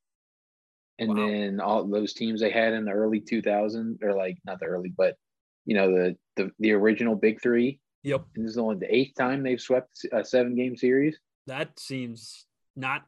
and 0.99 1.10
Wow. 1.10 1.15
then 1.27 1.60
all 1.60 1.86
those 1.86 2.13
teams 2.13 2.39
they 2.39 2.49
had 2.51 2.73
in 2.73 2.86
the 2.86 2.91
early 2.91 3.19
2000s, 3.19 4.01
or 4.01 4.13
like 4.13 4.38
not 4.45 4.60
the 4.60 4.67
early, 4.67 4.89
but 4.89 5.17
you 5.65 5.75
know 5.75 5.91
the 5.91 6.17
the, 6.38 6.51
the 6.60 6.71
original 6.71 7.15
Big 7.15 7.41
Three. 7.41 7.80
Yep. 8.04 8.25
And 8.36 8.45
this 8.45 8.51
is 8.51 8.58
only 8.58 8.77
the 8.77 8.95
eighth 8.95 9.15
time 9.15 9.43
they've 9.43 9.62
swept 9.62 10.06
a 10.13 10.23
seven 10.23 10.56
game 10.56 10.75
series. 10.77 11.19
That 11.45 11.77
seems 11.77 12.47
not 12.75 13.04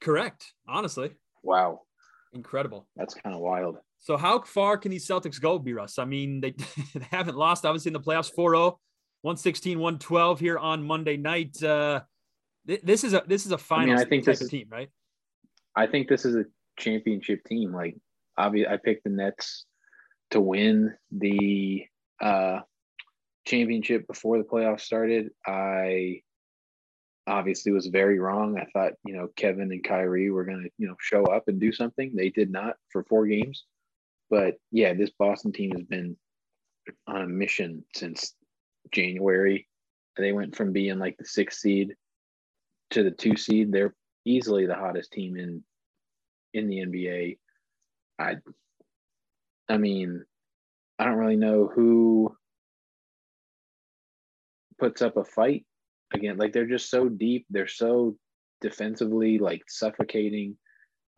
correct. 0.00 0.52
Honestly, 0.66 1.12
Wow, 1.44 1.85
incredible. 2.36 2.86
that's 2.96 3.14
kind 3.14 3.34
of 3.34 3.40
wild. 3.40 3.78
So 3.98 4.16
how 4.16 4.40
far 4.42 4.76
can 4.78 4.90
these 4.90 5.06
Celtics 5.08 5.40
go, 5.40 5.58
B. 5.58 5.72
Russ? 5.72 5.98
I 5.98 6.04
mean, 6.04 6.40
they, 6.40 6.50
they 6.94 7.06
haven't 7.10 7.36
lost, 7.36 7.64
obviously, 7.64 7.88
in 7.88 7.94
the 7.94 8.00
playoffs 8.00 8.32
4-0, 8.32 8.76
116, 9.22 9.78
112 9.78 10.40
here 10.40 10.58
on 10.58 10.82
Monday 10.86 11.16
night. 11.16 11.60
Uh, 11.62 12.00
th- 12.68 12.82
this 12.82 13.02
is 13.02 13.14
a 13.14 13.22
this 13.26 13.46
is 13.46 13.52
a 13.52 13.58
final 13.58 13.98
I 13.98 14.04
think 14.04 14.24
type 14.24 14.32
this 14.34 14.40
of 14.42 14.44
is- 14.44 14.50
team, 14.50 14.68
right? 14.70 14.88
I 15.74 15.86
think 15.86 16.08
this 16.08 16.24
is 16.24 16.36
a 16.36 16.44
championship 16.78 17.44
team. 17.44 17.72
Like, 17.74 17.96
obviously, 18.38 18.72
I 18.72 18.76
picked 18.78 19.04
the 19.04 19.10
Nets 19.10 19.66
to 20.30 20.40
win 20.40 20.94
the 21.10 21.84
uh, 22.20 22.60
championship 23.46 24.06
before 24.06 24.38
the 24.38 24.44
playoffs 24.44 24.80
started. 24.82 25.30
I 25.46 26.20
obviously 27.26 27.72
was 27.72 27.86
very 27.86 28.18
wrong. 28.18 28.58
I 28.58 28.66
thought, 28.72 28.92
you 29.04 29.14
know, 29.16 29.28
Kevin 29.36 29.72
and 29.72 29.82
Kyrie 29.82 30.30
were 30.30 30.44
going 30.44 30.64
to, 30.64 30.70
you 30.78 30.86
know, 30.86 30.96
show 31.00 31.24
up 31.24 31.48
and 31.48 31.60
do 31.60 31.72
something. 31.72 32.14
They 32.14 32.30
did 32.30 32.50
not 32.50 32.76
for 32.90 33.04
four 33.04 33.26
games. 33.26 33.64
But 34.30 34.56
yeah, 34.70 34.94
this 34.94 35.10
Boston 35.10 35.52
team 35.52 35.72
has 35.72 35.82
been 35.82 36.16
on 37.06 37.22
a 37.22 37.28
mission 37.28 37.84
since 37.94 38.34
January. 38.92 39.68
They 40.16 40.32
went 40.32 40.56
from 40.56 40.72
being 40.72 40.98
like 40.98 41.16
the 41.16 41.24
sixth 41.24 41.60
seed 41.60 41.94
to 42.90 43.02
the 43.02 43.10
two 43.10 43.36
seed. 43.36 43.72
They're 43.72 43.94
easily 44.24 44.66
the 44.66 44.74
hottest 44.74 45.12
team 45.12 45.36
in 45.36 45.62
in 46.54 46.68
the 46.68 46.78
NBA. 46.78 47.38
I 48.18 48.36
I 49.68 49.76
mean, 49.78 50.24
I 50.98 51.04
don't 51.04 51.18
really 51.18 51.36
know 51.36 51.70
who 51.72 52.36
puts 54.78 55.02
up 55.02 55.16
a 55.16 55.24
fight 55.24 55.64
again. 56.16 56.36
Like 56.36 56.52
they're 56.52 56.66
just 56.66 56.90
so 56.90 57.08
deep. 57.08 57.46
They're 57.50 57.66
so 57.66 58.16
defensively 58.60 59.38
like 59.38 59.62
suffocating. 59.68 60.56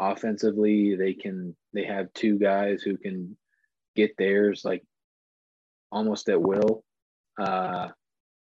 Offensively, 0.01 0.95
they 0.97 1.15
can 1.15 1.57
they 1.73 1.85
have 1.85 2.13
two 2.13 2.39
guys 2.39 2.83
who 2.83 2.97
can 2.97 3.37
get 3.97 4.17
theirs 4.17 4.63
like 4.65 4.85
almost 5.91 6.29
at 6.29 6.41
will. 6.41 6.85
Uh, 7.41 7.89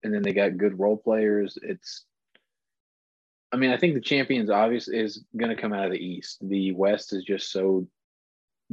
and 0.02 0.14
then 0.14 0.22
they 0.22 0.32
got 0.32 0.56
good 0.56 0.78
role 0.78 0.96
players. 0.96 1.58
It's 1.62 2.04
I 3.52 3.56
mean, 3.56 3.70
I 3.70 3.76
think 3.76 3.94
the 3.94 4.00
champions 4.00 4.48
obviously 4.48 4.98
is 4.98 5.24
going 5.36 5.54
to 5.54 5.60
come 5.60 5.72
out 5.72 5.86
of 5.86 5.92
the 5.92 5.98
East. 5.98 6.38
The 6.40 6.72
West 6.72 7.12
is 7.12 7.24
just 7.24 7.50
so 7.50 7.86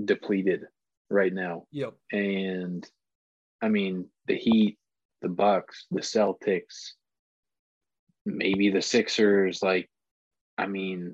depleted 0.06 0.66
right 1.10 1.34
now. 1.34 1.66
Yep. 1.72 1.94
And 2.12 2.88
I 3.62 3.70
mean, 3.70 4.06
the 4.28 4.36
Heat, 4.36 4.78
the 5.22 5.30
Bucks, 5.30 5.88
the 5.90 6.02
Celtics, 6.02 6.92
maybe 8.28 8.70
the 8.70 8.82
Sixers. 8.82 9.64
Like, 9.64 9.90
I 10.58 10.68
mean, 10.68 11.14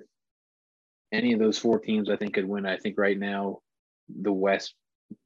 any 1.11 1.33
of 1.33 1.39
those 1.39 1.57
four 1.57 1.79
teams 1.79 2.09
I 2.09 2.17
think 2.17 2.33
could 2.33 2.47
win. 2.47 2.65
I 2.65 2.77
think 2.77 2.97
right 2.97 3.17
now, 3.17 3.59
the 4.09 4.33
West 4.33 4.73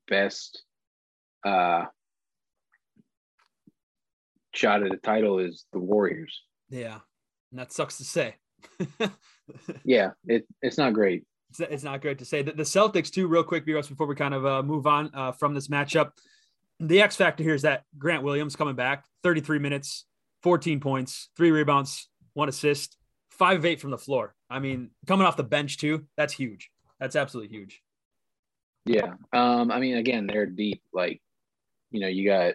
best 0.08 0.64
uh, 1.46 1.86
shot 4.54 4.84
at 4.84 4.94
a 4.94 4.98
title 4.98 5.40
is 5.40 5.66
the 5.74 5.80
Warriors. 5.80 6.44
Yeah, 6.70 7.00
and 7.52 7.60
that 7.60 7.72
sucks 7.72 7.98
to 7.98 8.04
say. 8.04 8.36
yeah, 9.86 10.12
it, 10.28 10.46
it's 10.62 10.78
not 10.78 10.94
great. 10.94 11.24
It's, 11.50 11.60
it's 11.62 11.84
not 11.84 12.02
great 12.02 12.20
to 12.20 12.26
say. 12.26 12.42
The, 12.42 12.52
the 12.52 12.64
Celtics, 12.64 13.10
too, 13.10 13.28
real 13.28 13.44
quick, 13.44 13.66
before 13.66 14.08
we 14.08 14.16
kind 14.16 14.34
of 14.34 14.46
uh, 14.46 14.64
move 14.64 14.86
on 14.86 15.10
uh, 15.14 15.32
from 15.32 15.54
this 15.54 15.70
matchup. 15.70 16.12
The 16.80 17.02
X 17.02 17.16
factor 17.16 17.44
here 17.44 17.56
is 17.56 17.64
that 17.64 17.84
Grant 17.98 18.22
Williams 18.22 18.56
coming 18.56 18.76
back, 18.76 19.06
33 19.24 19.58
minutes, 19.58 20.06
14 20.48 20.80
points, 20.80 21.28
three 21.36 21.52
rebounds, 21.52 22.08
one 22.34 22.48
assist, 22.48 22.96
five 23.30 23.58
of 23.58 23.66
eight 23.66 23.82
from 23.82 23.92
the 23.92 23.98
floor. 23.98 24.34
I 24.50 24.60
mean, 24.60 24.92
coming 25.06 25.28
off 25.28 25.36
the 25.36 25.44
bench, 25.44 25.78
too, 25.78 26.06
that's 26.16 26.32
huge. 26.32 26.72
That's 27.02 27.18
absolutely 27.18 27.54
huge. 27.54 27.82
Yeah. 28.86 29.16
Um, 29.34 29.72
I 29.72 29.80
mean, 29.82 29.98
again, 29.98 30.26
they're 30.26 30.46
deep. 30.46 30.82
Like, 30.94 31.22
you 31.92 32.00
know, 32.00 32.08
you 32.08 32.30
got 32.30 32.54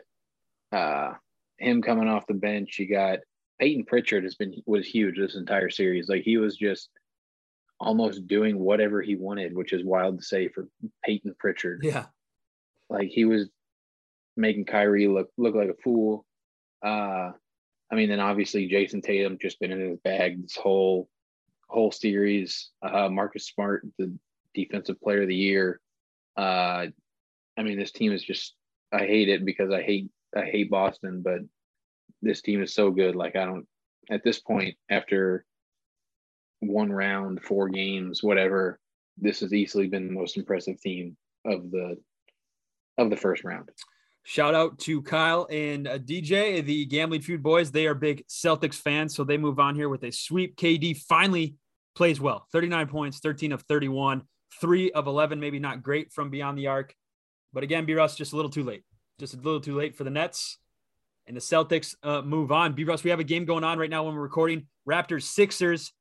uh 0.74 1.12
him 1.59 1.83
coming 1.83 2.09
off 2.09 2.26
the 2.26 2.33
bench, 2.33 2.78
you 2.78 2.88
got 2.88 3.18
Payton 3.61 3.85
Pritchard 3.85 4.24
has 4.24 4.37
been 4.37 4.55
was 4.64 4.87
huge 4.87 5.18
this 5.18 5.37
entire 5.37 5.68
series. 5.68 6.09
Like 6.09 6.22
he 6.22 6.38
was 6.38 6.57
just 6.57 6.88
almost 7.78 8.26
doing 8.26 8.59
whatever 8.59 9.02
he 9.02 9.16
wanted, 9.16 9.55
which 9.55 9.74
is 9.74 9.85
wild 9.85 10.16
to 10.16 10.24
say 10.24 10.48
for 10.48 10.66
Payton 11.05 11.35
Pritchard. 11.38 11.81
Yeah. 11.83 12.07
Like 12.88 13.11
he 13.11 13.26
was 13.26 13.50
making 14.35 14.64
Kyrie 14.64 15.09
look 15.09 15.28
look 15.37 15.55
like 15.55 15.68
a 15.68 15.83
fool. 15.85 16.24
Uh 16.83 17.33
I 17.92 17.94
mean, 17.94 18.09
then 18.09 18.20
obviously 18.20 18.68
Jayson 18.68 19.02
Tatum 19.02 19.37
just 19.40 19.61
been 19.61 19.70
in 19.70 19.90
his 19.90 19.98
bag 19.98 20.40
this 20.42 20.57
whole 20.57 21.09
whole 21.68 21.92
series. 21.92 22.70
Uh 22.83 23.09
Marcus 23.11 23.46
Smart, 23.46 23.87
the 23.98 24.12
defensive 24.55 25.00
player 25.00 25.22
of 25.22 25.28
the 25.28 25.37
year. 25.37 25.81
Uh 26.37 26.87
I 27.59 27.62
mean, 27.62 27.78
this 27.78 27.92
team 27.92 28.12
is 28.12 28.24
just 28.24 28.55
I 28.92 29.00
hate 29.00 29.28
it 29.28 29.44
because 29.44 29.70
I 29.70 29.83
hate 29.83 30.11
I 30.35 30.46
hate 30.46 30.70
Boston, 30.70 31.20
but 31.22 31.40
this 32.22 32.40
team 32.40 32.62
is 32.62 32.74
so 32.74 32.90
good. 32.90 33.14
Like 33.14 33.37
I 33.37 33.44
don't 33.44 33.66
at 34.11 34.24
this 34.24 34.40
point 34.40 34.76
after 34.90 35.44
one 36.61 36.92
round, 36.92 37.42
four 37.42 37.68
games, 37.68 38.22
whatever, 38.22 38.78
this 39.18 39.40
has 39.40 39.52
easily 39.52 39.88
been 39.88 40.07
the 40.07 40.12
most 40.12 40.37
impressive 40.37 40.81
team 40.81 41.16
of 41.44 41.70
the 41.70 41.96
of 42.96 43.11
the 43.11 43.16
first 43.16 43.44
round. 43.44 43.68
Shout 44.24 44.54
out 44.54 44.78
to 44.80 45.02
Kyle 45.02 45.48
and 45.50 45.88
uh, 45.88 45.98
DJ, 45.98 46.64
the 46.64 46.85
Gambling 46.85 47.22
Feud 47.22 47.42
boys. 47.42 47.72
They 47.72 47.87
are 47.87 47.94
big 47.94 48.24
Celtics 48.28 48.76
fans, 48.76 49.16
so 49.16 49.24
they 49.24 49.37
move 49.37 49.58
on 49.58 49.74
here 49.74 49.88
with 49.88 50.04
a 50.04 50.12
sweep. 50.12 50.56
KD 50.56 50.96
finally 50.96 51.56
plays 51.96 52.20
well 52.20 52.46
39 52.52 52.87
points, 52.87 53.18
13 53.18 53.52
of 53.52 53.62
31, 53.62 54.22
three 54.61 54.92
of 54.92 55.08
11, 55.08 55.40
maybe 55.40 55.58
not 55.58 55.82
great 55.82 56.12
from 56.12 56.30
beyond 56.30 56.56
the 56.56 56.68
arc. 56.68 56.94
But 57.52 57.64
again, 57.64 57.85
B 57.85 57.94
Russ, 57.94 58.14
just 58.14 58.32
a 58.32 58.37
little 58.37 58.50
too 58.50 58.62
late. 58.62 58.85
Just 59.18 59.35
a 59.35 59.38
little 59.38 59.61
too 59.61 59.76
late 59.76 59.96
for 59.96 60.04
the 60.04 60.11
Nets 60.11 60.58
and 61.26 61.37
the 61.37 61.40
Celtics 61.40 61.94
uh, 62.02 62.22
move 62.22 62.52
on. 62.52 62.74
B 62.74 62.85
Russ, 62.85 63.04
we 63.04 63.11
have 63.11 63.20
a 63.20 63.24
game 63.24 63.44
going 63.44 63.64
on 63.64 63.78
right 63.78 63.90
now 63.90 64.04
when 64.04 64.14
we're 64.14 64.22
recording. 64.22 64.66
Raptors 64.88 65.24
Sixers. 65.24 65.92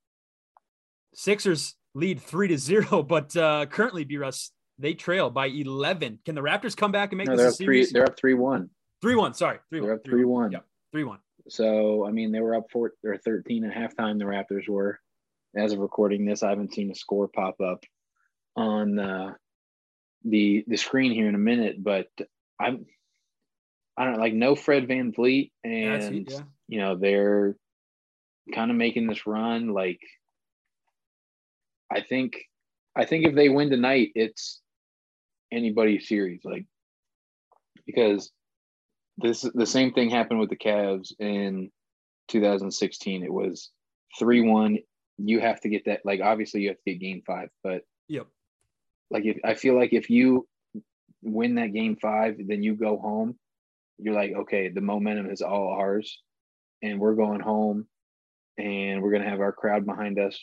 Sixers 1.13 1.75
lead 1.93 2.21
three 2.21 2.47
to 2.47 2.57
zero, 2.57 3.03
but 3.07 3.35
uh, 3.35 3.65
currently 3.65 4.03
B 4.03 4.17
Russ 4.17 4.51
they 4.81 4.93
trail 4.93 5.29
by 5.29 5.47
eleven. 5.47 6.19
Can 6.25 6.35
the 6.35 6.41
Raptors 6.41 6.75
come 6.75 6.91
back 6.91 7.11
and 7.11 7.17
make 7.17 7.27
no, 7.27 7.33
this 7.33 7.41
they're 7.41 7.49
a 7.49 7.53
series? 7.53 7.91
Three, 7.91 7.99
they're 7.99 8.07
up 8.07 8.17
three 8.19 8.33
one. 8.33 8.69
Three 9.01 9.15
one. 9.15 9.33
Sorry, 9.33 9.59
three 9.69 9.79
they're 9.79 9.89
one. 9.89 9.99
up 9.99 10.05
three 10.05 10.25
one. 10.25 10.51
Yeah, 10.51 10.59
three 10.91 11.03
one. 11.03 11.19
So 11.47 12.05
I 12.05 12.11
mean, 12.11 12.31
they 12.31 12.41
were 12.41 12.55
up 12.55 12.65
four 12.71 12.93
or 13.03 13.17
thirteen 13.17 13.63
at 13.65 13.75
halftime. 13.75 14.19
The 14.19 14.25
Raptors 14.25 14.67
were. 14.67 14.99
As 15.53 15.73
of 15.73 15.79
recording 15.79 16.23
this, 16.23 16.43
I 16.43 16.49
haven't 16.49 16.73
seen 16.73 16.89
a 16.91 16.95
score 16.95 17.27
pop 17.27 17.59
up 17.59 17.83
on 18.55 18.97
uh, 18.97 19.33
the 20.23 20.63
the 20.65 20.77
screen 20.77 21.11
here 21.11 21.27
in 21.27 21.35
a 21.35 21.39
minute, 21.39 21.83
but 21.83 22.07
I'm 22.57 22.85
I 23.97 24.05
don't 24.05 24.19
like 24.19 24.33
no 24.33 24.55
Fred 24.55 24.87
VanVleet, 24.87 25.51
and 25.65 26.31
yeah. 26.31 26.39
you 26.69 26.79
know 26.79 26.95
they're 26.95 27.57
kind 28.55 28.71
of 28.71 28.77
making 28.77 29.07
this 29.07 29.27
run. 29.27 29.73
Like, 29.73 29.99
I 31.91 31.99
think, 31.99 32.37
I 32.95 33.03
think 33.03 33.27
if 33.27 33.35
they 33.35 33.49
win 33.49 33.69
tonight, 33.69 34.11
it's 34.15 34.61
anybody's 35.51 36.07
series. 36.07 36.41
Like, 36.43 36.65
because 37.85 38.31
this 39.17 39.41
the 39.53 39.65
same 39.65 39.93
thing 39.93 40.09
happened 40.09 40.39
with 40.39 40.49
the 40.49 40.55
Cavs 40.55 41.13
in 41.19 41.71
2016. 42.29 43.23
It 43.23 43.33
was 43.33 43.71
three 44.17 44.41
one. 44.41 44.79
You 45.17 45.39
have 45.39 45.61
to 45.61 45.69
get 45.69 45.85
that. 45.85 46.01
Like, 46.05 46.21
obviously, 46.21 46.61
you 46.61 46.69
have 46.69 46.77
to 46.77 46.91
get 46.91 46.99
Game 46.99 47.21
Five, 47.25 47.49
but 47.63 47.83
yep. 48.07 48.27
Like, 49.09 49.25
if 49.25 49.37
I 49.43 49.55
feel 49.55 49.75
like 49.77 49.93
if 49.93 50.09
you 50.09 50.47
win 51.21 51.55
that 51.55 51.73
Game 51.73 51.97
Five, 52.01 52.37
then 52.47 52.63
you 52.63 52.75
go 52.75 52.97
home 52.97 53.35
you're 54.01 54.15
like, 54.15 54.33
okay, 54.33 54.69
the 54.69 54.81
momentum 54.81 55.29
is 55.29 55.41
all 55.41 55.69
ours, 55.69 56.19
and 56.81 56.99
we're 56.99 57.15
going 57.15 57.39
home, 57.39 57.85
and 58.57 59.01
we're 59.01 59.11
gonna 59.11 59.29
have 59.29 59.39
our 59.39 59.51
crowd 59.51 59.85
behind 59.85 60.19
us. 60.19 60.39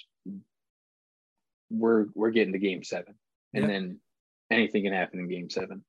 We're 1.68 2.06
we're 2.14 2.30
getting 2.30 2.52
to 2.52 2.58
Game 2.58 2.84
Seven, 2.84 3.14
and 3.52 3.64
yep. 3.64 3.70
then 3.70 4.00
anything 4.50 4.84
can 4.84 4.92
happen 4.92 5.20
in 5.20 5.28
Game 5.28 5.50
Seven. 5.50 5.84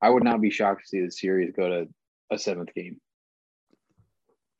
I 0.00 0.10
would 0.10 0.24
not 0.24 0.40
be 0.40 0.50
shocked 0.50 0.82
to 0.82 0.88
see 0.88 1.04
the 1.04 1.10
series 1.10 1.52
go 1.56 1.68
to 1.68 1.88
a 2.30 2.38
seventh 2.38 2.72
game, 2.74 3.00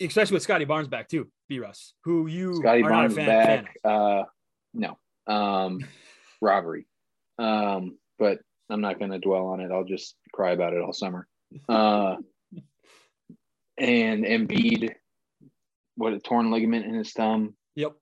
especially 0.01 0.35
with 0.35 0.43
Scottie 0.43 0.65
Barnes 0.65 0.89
back 0.89 1.09
too. 1.09 1.29
B. 1.49 1.59
Russ, 1.61 1.95
who 2.05 2.27
you 2.27 2.55
Scottie 2.57 2.83
Barnes 2.83 3.15
fan, 3.15 3.27
back. 3.27 3.75
Fan 3.83 3.93
uh, 3.93 4.25
no, 4.75 4.99
um, 5.27 5.81
robbery. 6.43 6.87
Um, 7.39 7.99
but 8.19 8.41
I'm 8.69 8.81
not 8.81 8.99
going 8.99 9.13
to 9.13 9.19
dwell 9.19 9.49
on 9.49 9.61
it. 9.61 9.71
I'll 9.71 9.85
just 9.85 10.17
cry 10.33 10.53
about 10.53 10.73
it 10.73 10.83
all 10.83 10.93
summer. 10.93 11.27
Uh, 11.69 12.17
and 13.79 14.25
Embiid, 14.25 14.93
what 15.97 16.13
a 16.13 16.19
torn 16.19 16.51
ligament 16.51 16.85
in 16.85 16.95
his 16.95 17.13
thumb. 17.13 17.55
Yep. 17.77 17.93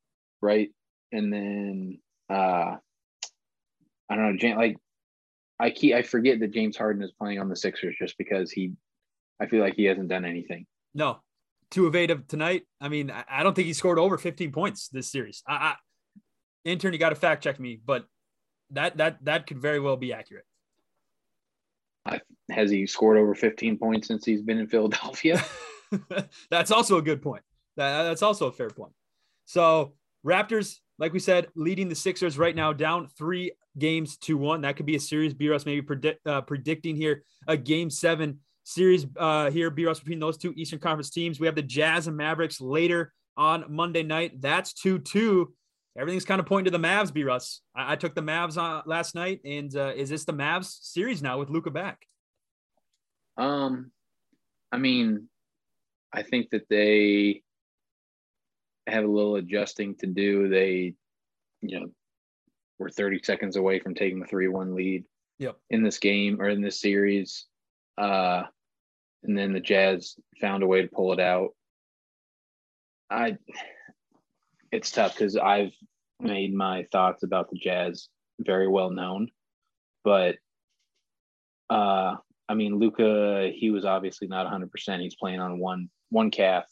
Right. 0.41 0.71
And 1.13 1.33
then 1.33 1.99
uh 2.31 2.77
I 4.09 4.15
don't 4.15 4.43
know, 4.43 4.57
like 4.57 4.77
I 5.59 5.71
keep 5.71 5.95
I 5.95 6.03
forget 6.03 6.41
that 6.41 6.53
James 6.53 6.77
Harden 6.77 7.03
is 7.03 7.13
playing 7.13 7.39
on 7.39 7.49
the 7.49 7.57
Sixers 7.57 7.97
just 7.99 8.17
because 8.19 8.51
he 8.51 8.73
I 9.41 9.47
feel 9.47 9.61
like 9.61 9.75
he 9.75 9.85
hasn't 9.85 10.09
done 10.09 10.25
anything. 10.25 10.67
No. 10.95 11.21
Eight 11.77 12.11
of 12.11 12.29
tonight. 12.29 12.63
I 12.81 12.89
mean, 12.89 13.11
I 13.11 13.43
don't 13.43 13.55
think 13.55 13.67
he 13.67 13.73
scored 13.73 13.99
over 13.99 14.17
15 14.17 14.53
points 14.53 14.89
this 14.89 15.11
series. 15.11 15.43
I, 15.49 15.55
I 15.55 15.75
intern, 16.65 16.93
you 16.93 16.99
got 16.99 17.11
to 17.11 17.17
fact 17.17 17.43
check 17.43 17.59
me, 17.59 17.81
but 17.85 18.07
that 18.71 18.97
that 18.99 19.25
that 19.25 19.47
could 19.47 19.59
very 19.59 19.81
well 19.81 19.97
be 19.97 20.13
accurate 20.13 20.45
has 22.51 22.71
he 22.71 22.87
scored 22.87 23.19
over 23.19 23.35
15 23.35 23.79
points 23.79 24.09
since 24.09 24.25
he's 24.25 24.43
been 24.43 24.59
in 24.59 24.67
Philadelphia? 24.67 25.43
that's 26.51 26.71
also 26.71 26.99
a 26.99 27.03
good 27.03 27.23
point. 27.23 27.43
That, 27.77 28.05
that's 28.05 28.23
also 28.23 28.47
a 28.47 28.53
fair 28.53 28.71
point. 28.71 28.93
So, 29.45 29.95
Raptors, 30.25 30.77
like 30.99 31.13
we 31.13 31.19
said, 31.19 31.49
leading 31.55 31.89
the 31.89 31.95
Sixers 31.95 32.39
right 32.39 32.57
now, 32.57 32.73
down 32.73 33.09
three 33.19 33.53
games 33.79 34.17
to 34.19 34.37
one. 34.37 34.63
That 34.63 34.77
could 34.77 34.87
be 34.87 34.97
a 34.97 35.01
series. 35.01 35.35
B 35.35 35.49
Russ 35.49 35.67
maybe 35.67 35.87
uh, 36.25 36.41
predicting 36.43 36.97
here 36.97 37.23
a 37.47 37.57
game 37.57 37.91
seven 37.91 38.41
series 38.65 39.07
uh, 39.17 39.51
here. 39.51 39.71
B 39.71 39.85
Russ 39.85 40.01
between 40.01 40.21
those 40.21 40.39
two 40.39 40.53
Eastern 40.57 40.79
Conference 40.79 41.11
teams. 41.11 41.39
We 41.39 41.47
have 41.47 41.55
the 41.55 41.63
Jazz 41.63 42.07
and 42.07 42.17
Mavericks 42.17 42.61
later 42.61 43.13
on 43.37 43.65
Monday 43.69 44.03
night. 44.03 44.41
That's 44.41 44.73
2 44.73 45.01
2. 45.01 45.53
Everything's 45.99 46.25
kind 46.27 46.41
of 46.41 46.47
pointing 46.47 46.71
to 46.71 46.79
the 46.79 46.85
Mavs, 46.85 47.13
B 47.13 47.25
Russ. 47.25 47.63
I, 47.75 47.93
I 47.93 47.97
took 47.97 48.15
the 48.15 48.23
Mavs 48.23 48.61
on 48.61 48.83
last 48.87 49.15
night. 49.15 49.41
And 49.45 49.75
uh, 49.77 49.93
is 49.95 50.09
this 50.11 50.25
the 50.25 50.33
Mavs 50.33 50.77
series 50.83 51.23
now 51.23 51.39
with 51.39 51.51
Luka 51.51 51.71
back? 51.71 52.07
Um, 53.37 53.91
I 54.73 54.79
mean, 54.79 55.29
I 56.13 56.23
think 56.23 56.51
that 56.51 56.69
they 56.69 57.43
have 58.87 59.05
a 59.05 59.09
little 59.09 59.37
adjusting 59.37 59.97
to 59.97 60.07
do. 60.07 60.49
They, 60.49 60.95
you 61.63 61.81
know, 61.81 61.87
were 62.79 62.91
30 62.91 63.23
seconds 63.23 63.57
away 63.57 63.81
from 63.81 63.95
taking 63.95 64.21
the 64.21 64.27
3 64.27 64.49
1 64.49 64.75
lead 64.75 65.05
yep. 65.39 65.57
in 65.71 65.83
this 65.83 65.99
game 65.99 66.41
or 66.41 66.49
in 66.49 66.61
this 66.61 66.81
series. 66.81 67.47
Uh, 67.99 68.43
and 69.23 69.37
then 69.37 69.53
the 69.53 69.61
Jazz 69.61 70.15
found 70.41 70.63
a 70.63 70.67
way 70.67 70.83
to 70.83 70.89
pull 70.89 71.13
it 71.13 71.21
out. 71.21 71.51
I, 73.11 73.39
it's 74.71 74.91
tough 74.91 75.15
because 75.15 75.37
I've 75.37 75.73
made 76.21 76.55
my 76.55 76.87
thoughts 76.93 77.23
about 77.23 77.51
the 77.51 77.59
Jazz 77.59 78.09
very 78.41 78.69
well 78.69 78.91
known, 78.91 79.29
but 80.05 80.37
uh, 81.71 82.17
I 82.49 82.55
mean, 82.55 82.79
Luka, 82.79 83.51
he 83.55 83.71
was 83.71 83.85
obviously 83.85 84.29
not 84.29 84.47
100%. 84.47 85.01
He's 85.01 85.17
playing 85.17 85.41
on 85.41 85.59
one 85.59 85.89
one 86.11 86.31
calf, 86.31 86.65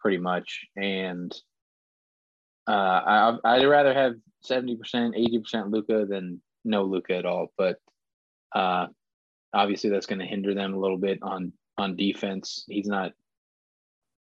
pretty 0.00 0.18
much, 0.18 0.66
and 0.76 1.32
uh, 2.68 2.72
I, 2.72 3.38
I'd 3.44 3.64
rather 3.64 3.94
have 3.94 4.14
70%, 4.44 4.78
80% 4.84 5.72
Luka 5.72 6.06
than 6.08 6.40
no 6.64 6.84
Luka 6.84 7.16
at 7.16 7.26
all. 7.26 7.52
But 7.56 7.78
uh, 8.54 8.86
obviously, 9.52 9.90
that's 9.90 10.06
going 10.06 10.20
to 10.20 10.26
hinder 10.26 10.54
them 10.54 10.74
a 10.74 10.78
little 10.78 10.98
bit 10.98 11.18
on 11.22 11.52
on 11.78 11.96
defense. 11.96 12.64
He's 12.68 12.86
not 12.86 13.12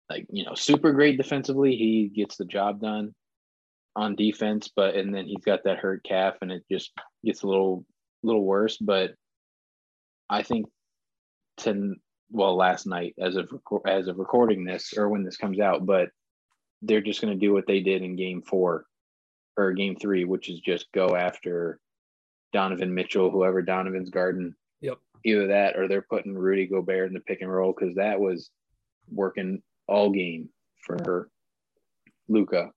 like 0.10 0.26
you 0.30 0.46
know 0.46 0.56
super 0.56 0.92
great 0.92 1.18
defensively. 1.18 1.76
He 1.76 2.12
gets 2.14 2.38
the 2.38 2.46
job 2.46 2.82
done 2.82 3.14
on 3.96 4.16
defense, 4.16 4.72
but 4.76 4.96
and 4.96 5.14
then 5.14 5.26
he's 5.26 5.44
got 5.46 5.64
that 5.64 5.78
hurt 5.78 6.04
calf, 6.04 6.36
and 6.42 6.52
it 6.52 6.64
just 6.72 6.92
gets 7.24 7.44
a 7.44 7.48
little 7.48 7.86
little 8.24 8.44
worse. 8.44 8.78
But 8.78 9.16
I 10.30 10.44
think 10.44 10.68
to 11.58 11.96
well 12.32 12.56
last 12.56 12.86
night 12.86 13.16
as 13.20 13.36
of 13.36 13.50
as 13.86 14.08
of 14.08 14.18
recording 14.18 14.64
this 14.64 14.94
or 14.98 15.10
when 15.10 15.24
this 15.24 15.38
comes 15.38 15.60
out, 15.60 15.86
but 15.86 16.10
they're 16.82 17.02
just 17.02 17.22
going 17.22 17.34
to 17.34 17.40
do 17.40 17.54
what 17.54 17.68
they 17.68 17.82
did 17.82 18.02
in 18.02 18.16
game 18.16 18.42
four 18.42 18.86
or 19.58 19.74
game 19.74 19.96
three, 19.96 20.24
which 20.24 20.50
is 20.50 20.60
just 20.60 20.92
go 20.94 21.16
after 21.16 21.80
Donovan 22.54 22.94
Mitchell, 22.94 23.30
whoever 23.30 23.62
Donovan's 23.62 24.10
guarding. 24.10 24.56
Yep. 24.82 24.98
Either 25.26 25.48
that 25.48 25.78
or 25.78 25.88
they're 25.88 26.02
putting 26.02 26.34
Rudy 26.34 26.68
Gobert 26.68 27.08
in 27.08 27.14
the 27.14 27.20
pick 27.20 27.42
and 27.42 27.52
roll 27.52 27.74
because 27.78 27.96
that 27.96 28.20
was 28.20 28.50
working 29.12 29.62
all 29.88 30.12
game 30.12 30.50
for 30.86 31.30
Luka. 32.30 32.72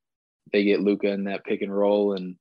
They 0.52 0.64
get 0.64 0.80
Luka 0.80 1.08
in 1.08 1.24
that 1.24 1.44
pick 1.44 1.62
and 1.62 1.74
roll 1.74 2.14
and 2.14 2.36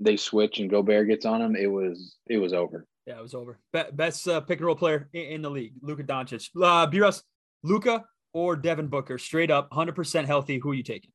they 0.00 0.16
switch 0.16 0.58
and 0.58 0.70
Gobert 0.70 1.08
gets 1.08 1.26
on 1.26 1.42
him. 1.42 1.54
It 1.54 1.66
was 1.66 2.16
it 2.28 2.38
was 2.38 2.52
over. 2.52 2.86
Yeah, 3.06 3.18
it 3.18 3.22
was 3.22 3.34
over. 3.34 3.58
Be- 3.72 3.82
best 3.92 4.26
uh, 4.28 4.40
pick 4.40 4.58
and 4.58 4.66
roll 4.66 4.76
player 4.76 5.08
in, 5.12 5.22
in 5.22 5.42
the 5.42 5.50
league, 5.50 5.74
Luka 5.82 6.04
Doncic. 6.04 6.48
Uh, 6.60 6.86
B-Russ, 6.86 7.22
Luka 7.62 8.04
or 8.32 8.56
Devin 8.56 8.86
Booker, 8.86 9.18
straight 9.18 9.50
up, 9.50 9.70
100% 9.70 10.24
healthy. 10.24 10.58
Who 10.58 10.70
are 10.70 10.74
you 10.74 10.82
taking? 10.82 11.10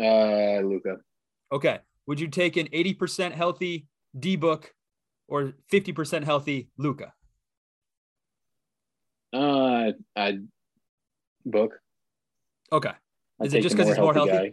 Uh, 0.00 0.60
Luka. 0.60 0.96
Okay. 1.52 1.78
Would 2.06 2.20
you 2.20 2.28
take 2.28 2.56
an 2.56 2.68
80% 2.68 3.32
healthy 3.32 3.86
D 4.18 4.36
Book 4.36 4.72
or 5.28 5.52
50% 5.70 6.24
healthy 6.24 6.70
Luka? 6.78 7.12
Uh, 9.32 9.92
I 10.16 10.38
book. 11.44 11.74
Okay. 12.72 12.92
I'd 13.40 13.46
Is 13.46 13.54
it 13.54 13.60
just 13.60 13.76
because 13.76 13.88
he's 13.88 13.98
more 13.98 14.14
healthy? 14.14 14.32
guy. 14.32 14.52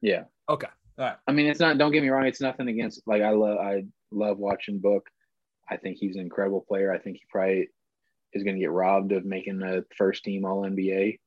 Yeah. 0.00 0.24
Okay. 0.48 0.68
All 0.98 1.04
right. 1.04 1.16
I 1.26 1.32
mean, 1.32 1.46
it's 1.46 1.60
not. 1.60 1.76
Don't 1.76 1.92
get 1.92 2.02
me 2.02 2.08
wrong. 2.08 2.24
It's 2.26 2.40
nothing 2.40 2.68
against. 2.68 3.02
Like 3.06 3.20
I 3.22 3.30
love. 3.30 3.58
I 3.58 3.84
love 4.10 4.38
watching 4.38 4.78
Book. 4.78 5.06
I 5.70 5.76
think 5.76 5.98
he's 5.98 6.16
an 6.16 6.22
incredible 6.22 6.64
player. 6.66 6.92
I 6.92 6.98
think 6.98 7.16
he 7.16 7.22
probably 7.30 7.68
is 8.32 8.42
going 8.42 8.56
to 8.56 8.60
get 8.60 8.70
robbed 8.70 9.12
of 9.12 9.24
making 9.24 9.58
the 9.58 9.84
first 9.96 10.24
team 10.24 10.44
All 10.44 10.62
NBA 10.62 11.18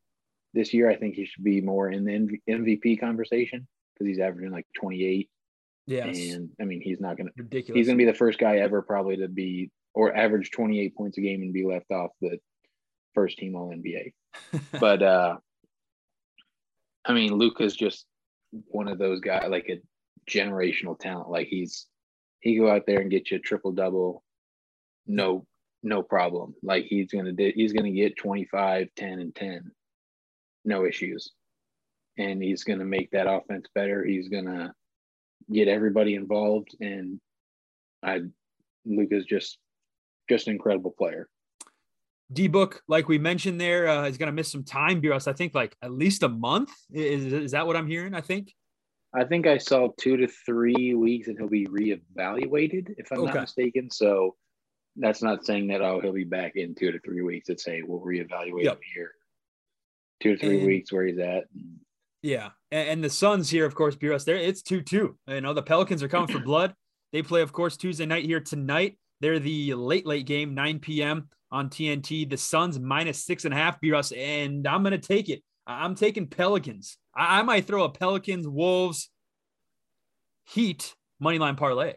this 0.54 0.74
year. 0.74 0.90
I 0.90 0.96
think 0.96 1.16
he 1.16 1.26
should 1.26 1.44
be 1.44 1.62
more 1.62 1.90
in 1.90 2.06
the 2.06 2.40
MVP 2.50 3.00
conversation 3.00 3.68
because 3.94 4.08
he's 4.08 4.20
averaging 4.20 4.52
like 4.52 4.68
28. 4.78 5.30
Yes. 5.88 6.18
And 6.18 6.50
I 6.60 6.66
mean, 6.66 6.82
he's 6.82 7.00
not 7.00 7.18
going 7.18 7.28
to. 7.28 7.34
Ridiculous. 7.38 7.78
He's 7.78 7.88
going 7.88 7.98
to 7.98 8.06
be 8.06 8.10
the 8.10 8.18
first 8.18 8.40
guy 8.40 8.58
ever 8.58 8.82
probably 8.82 9.18
to 9.18 9.28
be 9.28 9.72
or 9.94 10.16
average 10.16 10.52
28 10.52 10.96
points 10.96 11.18
a 11.18 11.22
game 11.22 11.42
and 11.42 11.54
be 11.54 11.66
left 11.66 11.92
off 11.92 12.12
the 12.22 12.40
first 13.14 13.38
team 13.38 13.56
All 13.56 13.70
NBA. 13.70 14.14
but 14.80 15.04
uh 15.04 15.38
I 17.04 17.14
mean, 17.14 17.34
Luka's 17.34 17.76
just 17.76 18.06
one 18.52 18.88
of 18.88 19.00
those 19.00 19.22
guys, 19.22 19.48
like 19.50 19.70
a 19.70 19.82
generational 20.30 20.98
talent. 20.98 21.30
Like 21.30 21.48
he's 21.48 21.88
he 22.42 22.58
go 22.58 22.70
out 22.70 22.86
there 22.86 23.00
and 23.00 23.10
get 23.10 23.32
you 23.32 23.38
a 23.38 23.40
triple 23.40 23.72
double, 23.72 24.24
no 25.08 25.46
no 25.84 26.04
problem. 26.04 26.54
Like 26.62 26.86
he's 26.86 27.12
gonna 27.12 27.34
he's 27.38 27.74
gonna 27.74 27.92
get 27.92 28.18
25, 28.18 28.88
10, 28.96 29.20
and 29.20 29.34
10, 29.34 29.72
no 30.66 30.86
issues. 30.86 31.32
And 32.18 32.44
he's 32.44 32.64
gonna 32.64 32.86
make 32.86 33.12
that 33.12 33.32
offense 33.32 33.68
better. 33.74 34.04
He's 34.04 34.28
gonna 34.28 34.74
get 35.52 35.68
everybody 35.68 36.16
involved. 36.16 36.76
And 36.80 37.20
I 38.04 38.22
Luka's 38.86 39.26
just 39.26 39.58
just 40.30 40.48
an 40.48 40.54
incredible 40.54 40.92
player. 40.98 41.30
D 42.34 42.48
Book, 42.48 42.82
like 42.88 43.08
we 43.08 43.18
mentioned 43.18 43.60
there, 43.60 43.88
uh, 43.88 44.08
is 44.08 44.18
going 44.18 44.28
to 44.28 44.34
miss 44.34 44.52
some 44.52 44.64
time. 44.64 45.02
B 45.02 45.10
Russ, 45.10 45.28
I 45.28 45.34
think 45.34 45.54
like 45.54 45.76
at 45.82 45.92
least 45.92 46.24
a 46.24 46.30
month. 46.30 46.72
Is, 46.92 47.34
is 47.34 47.52
that 47.52 47.68
what 47.68 47.76
I'm 47.76 47.88
hearing? 47.88 48.14
I 48.14 48.22
think. 48.22 48.54
I 49.14 49.26
think 49.26 49.46
I 49.48 49.58
saw 49.58 49.90
two 50.00 50.18
to 50.18 50.28
three 50.28 50.94
weeks 50.96 51.28
and 51.28 51.38
he'll 51.38 51.50
be 51.50 51.68
reevaluated, 51.68 52.94
if 52.98 53.12
I'm 53.12 53.20
Okay. 53.20 53.34
not 53.34 53.42
mistaken. 53.42 53.90
So 53.90 54.36
that's 54.96 55.22
not 55.22 55.46
saying 55.46 55.68
that 55.68 55.82
oh 55.82 56.00
he'll 56.00 56.14
be 56.14 56.24
back 56.24 56.56
in 56.56 56.76
two 56.76 56.92
to 56.92 57.00
three 57.00 57.22
weeks. 57.22 57.50
It's 57.50 57.64
say 57.64 57.82
we'll 57.82 58.00
reevaluate 58.02 58.64
Yep. 58.64 58.74
him 58.78 58.82
here. 58.94 59.12
Two 60.22 60.36
to 60.36 60.38
three 60.38 60.58
And- 60.58 60.66
weeks 60.68 60.92
where 60.92 61.06
he's 61.06 61.18
at. 61.20 61.46
Yeah, 62.24 62.52
and, 62.72 62.88
and 62.90 63.04
the 63.04 63.10
Suns 63.10 63.50
here, 63.50 63.66
of 63.66 63.74
course, 63.74 63.96
B 63.96 64.08
Russ, 64.08 64.26
there 64.26 64.36
it's 64.38 64.62
two 64.62 64.82
two. 64.82 65.18
You 65.28 65.42
know 65.42 65.54
the 65.54 65.64
Pelicans 65.64 66.04
are 66.04 66.08
coming 66.08 66.28
for 66.28 66.40
blood. 66.46 66.76
They 67.12 67.24
play, 67.24 67.42
of 67.42 67.52
course, 67.52 67.76
Tuesday 67.78 68.06
night 68.06 68.26
here 68.26 68.40
tonight. 68.40 68.98
They're 69.22 69.40
the 69.40 69.74
late 69.74 70.06
late 70.06 70.26
game, 70.26 70.54
9 70.54 70.80
p.m. 70.80 71.30
on 71.52 71.70
TNT. 71.70 72.30
The 72.30 72.38
Suns 72.38 72.80
minus 72.80 73.26
six 73.26 73.44
and 73.46 73.54
a 73.54 73.58
half, 73.58 73.80
B 73.82 73.92
Russ, 73.92 74.12
and 74.14 74.68
I'm 74.68 74.84
gonna 74.84 74.98
take 75.00 75.30
it. 75.30 75.42
I'm 75.68 75.96
taking 75.96 76.28
Pelicans. 76.28 76.98
I, 77.16 77.40
I 77.40 77.42
might 77.44 77.66
throw 77.66 77.84
a 77.84 77.90
Pelicans, 77.90 78.48
Wolves, 78.48 79.10
Heat 80.46 80.96
money 81.20 81.40
line 81.40 81.56
parlay. 81.56 81.94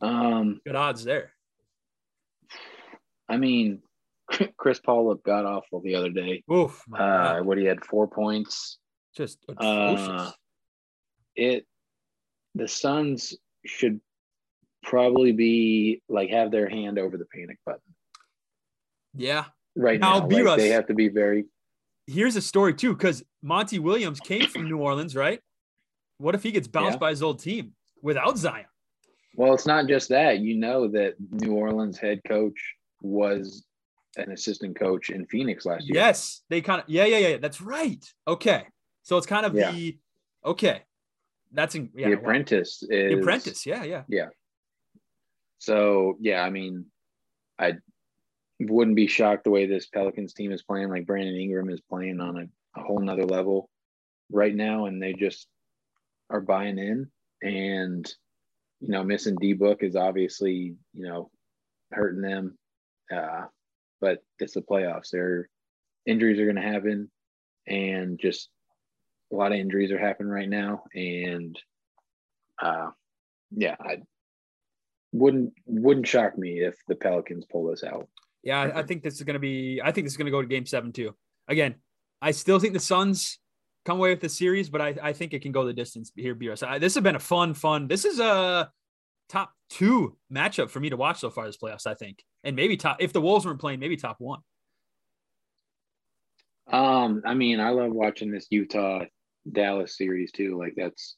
Um, 0.00 0.60
Good 0.64 0.76
odds 0.76 1.04
there. 1.04 1.32
I 3.28 3.36
mean, 3.36 3.82
Chris 4.56 4.80
Paul 4.80 5.08
looked 5.08 5.24
god 5.24 5.44
awful 5.44 5.80
the 5.80 5.94
other 5.96 6.10
day. 6.10 6.42
Oof, 6.52 6.82
Uh, 6.96 7.40
what 7.40 7.58
he 7.58 7.64
had 7.64 7.84
four 7.84 8.08
points. 8.08 8.78
just 9.16 9.38
atrocious. 9.48 10.08
Uh, 10.08 10.30
it 11.36 11.66
the 12.54 12.68
Suns 12.68 13.36
should 13.66 14.00
probably 14.82 15.32
be 15.32 16.02
like 16.08 16.30
have 16.30 16.50
their 16.50 16.68
hand 16.68 16.98
over 16.98 17.16
the 17.18 17.26
panic 17.26 17.58
button 17.66 17.80
yeah, 19.14 19.44
right 19.78 19.98
Now, 20.00 20.26
now. 20.26 20.44
Like, 20.44 20.58
they 20.58 20.68
have 20.68 20.86
to 20.88 20.94
be 20.94 21.08
very 21.08 21.46
here's 22.06 22.36
a 22.36 22.42
story 22.42 22.74
too, 22.74 22.94
because 22.94 23.22
Monty 23.42 23.78
Williams 23.78 24.18
came 24.18 24.48
from 24.48 24.64
New 24.64 24.78
Orleans, 24.78 25.14
right? 25.14 25.40
What 26.16 26.34
if 26.34 26.42
he 26.42 26.50
gets 26.50 26.66
bounced 26.66 26.94
Yeah. 26.96 26.98
by 27.00 27.10
his 27.10 27.22
old 27.22 27.38
team 27.38 27.74
without 28.02 28.38
Zion? 28.38 28.64
Well, 29.36 29.52
it's 29.54 29.66
not 29.66 29.86
just 29.86 30.08
that. 30.08 30.38
You 30.40 30.56
know 30.56 30.88
that 30.88 31.14
New 31.30 31.52
Orleans 31.52 31.98
head 31.98 32.20
coach 32.26 32.58
was 33.02 33.66
an 34.16 34.32
assistant 34.32 34.76
coach 34.78 35.10
in 35.10 35.26
Phoenix 35.26 35.64
last 35.66 35.84
year. 35.86 35.94
Yes, 35.96 36.42
they 36.48 36.60
kind 36.60 36.80
of 36.80 36.88
yeah, 36.88 37.04
yeah, 37.04 37.18
yeah. 37.18 37.36
That's 37.36 37.60
right. 37.60 38.04
Okay, 38.26 38.64
so 39.02 39.16
it's 39.16 39.26
kind 39.26 39.46
of 39.46 39.54
Yeah. 39.54 39.70
the 39.70 39.98
okay. 40.44 40.82
That's 41.52 41.74
in, 41.74 41.90
yeah, 41.94 42.08
the 42.08 42.14
wow. 42.16 42.20
apprentice 42.22 42.82
is 42.82 42.88
The 42.88 43.20
apprentice. 43.20 43.64
Yeah, 43.64 43.84
yeah, 43.84 44.02
yeah. 44.08 44.28
So 45.58 46.16
yeah, 46.20 46.42
I 46.42 46.50
mean, 46.50 46.86
I 47.58 47.74
wouldn't 48.60 48.96
be 48.96 49.06
shocked 49.06 49.44
the 49.44 49.50
way 49.50 49.66
this 49.66 49.86
Pelicans 49.86 50.32
team 50.32 50.52
is 50.52 50.62
playing. 50.62 50.90
Like 50.90 51.06
Brandon 51.06 51.36
Ingram 51.36 51.70
is 51.70 51.80
playing 51.80 52.20
on 52.20 52.36
a, 52.38 52.80
a 52.80 52.82
whole 52.82 52.98
nother 52.98 53.24
level 53.24 53.70
right 54.30 54.54
now, 54.54 54.86
and 54.86 55.00
they 55.00 55.12
just 55.12 55.46
are 56.30 56.40
buying 56.40 56.78
in. 56.78 57.10
And 57.42 58.06
you 58.80 58.88
know, 58.88 59.04
missing 59.04 59.36
D 59.40 59.52
Book 59.52 59.82
is 59.82 59.96
obviously 59.96 60.76
you 60.92 61.06
know 61.06 61.30
hurting 61.92 62.22
them. 62.22 62.58
Uh, 63.12 63.46
but 64.00 64.22
it's 64.38 64.54
the 64.54 64.60
playoffs. 64.60 65.10
Their 65.10 65.48
injuries 66.06 66.38
are 66.38 66.44
going 66.44 66.56
to 66.56 66.62
happen, 66.62 67.10
and 67.66 68.18
just 68.18 68.48
a 69.32 69.36
lot 69.36 69.52
of 69.52 69.58
injuries 69.58 69.92
are 69.92 69.98
happening 69.98 70.30
right 70.30 70.48
now. 70.48 70.84
And 70.94 71.58
uh, 72.60 72.90
yeah, 73.50 73.76
I 73.80 73.98
wouldn't 75.12 75.52
wouldn't 75.66 76.08
shock 76.08 76.36
me 76.36 76.60
if 76.60 76.74
the 76.88 76.96
Pelicans 76.96 77.46
pull 77.50 77.70
this 77.70 77.84
out. 77.84 78.08
Yeah, 78.42 78.60
I, 78.60 78.80
I 78.80 78.82
think 78.82 79.02
this 79.02 79.14
is 79.14 79.22
going 79.22 79.34
to 79.34 79.40
be. 79.40 79.80
I 79.82 79.92
think 79.92 80.06
this 80.06 80.12
is 80.12 80.16
going 80.16 80.26
to 80.26 80.32
go 80.32 80.42
to 80.42 80.48
Game 80.48 80.66
Seven 80.66 80.92
too. 80.92 81.14
Again, 81.48 81.76
I 82.22 82.30
still 82.30 82.58
think 82.58 82.72
the 82.72 82.80
Suns 82.80 83.38
come 83.84 83.98
away 83.98 84.10
with 84.10 84.20
the 84.20 84.28
series, 84.28 84.68
but 84.68 84.80
I, 84.80 84.94
I 85.02 85.12
think 85.12 85.34
it 85.34 85.42
can 85.42 85.52
go 85.52 85.64
the 85.64 85.72
distance 85.72 86.12
here. 86.14 86.34
BRS. 86.34 86.66
I, 86.66 86.78
this 86.78 86.94
has 86.94 87.02
been 87.02 87.16
a 87.16 87.20
fun, 87.20 87.54
fun. 87.54 87.88
This 87.88 88.04
is 88.04 88.20
a 88.20 88.70
top 89.28 89.52
two 89.70 90.16
matchup 90.32 90.70
for 90.70 90.80
me 90.80 90.90
to 90.90 90.96
watch 90.96 91.20
so 91.20 91.30
far 91.30 91.46
this 91.46 91.56
playoffs. 91.56 91.86
I 91.86 91.94
think, 91.94 92.22
and 92.44 92.54
maybe 92.54 92.76
top 92.76 92.98
if 93.00 93.12
the 93.12 93.20
Wolves 93.20 93.46
weren't 93.46 93.60
playing, 93.60 93.80
maybe 93.80 93.96
top 93.96 94.16
one. 94.18 94.40
Um, 96.70 97.22
I 97.24 97.34
mean, 97.34 97.60
I 97.60 97.70
love 97.70 97.92
watching 97.92 98.30
this 98.30 98.46
Utah 98.50 99.04
Dallas 99.50 99.96
series 99.96 100.32
too. 100.32 100.58
Like 100.58 100.74
that's 100.76 101.16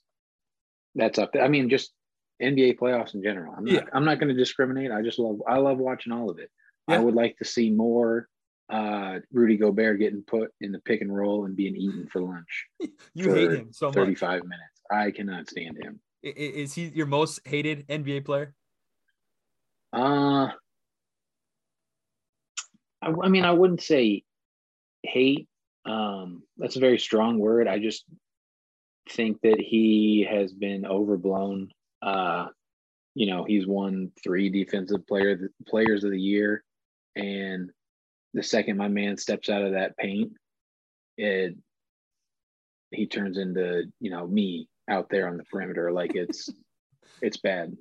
that's 0.94 1.18
up 1.18 1.32
there. 1.32 1.42
I 1.42 1.48
mean, 1.48 1.68
just 1.68 1.92
NBA 2.40 2.78
playoffs 2.78 3.14
in 3.14 3.22
general. 3.22 3.54
I'm 3.56 3.64
not, 3.64 3.74
Yeah. 3.74 3.84
I'm 3.92 4.04
not 4.04 4.18
going 4.18 4.28
to 4.28 4.38
discriminate. 4.38 4.90
I 4.90 5.02
just 5.02 5.18
love 5.18 5.42
I 5.46 5.58
love 5.58 5.78
watching 5.78 6.12
all 6.12 6.30
of 6.30 6.38
it. 6.38 6.50
I 6.88 6.98
would 6.98 7.14
like 7.14 7.36
to 7.38 7.44
see 7.44 7.70
more 7.70 8.28
uh 8.70 9.18
Rudy 9.32 9.56
Gobert 9.56 9.98
getting 9.98 10.22
put 10.22 10.50
in 10.60 10.72
the 10.72 10.80
pick 10.80 11.00
and 11.00 11.14
roll 11.14 11.44
and 11.44 11.56
being 11.56 11.76
eaten 11.76 12.06
for 12.06 12.22
lunch 12.22 12.66
You 13.14 13.24
For 13.24 13.34
hate 13.34 13.52
him 13.52 13.72
so 13.72 13.86
much. 13.88 13.94
35 13.94 14.42
minutes. 14.44 14.80
I 14.90 15.10
cannot 15.10 15.48
stand 15.48 15.76
him. 15.82 16.00
Is 16.22 16.74
he 16.74 16.86
your 16.86 17.06
most 17.06 17.40
hated 17.46 17.88
NBA 17.88 18.24
player? 18.24 18.54
Uh 19.92 20.48
I, 23.02 23.12
I 23.22 23.28
mean, 23.28 23.44
I 23.44 23.52
wouldn't 23.52 23.82
say 23.82 24.24
hate. 25.02 25.48
Um, 25.86 26.42
that's 26.56 26.76
a 26.76 26.80
very 26.80 26.98
strong 26.98 27.38
word. 27.38 27.66
I 27.66 27.78
just 27.78 28.04
think 29.10 29.40
that 29.42 29.60
he 29.60 30.26
has 30.30 30.52
been 30.52 30.84
overblown. 30.86 31.70
Uh, 32.02 32.48
you 33.14 33.26
know, 33.26 33.44
he's 33.44 33.66
won 33.66 34.12
three 34.22 34.50
defensive 34.50 35.06
player 35.06 35.50
players 35.66 36.04
of 36.04 36.10
the 36.10 36.20
year, 36.20 36.62
and 37.16 37.70
the 38.34 38.42
second 38.42 38.76
my 38.76 38.88
man 38.88 39.16
steps 39.16 39.48
out 39.48 39.62
of 39.62 39.72
that 39.72 39.96
paint, 39.96 40.32
it 41.16 41.56
he 42.90 43.06
turns 43.06 43.38
into 43.38 43.84
you 44.00 44.10
know 44.10 44.26
me 44.26 44.68
out 44.88 45.08
there 45.10 45.28
on 45.28 45.36
the 45.36 45.44
perimeter. 45.44 45.92
Like 45.92 46.14
it's 46.14 46.50
it's 47.22 47.36
bad. 47.38 47.76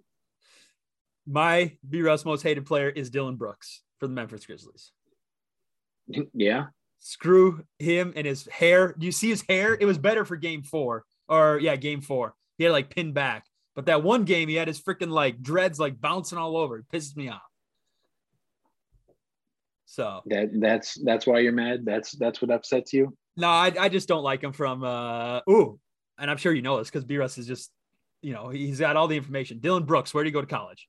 My 1.28 1.78
B 1.88 2.02
Russ 2.02 2.26
most 2.26 2.42
hated 2.42 2.66
player 2.66 2.90
is 2.90 3.10
Dillon 3.10 3.36
Brooks 3.36 3.82
for 4.00 4.08
the 4.08 4.14
Memphis 4.14 4.46
Grizzlies. 4.46 4.92
yeah, 6.34 6.68
Screw 7.00 7.64
him 7.80 8.14
and 8.16 8.28
his 8.28 8.46
hair. 8.48 8.94
Do 8.98 9.06
you 9.06 9.12
see 9.12 9.30
his 9.30 9.44
hair? 9.48 9.76
It 9.80 9.86
was 9.86 9.98
better 9.98 10.26
for 10.26 10.36
game 10.36 10.64
four. 10.64 11.06
Or 11.28 11.58
yeah, 11.60 11.78
game 11.78 12.02
four. 12.02 12.36
He 12.58 12.66
had 12.66 12.74
like 12.74 12.90
pinned 12.90 13.14
back. 13.14 13.46
But 13.76 13.86
that 13.86 14.04
one 14.04 14.26
game 14.26 14.50
he 14.50 14.56
had 14.56 14.68
his 14.68 14.82
freaking 14.82 15.10
like 15.10 15.42
dreads 15.42 15.80
like 15.80 16.02
bouncing 16.02 16.38
all 16.38 16.58
over. 16.58 16.78
It 16.78 16.90
pisses 16.94 17.16
me 17.16 17.30
off. 17.30 17.42
So 19.92 20.22
that 20.28 20.50
that's 20.54 20.94
that's 21.04 21.26
why 21.26 21.40
you're 21.40 21.52
mad. 21.52 21.84
That's 21.84 22.12
that's 22.12 22.44
what 22.44 22.52
upsets 22.52 22.94
you. 22.94 23.18
no, 23.38 23.48
I, 23.50 23.74
I 23.80 23.90
just 23.90 24.08
don't 24.08 24.22
like 24.22 24.44
him 24.44 24.54
from 24.54 24.84
uh 24.84 25.40
ooh, 25.50 25.80
and 26.20 26.30
I'm 26.30 26.38
sure 26.38 26.54
you 26.54 26.62
know 26.62 26.78
this 26.78 26.90
because 26.90 27.04
B 27.06 27.18
Russ 27.18 27.40
is 27.40 27.48
just 27.48 27.72
you 28.22 28.34
know, 28.34 28.50
he's 28.50 28.80
got 28.80 28.96
all 28.98 29.08
the 29.08 29.18
information. 29.18 29.58
Dillon 29.60 29.86
Brooks, 29.86 30.14
where 30.14 30.24
do 30.24 30.30
you 30.30 30.34
go 30.34 30.42
to 30.42 30.48
college? 30.48 30.88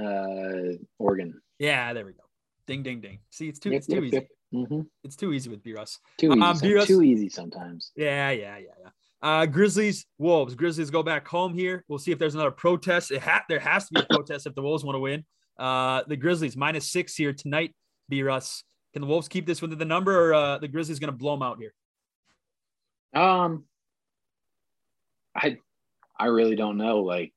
Uh, 0.00 0.76
Oregon. 0.98 1.40
Yeah, 1.58 1.92
there 1.92 2.06
we 2.06 2.12
go. 2.12 2.22
Ding 2.66 2.82
ding 2.82 3.00
ding. 3.02 3.18
See, 3.30 3.48
it's 3.48 3.58
too 3.58 3.70
Yep, 3.70 3.78
it's 3.78 3.86
too 3.86 3.94
yep, 3.96 4.04
easy. 4.04 4.14
yep. 4.16 4.28
Mhm. 4.54 4.86
It's 5.02 5.16
too 5.16 5.32
easy 5.34 5.50
with 5.50 5.62
B 5.62 5.74
Russ. 5.74 5.98
Too 6.16 6.30
easy. 6.32 6.40
Um, 6.40 6.58
B-Russ- 6.58 6.86
too 6.86 7.02
easy 7.02 7.28
sometimes. 7.28 7.92
Yeah, 7.96 8.30
yeah, 8.30 8.56
yeah, 8.58 8.68
yeah. 8.80 8.88
Uh, 9.20 9.46
Grizzlies, 9.46 10.06
Wolves. 10.18 10.54
Grizzlies 10.54 10.90
go 10.90 11.02
back 11.02 11.26
home 11.28 11.52
here. 11.54 11.84
We'll 11.88 11.98
see 11.98 12.12
if 12.12 12.18
there's 12.18 12.34
another 12.34 12.50
protest. 12.52 13.10
It 13.10 13.20
ha- 13.22 13.44
there 13.48 13.58
has 13.58 13.88
to 13.88 13.94
be 13.94 14.00
a 14.00 14.06
protest 14.14 14.46
if 14.46 14.54
the 14.54 14.62
Wolves 14.62 14.84
want 14.84 14.94
to 14.96 15.00
win. 15.00 15.24
Uh, 15.58 16.02
the 16.06 16.16
Grizzlies 16.16 16.56
minus 16.56 16.90
six 16.90 17.14
here 17.14 17.32
tonight. 17.32 17.72
B 18.08 18.22
Russ. 18.22 18.64
Can 18.92 19.02
the 19.02 19.08
Wolves 19.08 19.28
keep 19.28 19.46
this 19.46 19.60
within 19.60 19.78
the 19.78 19.84
number, 19.84 20.30
or 20.30 20.34
uh, 20.34 20.58
the 20.58 20.68
Grizzlies 20.68 20.98
going 20.98 21.12
to 21.12 21.16
blow 21.16 21.32
them 21.32 21.42
out 21.42 21.58
here? 21.58 21.74
Um, 23.14 23.64
I 25.34 25.56
I 26.18 26.26
really 26.26 26.56
don't 26.56 26.76
know. 26.76 27.00
Like, 27.00 27.32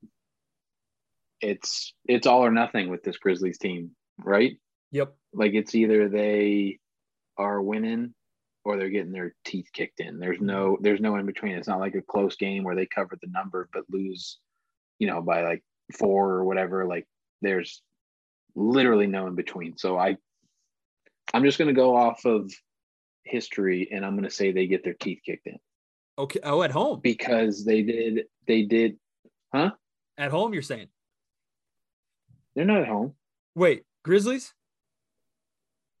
it's 1.40 1.94
it's 2.06 2.26
all 2.26 2.44
or 2.44 2.50
nothing 2.50 2.88
with 2.88 3.02
this 3.02 3.16
Grizzlies 3.16 3.58
team, 3.58 3.90
right? 4.18 4.56
Yep. 4.92 5.14
Like 5.32 5.54
it's 5.54 5.74
either 5.74 6.08
they 6.08 6.78
are 7.36 7.60
winning 7.60 8.14
or 8.64 8.76
they're 8.76 8.88
getting 8.88 9.12
their 9.12 9.34
teeth 9.44 9.68
kicked 9.72 10.00
in. 10.00 10.18
There's 10.18 10.40
no 10.40 10.78
there's 10.80 11.00
no 11.00 11.16
in 11.16 11.26
between. 11.26 11.56
It's 11.56 11.68
not 11.68 11.80
like 11.80 11.94
a 11.94 12.02
close 12.02 12.36
game 12.36 12.64
where 12.64 12.76
they 12.76 12.86
cover 12.86 13.16
the 13.20 13.30
number 13.30 13.68
but 13.72 13.84
lose, 13.90 14.38
you 14.98 15.06
know, 15.06 15.20
by 15.20 15.42
like 15.42 15.62
four 15.98 16.30
or 16.30 16.44
whatever. 16.44 16.86
Like 16.86 17.06
there's 17.42 17.82
literally 18.58 19.06
no 19.06 19.26
in 19.26 19.34
between. 19.34 19.76
So 19.78 19.96
I 19.98 20.16
I'm 21.32 21.44
just 21.44 21.58
gonna 21.58 21.72
go 21.72 21.96
off 21.96 22.24
of 22.24 22.52
history 23.24 23.88
and 23.92 24.04
I'm 24.04 24.14
gonna 24.16 24.30
say 24.30 24.52
they 24.52 24.66
get 24.66 24.82
their 24.84 24.94
teeth 24.94 25.20
kicked 25.24 25.46
in 25.46 25.58
Okay. 26.18 26.40
Oh, 26.42 26.62
at 26.62 26.70
home. 26.72 27.00
because 27.02 27.64
they 27.64 27.82
did 27.82 28.24
they 28.46 28.62
did 28.62 28.98
huh? 29.54 29.70
At 30.16 30.30
home, 30.32 30.52
you're 30.52 30.62
saying? 30.62 30.88
They're 32.56 32.64
not 32.64 32.80
at 32.82 32.88
home. 32.88 33.14
Wait, 33.54 33.84
Grizzlies? 34.04 34.52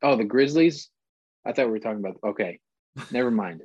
Oh, 0.02 0.16
the 0.16 0.24
Grizzlies. 0.24 0.90
I 1.46 1.52
thought 1.52 1.66
we 1.66 1.72
were 1.72 1.78
talking 1.78 2.00
about. 2.00 2.16
Okay, 2.24 2.58
never 3.12 3.30
mind. 3.30 3.62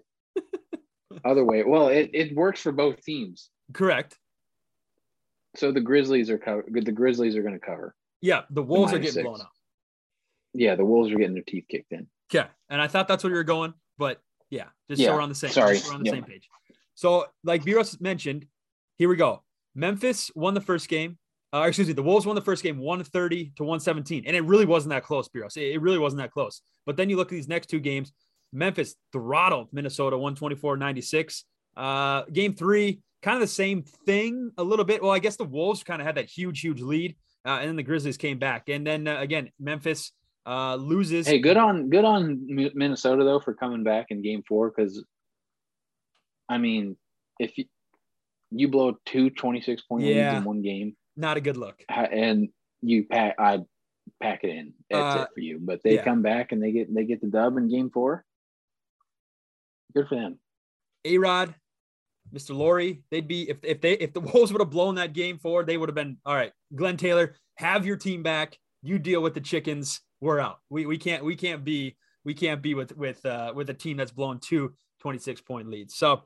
Other 1.25 1.43
way. 1.43 1.63
Well, 1.63 1.87
it, 1.87 2.11
it 2.13 2.35
works 2.35 2.61
for 2.61 2.71
both 2.71 3.01
teams. 3.03 3.49
Correct. 3.73 4.17
So 5.55 5.71
the 5.71 5.81
Grizzlies 5.81 6.29
are 6.29 6.37
cover. 6.37 6.65
The 6.69 6.91
Grizzlies 6.91 7.35
are 7.35 7.41
going 7.43 7.59
to 7.59 7.65
cover. 7.65 7.95
Yeah, 8.23 8.43
the 8.49 8.63
Wolves 8.63 8.93
are 8.93 8.99
getting 8.99 9.11
six. 9.15 9.23
blown 9.23 9.41
out. 9.41 9.47
Yeah, 10.53 10.75
the 10.75 10.85
Wolves 10.85 11.11
are 11.11 11.17
getting 11.17 11.33
their 11.33 11.43
teeth 11.43 11.65
kicked 11.67 11.91
in. 11.91 12.07
Okay. 12.33 12.47
And 12.69 12.81
I 12.81 12.87
thought 12.87 13.09
that's 13.09 13.21
where 13.23 13.31
you 13.31 13.35
were 13.35 13.43
going, 13.43 13.73
but 13.97 14.21
yeah, 14.49 14.67
just 14.89 15.01
Yeah, 15.01 15.09
so 15.09 15.15
we're 15.15 15.21
on 15.21 15.29
the 15.29 15.35
same. 15.35 15.51
sorry. 15.51 15.79
we're 15.85 15.93
on 15.93 16.03
the 16.03 16.09
same 16.09 16.23
page. 16.23 16.47
So, 16.95 17.25
like 17.43 17.65
B 17.65 17.73
Russ 17.73 17.99
mentioned, 17.99 18.45
here 18.97 19.09
we 19.09 19.17
go. 19.17 19.43
Memphis 19.75 20.31
won 20.35 20.53
the 20.53 20.61
first 20.61 20.87
game. 20.87 21.17
Uh, 21.53 21.65
excuse 21.67 21.87
me, 21.87 21.93
the 21.93 22.01
Wolves 22.01 22.25
won 22.25 22.35
the 22.35 22.41
first 22.41 22.63
game 22.63 22.77
130 22.77 23.51
to 23.57 23.63
117. 23.63 24.23
And 24.25 24.35
it 24.37 24.41
really 24.45 24.65
wasn't 24.65 24.91
that 24.91 25.03
close, 25.03 25.27
B 25.27 25.39
Russ. 25.41 25.57
It, 25.57 25.73
it 25.73 25.81
really 25.81 25.97
wasn't 25.99 26.21
that 26.21 26.31
close. 26.31 26.61
But 26.85 26.95
then 26.95 27.09
you 27.09 27.17
look 27.17 27.27
at 27.27 27.35
these 27.35 27.49
next 27.49 27.67
two 27.67 27.81
games. 27.81 28.13
Memphis 28.53 28.95
throttled 29.11 29.67
Minnesota 29.73 30.17
124 30.17 30.77
96. 30.77 31.43
Uh, 31.75 32.23
game 32.31 32.53
three, 32.53 33.01
kind 33.21 33.35
of 33.35 33.41
the 33.41 33.47
same 33.47 33.83
thing 34.05 34.51
a 34.57 34.63
little 34.63 34.85
bit. 34.85 35.03
Well, 35.03 35.11
I 35.11 35.19
guess 35.19 35.35
the 35.35 35.43
Wolves 35.43 35.83
kind 35.83 36.01
of 36.01 36.05
had 36.05 36.15
that 36.15 36.29
huge, 36.29 36.61
huge 36.61 36.81
lead. 36.81 37.17
Uh, 37.45 37.57
and 37.59 37.69
then 37.69 37.75
the 37.75 37.83
Grizzlies 37.83 38.17
came 38.17 38.39
back. 38.39 38.69
And 38.69 38.85
then 38.87 39.07
uh, 39.07 39.19
again, 39.19 39.49
Memphis 39.59 40.11
uh, 40.45 40.75
loses. 40.75 41.27
Hey, 41.27 41.39
good 41.39 41.57
on 41.57 41.89
good 41.89 42.05
on 42.05 42.45
Minnesota 42.75 43.23
though 43.23 43.39
for 43.39 43.53
coming 43.53 43.83
back 43.83 44.07
in 44.09 44.21
Game 44.21 44.43
Four 44.47 44.71
because, 44.75 45.03
I 46.49 46.57
mean, 46.57 46.95
if 47.39 47.57
you, 47.57 47.65
you 48.51 48.67
blow 48.67 48.97
two 49.05 49.29
26 49.29 49.81
point 49.83 50.03
leads 50.03 50.17
in 50.17 50.43
one 50.43 50.61
game 50.61 50.95
Not 51.17 51.37
a 51.37 51.41
good 51.41 51.57
look. 51.57 51.83
and 51.89 52.49
you 52.81 53.05
pack, 53.05 53.35
I 53.39 53.59
pack 54.21 54.43
it 54.43 54.49
in. 54.49 54.73
That's 54.89 55.17
Uh, 55.17 55.21
it 55.23 55.29
for 55.33 55.39
you. 55.39 55.59
But 55.61 55.81
they 55.83 55.95
yeah. 55.95 56.03
come 56.03 56.21
back 56.21 56.51
and 56.51 56.61
they 56.61 56.71
get 56.71 56.93
they 56.93 57.05
get 57.05 57.21
the 57.21 57.27
dub 57.27 57.57
in 57.57 57.69
Game 57.69 57.89
Four. 57.89 58.23
Good 59.95 60.07
for 60.07 60.15
them. 60.15 60.39
A 61.05 61.17
Rod, 61.17 61.53
Mr. 62.33 62.55
Laurie, 62.55 63.03
they'd 63.11 63.27
be 63.27 63.49
if 63.49 63.57
if 63.63 63.81
they 63.81 63.93
if 63.93 64.13
the 64.13 64.19
Wolves 64.33 64.51
would 64.51 64.61
have 64.61 64.69
blown 64.69 64.95
that 64.95 65.13
game 65.13 65.37
forward, 65.37 65.67
they 65.67 65.77
would 65.77 65.89
have 65.89 65.95
been 65.95 66.17
all 66.25 66.35
right. 66.35 66.51
Glen 66.75 66.97
Taylor, 66.97 67.35
have 67.55 67.85
your 67.85 67.97
team 67.97 68.23
back. 68.23 68.57
You 68.81 68.99
deal 68.99 69.21
with 69.21 69.33
the 69.33 69.41
chickens. 69.41 70.01
We're 70.19 70.39
out. 70.39 70.59
We 70.69 70.85
we 70.85 70.97
can't 70.97 71.23
we 71.23 71.35
can't 71.35 71.63
be 71.63 71.95
we 72.23 72.33
can't 72.33 72.61
be 72.61 72.73
with 72.73 72.95
with 72.97 73.25
uh 73.25 73.53
with 73.55 73.69
a 73.69 73.73
team 73.73 73.97
that's 73.97 74.11
blown 74.11 74.39
two 74.39 74.73
26 75.01 75.41
point 75.41 75.69
leads. 75.69 75.95
So 75.95 76.23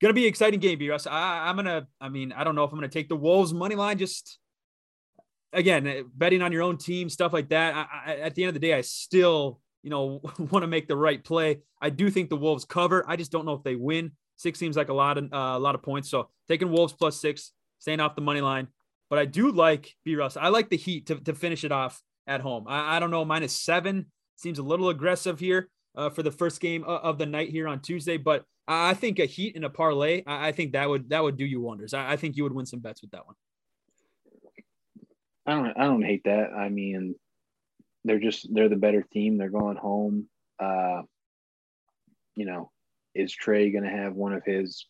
gonna 0.00 0.14
be 0.14 0.24
an 0.24 0.28
exciting 0.28 0.60
game, 0.60 0.78
B 0.78 0.88
Russ. 0.88 1.06
I, 1.06 1.48
I'm 1.48 1.56
gonna 1.56 1.88
I 2.00 2.08
mean, 2.08 2.32
I 2.32 2.44
don't 2.44 2.54
know 2.54 2.64
if 2.64 2.70
I'm 2.70 2.76
gonna 2.76 2.88
take 2.88 3.08
the 3.08 3.16
Wolves 3.16 3.52
money 3.52 3.74
line 3.74 3.98
just 3.98 4.38
again 5.52 5.86
eh, 5.86 6.02
betting 6.14 6.42
on 6.42 6.52
your 6.52 6.62
own 6.62 6.78
team, 6.78 7.08
stuff 7.08 7.32
like 7.32 7.48
that. 7.50 7.74
I, 7.74 8.12
I, 8.12 8.16
at 8.16 8.34
the 8.34 8.44
end 8.44 8.48
of 8.48 8.54
the 8.54 8.60
day, 8.60 8.74
I 8.74 8.80
still 8.82 9.60
you 9.82 9.90
know 9.90 10.20
want 10.38 10.62
to 10.62 10.66
make 10.66 10.88
the 10.88 10.96
right 10.96 11.22
play. 11.22 11.60
I 11.80 11.90
do 11.90 12.10
think 12.10 12.30
the 12.30 12.36
Wolves 12.36 12.64
cover. 12.64 13.04
I 13.06 13.16
just 13.16 13.32
don't 13.32 13.46
know 13.46 13.54
if 13.54 13.62
they 13.62 13.76
win. 13.76 14.12
Six 14.36 14.58
seems 14.58 14.76
like 14.76 14.88
a 14.88 14.94
lot 14.94 15.18
of 15.18 15.24
uh, 15.32 15.56
a 15.56 15.58
lot 15.58 15.74
of 15.74 15.82
points. 15.82 16.10
So 16.10 16.28
taking 16.48 16.70
Wolves 16.70 16.92
plus 16.92 17.20
six, 17.20 17.52
staying 17.78 18.00
off 18.00 18.16
the 18.16 18.22
money 18.22 18.40
line. 18.40 18.68
But 19.10 19.18
I 19.18 19.26
do 19.26 19.50
like 19.50 19.94
B 20.04 20.16
Russ. 20.16 20.36
I 20.36 20.48
like 20.48 20.70
the 20.70 20.76
Heat 20.76 21.06
to, 21.06 21.16
to 21.16 21.34
finish 21.34 21.64
it 21.64 21.72
off 21.72 22.02
at 22.26 22.40
home. 22.40 22.64
I, 22.66 22.96
I 22.96 23.00
don't 23.00 23.10
know 23.10 23.24
minus 23.24 23.56
seven 23.56 24.06
seems 24.36 24.58
a 24.58 24.62
little 24.62 24.88
aggressive 24.88 25.38
here 25.38 25.68
uh, 25.94 26.10
for 26.10 26.22
the 26.22 26.32
first 26.32 26.60
game 26.60 26.84
of 26.84 27.18
the 27.18 27.26
night 27.26 27.50
here 27.50 27.68
on 27.68 27.80
Tuesday. 27.80 28.16
But 28.16 28.44
I 28.66 28.90
I 28.90 28.94
think 28.94 29.18
a 29.18 29.26
Heat 29.26 29.56
and 29.56 29.64
a 29.64 29.70
parlay. 29.70 30.22
I, 30.26 30.48
I 30.48 30.52
think 30.52 30.72
that 30.72 30.88
would 30.88 31.10
that 31.10 31.22
would 31.22 31.36
do 31.36 31.44
you 31.44 31.60
wonders. 31.60 31.94
I, 31.94 32.12
I 32.12 32.16
think 32.16 32.36
you 32.36 32.42
would 32.44 32.54
win 32.54 32.66
some 32.66 32.80
bets 32.80 33.02
with 33.02 33.12
that 33.12 33.26
one. 33.26 33.36
I 35.46 35.52
don't 35.52 35.78
I 35.78 35.84
don't 35.84 36.02
hate 36.02 36.24
that. 36.24 36.52
I 36.52 36.68
mean, 36.68 37.14
they're 38.04 38.20
just 38.20 38.52
they're 38.52 38.68
the 38.68 38.76
better 38.76 39.02
team. 39.02 39.36
They're 39.36 39.50
going 39.50 39.76
home. 39.76 40.28
Uh, 40.58 41.02
you 42.36 42.46
know, 42.46 42.70
is 43.14 43.34
Trae 43.34 43.72
going 43.72 43.84
to 43.84 43.90
have 43.90 44.14
one 44.14 44.32
of 44.32 44.44
his 44.44 44.86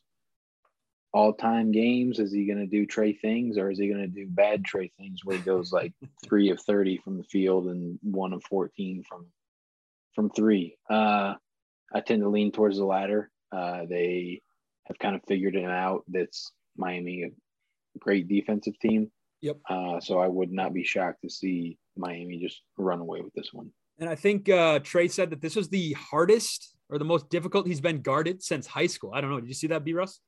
all-time 1.12 1.70
games? 1.70 2.18
Is 2.18 2.32
he 2.32 2.46
going 2.46 2.58
to 2.58 2.66
do 2.66 2.86
Trae 2.86 3.18
things, 3.20 3.56
or 3.56 3.70
is 3.70 3.78
he 3.78 3.88
going 3.88 4.00
to 4.00 4.06
do 4.08 4.26
bad 4.28 4.64
Trae 4.64 4.92
things 4.98 5.20
where 5.24 5.36
he 5.36 5.42
goes 5.42 5.72
like 5.72 5.92
three 6.24 6.50
of 6.50 6.60
thirty 6.60 6.98
from 6.98 7.18
the 7.18 7.24
field 7.24 7.66
and 7.66 7.98
one 8.02 8.32
of 8.32 8.42
fourteen 8.44 9.02
from 9.08 9.26
from 10.14 10.30
three? 10.30 10.76
Uh, 10.90 11.34
I 11.94 12.00
tend 12.00 12.22
to 12.22 12.28
lean 12.28 12.52
towards 12.52 12.78
the 12.78 12.84
latter. 12.84 13.30
Uh, 13.52 13.82
they 13.88 14.42
have 14.86 14.98
kind 14.98 15.14
of 15.14 15.22
figured 15.28 15.54
it 15.54 15.64
out. 15.64 16.02
That's 16.08 16.50
Miami, 16.76 17.22
a 17.22 17.98
great 17.98 18.28
defensive 18.28 18.78
team. 18.80 19.10
Yep. 19.42 19.58
Uh, 19.68 20.00
so 20.00 20.18
I 20.18 20.26
would 20.26 20.50
not 20.50 20.72
be 20.72 20.84
shocked 20.84 21.22
to 21.22 21.30
see 21.30 21.78
Miami 21.96 22.38
just 22.38 22.62
run 22.76 23.00
away 23.00 23.20
with 23.20 23.34
this 23.34 23.52
one. 23.52 23.70
And 23.98 24.08
I 24.08 24.14
think 24.16 24.48
uh, 24.48 24.80
Trae 24.80 25.10
said 25.10 25.30
that 25.30 25.40
this 25.40 25.54
was 25.54 25.68
the 25.68 25.92
hardest 25.92 26.73
or 26.91 26.99
the 26.99 27.05
most 27.05 27.28
difficult 27.30 27.66
he's 27.66 27.80
been 27.80 28.03
guarded 28.03 28.43
since 28.43 28.66
high 28.66 28.87
school. 28.87 29.12
I 29.14 29.20
don't 29.20 29.30
know. 29.30 29.41
Did 29.41 29.49
you 29.49 29.55
see 29.55 29.68
that, 29.68 29.85
B. 29.85 29.93
Russ? 29.93 30.20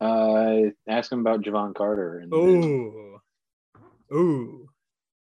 Uh, 0.00 0.70
ask 0.88 1.10
him 1.10 1.20
about 1.20 1.42
Jevon 1.42 1.74
Carter. 1.74 2.18
And 2.20 2.32
Ooh, 2.32 3.18
ooh, 4.12 4.68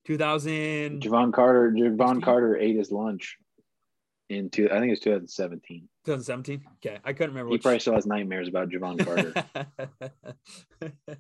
2000. 0.06 1.02
Jevon 1.02 1.34
Carter. 1.34 1.72
Jevon 1.72 2.24
Carter 2.24 2.58
ate 2.58 2.78
his 2.78 2.92
lunch 2.92 3.38
in 4.30 4.50
two. 4.50 4.68
I 4.70 4.76
think 4.76 4.88
it 4.88 4.92
was 4.92 5.00
2017. 5.02 5.90
2017. 6.06 6.64
Okay, 6.84 7.00
I 7.04 7.14
couldn't 7.14 7.32
remember. 7.32 7.50
He 7.50 7.54
which- 7.54 7.64
probably 7.64 7.80
still 7.80 7.94
has 7.96 8.06
nightmares 8.06 8.48
about 8.48 8.70
Jevon 8.70 9.04
Carter. 9.06 10.94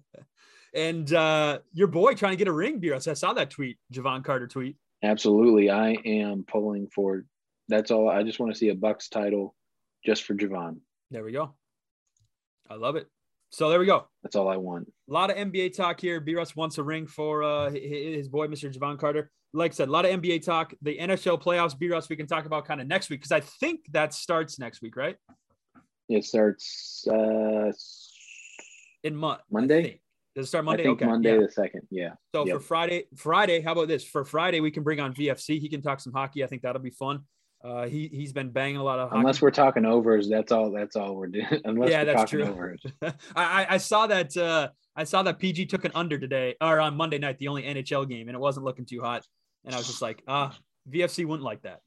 and 0.73 1.13
uh, 1.13 1.59
your 1.73 1.87
boy 1.87 2.13
trying 2.13 2.31
to 2.31 2.37
get 2.37 2.47
a 2.47 2.53
ring, 2.53 2.79
B. 2.79 2.89
Russ. 2.89 3.07
I 3.07 3.13
saw 3.13 3.33
that 3.33 3.49
tweet, 3.49 3.77
Jevon 3.93 4.23
Carter 4.23 4.47
tweet. 4.47 4.77
Absolutely, 5.03 5.69
I 5.69 5.91
am 6.05 6.45
pulling 6.47 6.87
for. 6.87 7.25
That's 7.67 7.91
all. 7.91 8.09
I 8.09 8.23
just 8.23 8.39
want 8.39 8.51
to 8.53 8.57
see 8.57 8.69
a 8.69 8.75
Bucks 8.75 9.09
title, 9.09 9.55
just 10.05 10.23
for 10.23 10.33
Jevon. 10.35 10.77
There 11.09 11.23
we 11.23 11.31
go. 11.31 11.53
I 12.69 12.75
love 12.75 12.95
it. 12.95 13.07
So 13.49 13.69
there 13.69 13.79
we 13.79 13.85
go. 13.85 14.07
That's 14.23 14.35
all 14.35 14.47
I 14.47 14.55
want. 14.57 14.91
A 15.09 15.13
lot 15.13 15.29
of 15.29 15.35
NBA 15.35 15.75
talk 15.75 15.99
here. 15.99 16.19
B. 16.21 16.35
Russ 16.35 16.55
wants 16.55 16.77
a 16.77 16.83
ring 16.83 17.05
for 17.05 17.43
uh, 17.43 17.69
hi- 17.69 17.81
hi- 17.81 18.15
his 18.15 18.29
boy, 18.29 18.47
Mr. 18.47 18.73
Jevon 18.73 18.97
Carter. 18.97 19.29
Like 19.53 19.71
I 19.71 19.75
said, 19.75 19.89
a 19.89 19.91
lot 19.91 20.05
of 20.05 20.11
NBA 20.21 20.45
talk. 20.45 20.73
The 20.81 20.97
NHL 20.97 21.41
playoffs, 21.41 21.77
B. 21.77 21.89
Russ, 21.89 22.07
we 22.07 22.15
can 22.15 22.27
talk 22.27 22.45
about 22.45 22.65
kind 22.65 22.79
of 22.79 22.87
next 22.87 23.09
week 23.09 23.19
because 23.19 23.33
I 23.33 23.41
think 23.41 23.81
that 23.91 24.13
starts 24.13 24.57
next 24.57 24.81
week, 24.81 24.95
right? 24.95 25.17
It 26.07 26.23
starts 26.23 27.05
uh, 27.09 27.71
In 29.03 29.15
Mon- 29.15 29.37
I 29.37 29.41
Monday? 29.49 30.01
Does 30.33 30.45
it 30.45 30.47
start 30.47 30.63
Monday? 30.63 30.83
I 30.83 30.85
think 30.85 31.01
okay. 31.01 31.11
Monday 31.11 31.33
yeah. 31.35 31.41
the 31.45 31.51
second. 31.51 31.81
Yeah. 31.89 32.09
So 32.33 32.45
Yep. 32.45 32.55
for 32.57 32.61
Friday, 32.63 33.03
Friday, 33.17 33.59
how 33.59 33.73
about 33.73 33.89
this? 33.89 34.05
For 34.05 34.23
Friday, 34.23 34.61
we 34.61 34.71
can 34.71 34.83
bring 34.83 35.01
on 35.01 35.13
VFC. 35.13 35.59
He 35.59 35.67
can 35.67 35.81
talk 35.81 35.99
some 35.99 36.13
hockey. 36.13 36.41
I 36.45 36.47
think 36.47 36.61
that'll 36.61 36.81
be 36.81 36.89
fun. 36.89 37.23
Uh, 37.63 37.85
he 37.87 38.07
he's 38.07 38.33
been 38.33 38.49
banging 38.49 38.77
a 38.77 38.83
lot 38.83 38.97
of 38.99 39.09
hockey. 39.09 39.19
Unless 39.19 39.41
we're 39.41 39.51
talking 39.51 39.85
overs, 39.85 40.27
that's 40.27 40.51
all. 40.51 40.71
That's 40.71 40.95
all 40.95 41.15
we're 41.15 41.27
doing. 41.27 41.45
Unless 41.65 41.91
Yeah, 41.91 41.99
we're 41.99 42.05
that's 42.05 42.21
talking 42.21 42.39
true. 42.39 42.47
overs. 42.47 42.83
I, 43.01 43.13
I 43.35 43.67
I 43.71 43.77
saw 43.77 44.07
that 44.07 44.35
uh, 44.35 44.69
I 44.95 45.03
saw 45.03 45.21
that 45.23 45.37
PG 45.37 45.67
took 45.67 45.85
an 45.85 45.91
under 45.93 46.17
today 46.17 46.55
or 46.59 46.79
on 46.79 46.95
Monday 46.97 47.19
night, 47.19 47.37
the 47.37 47.47
only 47.49 47.63
NHL 47.63 48.09
game, 48.09 48.27
and 48.29 48.35
it 48.35 48.39
wasn't 48.39 48.65
looking 48.65 48.85
too 48.85 49.01
hot. 49.01 49.27
And 49.63 49.75
I 49.75 49.77
was 49.77 49.85
just 49.85 50.01
like, 50.01 50.23
ah, 50.27 50.57
VFC 50.91 51.23
wouldn't 51.25 51.45
like 51.45 51.61
that. 51.61 51.81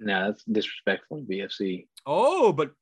No, 0.00 0.26
that's 0.26 0.42
disrespectful. 0.44 1.22
VFC. 1.22 1.86
Oh, 2.04 2.52
but 2.52 2.72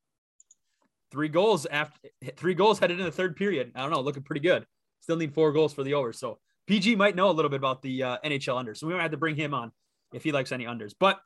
three 1.10 1.28
goals 1.28 1.66
after 1.66 2.08
three 2.36 2.54
goals 2.54 2.78
headed 2.78 2.98
in 2.98 3.04
the 3.04 3.12
third 3.12 3.36
period. 3.36 3.72
I 3.74 3.82
don't 3.82 3.90
know, 3.90 4.00
looking 4.00 4.22
pretty 4.22 4.40
good. 4.40 4.66
Still 5.00 5.16
need 5.16 5.34
four 5.34 5.52
goals 5.52 5.74
for 5.74 5.84
the 5.84 5.94
over. 5.94 6.12
So 6.12 6.38
PG 6.66 6.96
might 6.96 7.14
know 7.14 7.28
a 7.28 7.32
little 7.32 7.50
bit 7.50 7.56
about 7.56 7.82
the 7.82 8.02
uh, 8.02 8.16
NHL 8.24 8.56
under. 8.58 8.74
So 8.74 8.86
we 8.86 8.94
might 8.94 9.02
have 9.02 9.10
to 9.10 9.16
bring 9.18 9.36
him 9.36 9.52
on 9.52 9.70
if 10.14 10.24
he 10.24 10.32
likes 10.32 10.50
any 10.50 10.64
unders. 10.64 10.94
But 10.98 11.20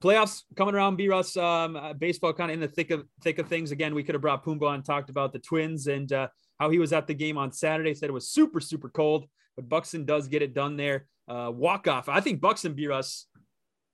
playoffs 0.00 0.42
coming 0.56 0.74
around, 0.74 0.96
B 0.96 1.08
Russ. 1.08 1.36
Um, 1.36 1.76
uh, 1.76 1.92
baseball 1.92 2.32
kind 2.32 2.50
of 2.50 2.54
in 2.54 2.60
the 2.60 2.68
thick 2.68 2.90
of 2.90 3.06
thick 3.22 3.38
of 3.38 3.48
things. 3.48 3.70
Again, 3.72 3.94
we 3.94 4.02
could 4.02 4.14
have 4.14 4.22
brought 4.22 4.44
Pumbaa 4.44 4.74
and 4.74 4.84
talked 4.84 5.10
about 5.10 5.32
the 5.32 5.38
Twins 5.38 5.86
and 5.86 6.12
uh, 6.12 6.28
how 6.58 6.70
he 6.70 6.78
was 6.78 6.92
at 6.92 7.06
the 7.06 7.14
game 7.14 7.38
on 7.38 7.52
Saturday. 7.52 7.94
Said 7.94 8.08
it 8.08 8.12
was 8.12 8.28
super 8.28 8.60
super 8.60 8.88
cold, 8.88 9.26
but 9.56 9.68
Buxton 9.68 10.04
does 10.04 10.28
get 10.28 10.42
it 10.42 10.54
done 10.54 10.76
there. 10.76 11.06
Uh, 11.28 11.50
walk 11.54 11.88
off. 11.88 12.08
I 12.08 12.20
think 12.20 12.40
Buxton 12.40 12.74
B 12.74 12.86
Russ, 12.86 13.26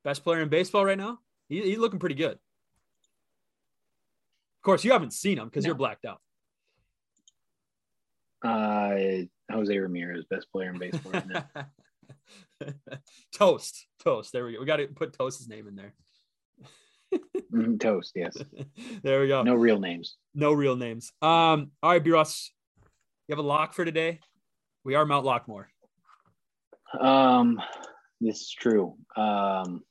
best 0.04 0.24
player 0.24 0.42
in 0.42 0.48
baseball 0.48 0.84
right 0.84 0.98
now. 0.98 1.18
He, 1.48 1.62
he's 1.62 1.78
looking 1.78 1.98
pretty 1.98 2.14
good. 2.14 2.32
Of 2.32 2.38
course, 4.62 4.84
you 4.84 4.92
haven't 4.92 5.12
seen 5.12 5.38
him 5.38 5.46
because 5.46 5.64
No. 5.64 5.68
you're 5.68 5.76
blacked 5.76 6.04
out. 6.04 6.20
Uh, 8.44 9.24
Jose 9.50 9.76
Ramirez, 9.76 10.24
best 10.30 10.46
player 10.52 10.70
in 10.70 10.78
baseball 10.78 11.12
right 11.12 11.26
now. 11.26 11.44
toast, 13.34 13.86
toast. 14.02 14.32
There 14.32 14.44
we 14.46 14.54
go. 14.54 14.60
We 14.60 14.66
got 14.66 14.76
to 14.76 14.86
put 14.86 15.12
Toast's 15.12 15.48
name 15.48 15.68
in 15.68 15.76
there. 15.76 15.94
Mhm, 17.52 17.80
Toast, 17.80 18.12
yes. 18.14 18.36
there 19.02 19.20
we 19.20 19.28
go. 19.28 19.42
No 19.42 19.54
real 19.54 19.78
names. 19.78 20.16
No 20.34 20.52
real 20.52 20.76
names. 20.76 21.10
Um. 21.22 21.70
All 21.82 21.90
right, 21.90 22.02
B. 22.02 22.10
Russ, 22.10 22.52
you 23.26 23.32
have 23.34 23.42
a 23.44 23.46
lock 23.46 23.72
for 23.72 23.84
today. 23.84 24.20
We 24.84 24.94
are 24.94 25.06
Mount 25.06 25.24
Lockmore. 25.24 25.66
Um, 26.98 27.60
this 28.20 28.40
is 28.40 28.50
true. 28.50 28.96
Um, 29.16 29.82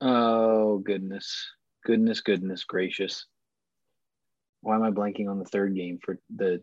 oh 0.00 0.78
goodness, 0.78 1.46
goodness, 1.84 2.20
goodness 2.20 2.64
gracious! 2.64 3.26
Why 4.60 4.76
am 4.76 4.82
I 4.82 4.90
blanking 4.90 5.28
on 5.28 5.38
the 5.38 5.44
third 5.44 5.74
game 5.74 5.98
for 6.02 6.18
the? 6.34 6.62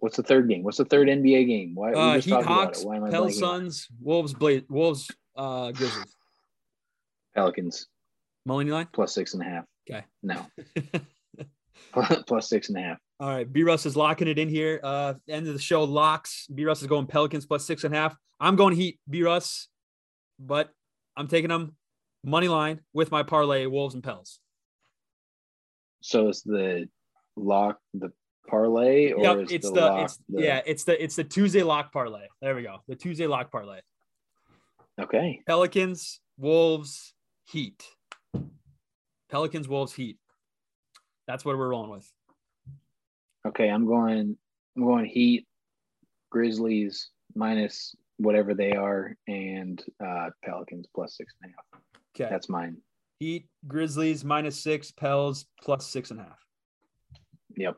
What's 0.00 0.16
the 0.16 0.22
third 0.22 0.48
game? 0.48 0.62
What's 0.62 0.78
the 0.78 0.84
third 0.84 1.08
NBA 1.08 1.46
game? 1.46 1.74
Why? 1.74 1.92
Uh, 1.92 2.14
just 2.16 2.28
Heat 2.28 2.44
Hawks, 2.44 2.80
it. 2.82 2.86
Why 2.86 2.96
am 2.96 3.04
I 3.04 3.10
Pels? 3.10 3.38
Suns, 3.38 3.88
Wolves, 4.00 4.34
Blaze, 4.34 4.62
Wolves, 4.68 5.10
uh, 5.36 5.72
Grizzlies. 5.72 6.16
Pelicans 7.34 7.86
Money 8.44 8.70
line. 8.70 8.88
plus 8.92 9.14
six 9.14 9.34
and 9.34 9.42
a 9.42 9.46
half. 9.46 9.64
Okay. 9.88 10.04
No, 10.22 10.46
plus 12.26 12.48
six 12.48 12.68
and 12.68 12.78
a 12.78 12.80
half. 12.80 12.98
All 13.20 13.28
right, 13.28 13.50
B 13.50 13.62
Russ 13.62 13.84
is 13.86 13.96
locking 13.96 14.28
it 14.28 14.38
in 14.38 14.48
here. 14.48 14.80
Uh, 14.82 15.14
end 15.28 15.46
of 15.46 15.52
the 15.52 15.60
show 15.60 15.84
locks. 15.84 16.46
B 16.52 16.64
Russ 16.64 16.80
is 16.80 16.86
going 16.86 17.06
Pelicans 17.06 17.46
plus 17.46 17.66
six 17.66 17.84
and 17.84 17.94
a 17.94 17.98
half. 17.98 18.16
I'm 18.40 18.56
going 18.56 18.74
Heat, 18.74 18.98
B 19.08 19.22
Russ, 19.22 19.68
but 20.38 20.70
I'm 21.16 21.28
taking 21.28 21.50
them 21.50 21.76
money 22.24 22.48
line 22.48 22.80
with 22.94 23.10
my 23.10 23.22
parlay 23.22 23.66
Wolves 23.66 23.94
and 23.94 24.02
Pels. 24.02 24.40
So 26.00 26.28
it's 26.28 26.42
the 26.42 26.88
lock, 27.36 27.78
the 27.92 28.10
parlay, 28.50 29.12
or 29.12 29.22
Yep, 29.22 29.50
it's 29.50 29.70
the, 29.70 29.74
the, 29.74 30.02
it's 30.02 30.18
the- 30.28 30.42
yeah, 30.42 30.60
it's 30.66 30.84
the 30.84 31.02
it's 31.02 31.16
the 31.16 31.24
Tuesday 31.24 31.62
lock 31.62 31.92
parlay. 31.92 32.26
There 32.42 32.54
we 32.54 32.62
go. 32.62 32.78
The 32.88 32.96
Tuesday 32.96 33.26
lock 33.26 33.50
parlay. 33.50 33.80
Okay. 35.00 35.40
Pelicans, 35.46 36.20
Wolves, 36.36 37.14
Heat. 37.46 37.82
Pelicans, 39.30 39.68
Wolves, 39.68 39.94
Heat. 39.94 40.18
That's 41.26 41.44
what 41.44 41.56
we're 41.56 41.68
rolling 41.68 41.90
with. 41.90 42.12
Okay, 43.46 43.68
I'm 43.68 43.86
going. 43.86 44.36
I'm 44.76 44.84
going 44.84 45.06
Heat, 45.06 45.46
Grizzlies 46.30 47.10
minus 47.34 47.94
whatever 48.18 48.52
they 48.54 48.72
are, 48.72 49.16
and 49.28 49.82
uh, 50.04 50.30
Pelicans 50.44 50.86
plus 50.94 51.16
six 51.16 51.32
and 51.42 51.52
a 51.52 51.54
half. 51.56 51.82
Okay. 52.16 52.30
That's 52.30 52.48
mine. 52.48 52.76
Heat, 53.20 53.46
Grizzlies 53.66 54.24
minus 54.24 54.60
six, 54.62 54.90
Pels 54.90 55.46
plus 55.62 55.86
six 55.86 56.10
and 56.10 56.20
a 56.20 56.24
half. 56.24 56.38
Yep. 57.56 57.76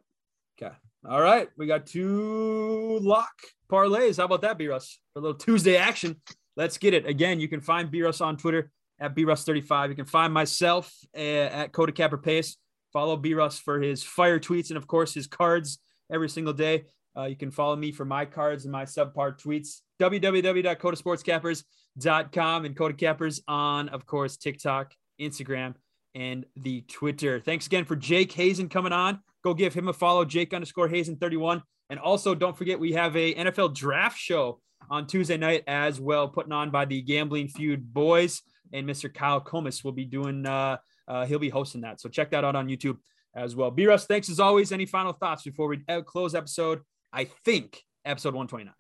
Okay. 0.61 0.75
All 1.09 1.21
right. 1.21 1.49
We 1.57 1.67
got 1.67 1.87
two 1.87 2.99
lock 3.03 3.33
parlays. 3.71 4.19
How 4.19 4.25
about 4.25 4.43
that, 4.43 4.59
B 4.59 4.69
Russ? 4.69 4.99
For 5.13 5.19
a 5.19 5.23
little 5.23 5.39
Tuesday 5.39 5.77
action. 5.77 6.21
Let's 6.57 6.79
get 6.79 6.95
it. 6.95 7.07
Again, 7.07 7.41
you 7.41 7.49
can 7.49 7.61
find 7.61 7.91
B 7.91 8.03
Russ 8.03 8.21
on 8.21 8.37
Twitter 8.37 8.71
at 9.01 9.15
B 9.15 9.25
Russ35. 9.25 9.89
You 9.89 9.95
can 9.95 10.05
find 10.05 10.33
myself 10.33 10.93
uh, 11.17 11.21
at 11.21 11.73
Coda 11.73 11.93
Capper 11.93 12.19
Pace. 12.19 12.57
Follow 12.93 13.17
B 13.17 13.35
Russ 13.35 13.59
for 13.59 13.81
his 13.81 14.03
fire 14.03 14.39
tweets 14.39 14.69
and, 14.69 14.77
of 14.77 14.87
course, 14.87 15.15
his 15.15 15.27
cards 15.27 15.79
every 16.13 16.29
single 16.29 16.53
day. 16.53 16.85
Uh, 17.17 17.25
you 17.25 17.37
can 17.37 17.51
follow 17.51 17.77
me 17.77 17.93
for 17.93 18.05
my 18.05 18.25
cards 18.25 18.65
and 18.65 18.73
my 18.73 18.85
subpar 18.85 19.41
tweets. 19.41 19.81
www.codasportscappers.com 20.01 22.65
and 22.65 22.77
Coda 22.77 22.95
Cappers 22.95 23.43
on, 23.49 23.89
of 23.89 24.07
course, 24.07 24.37
TikTok, 24.37 24.95
Instagram, 25.21 25.75
and 26.15 26.47
the 26.57 26.83
Twitter. 26.83 27.41
Thanks 27.41 27.67
again 27.67 27.85
for 27.85 27.97
Jake 27.97 28.31
Hazen 28.33 28.69
coming 28.69 28.93
on. 28.93 29.21
Go 29.43 29.55
give 29.55 29.75
him 29.75 29.89
a 29.89 29.93
follow, 29.93 30.25
Jake 30.25 30.55
underscore 30.55 30.89
Hazen 30.89 31.17
31. 31.17 31.63
And 31.91 31.99
also, 31.99 32.35
don't 32.35 32.57
forget, 32.57 32.79
we 32.79 32.93
have 32.93 33.17
a 33.17 33.35
NFL 33.35 33.75
draft 33.75 34.19
show 34.19 34.61
on 34.91 35.07
Tuesday 35.07 35.37
night 35.37 35.65
as 35.67 36.01
well, 36.01 36.29
putting 36.29 36.53
on 36.53 36.71
by 36.71 36.85
the 36.85 37.03
Gambling 37.03 37.49
Feud 37.49 37.93
boys. 37.93 38.43
And 38.73 38.89
Mr. 38.89 39.13
Kyle 39.13 39.41
Comus 39.41 39.85
will 39.85 39.93
be 39.93 40.05
doing, 40.05 40.47
uh, 40.47 40.79
uh, 41.07 41.27
he'll 41.27 41.39
be 41.39 41.51
hosting 41.51 41.83
that. 41.83 42.01
So 42.01 42.09
check 42.09 42.31
that 42.31 42.45
out 42.45 42.57
on 42.57 42.69
YouTube 42.69 42.97
as 43.35 43.57
well. 43.57 43.71
B 43.71 43.87
Russ, 43.87 44.07
thanks 44.07 44.29
as 44.29 44.41
always. 44.41 44.73
Any 44.73 44.87
final 44.87 45.13
thoughts 45.13 45.43
before 45.43 45.69
we 45.69 45.83
uh, 45.89 46.03
close 46.03 46.35
episode? 46.35 46.81
I 47.13 47.25
think 47.45 47.83
episode 48.05 48.35
129. 48.35 48.75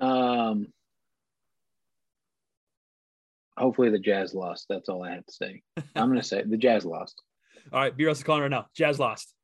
Um. 0.00 0.68
Hopefully 3.56 3.90
the 3.90 3.98
Jazz 3.98 4.34
lost. 4.34 4.66
That's 4.68 4.88
all 4.88 5.04
I 5.04 5.10
have 5.10 5.26
to 5.26 5.32
say. 5.32 5.62
I'm 5.94 6.08
gonna 6.08 6.22
say 6.22 6.42
the 6.42 6.56
Jazz 6.56 6.84
lost. 6.84 7.22
All 7.72 7.80
right, 7.80 7.96
B 7.96 8.04
Russ 8.06 8.18
is 8.18 8.24
calling 8.24 8.42
right 8.42 8.50
now. 8.50 8.66
Jazz 8.74 8.98
lost. 8.98 9.34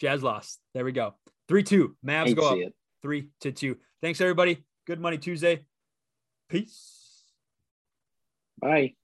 Jazz 0.00 0.22
lost. 0.22 0.58
There 0.74 0.84
we 0.84 0.92
go. 0.92 1.14
3 1.48 1.62
2. 1.62 1.96
Mavs 2.04 2.34
go 2.34 2.48
up 2.48 2.58
it. 2.58 2.74
three 3.02 3.28
to 3.40 3.52
two. 3.52 3.76
Thanks, 4.02 4.20
everybody. 4.20 4.64
Good 4.86 5.00
Money 5.00 5.18
Tuesday. 5.18 5.64
Peace. 6.48 7.24
Bye. 8.60 8.94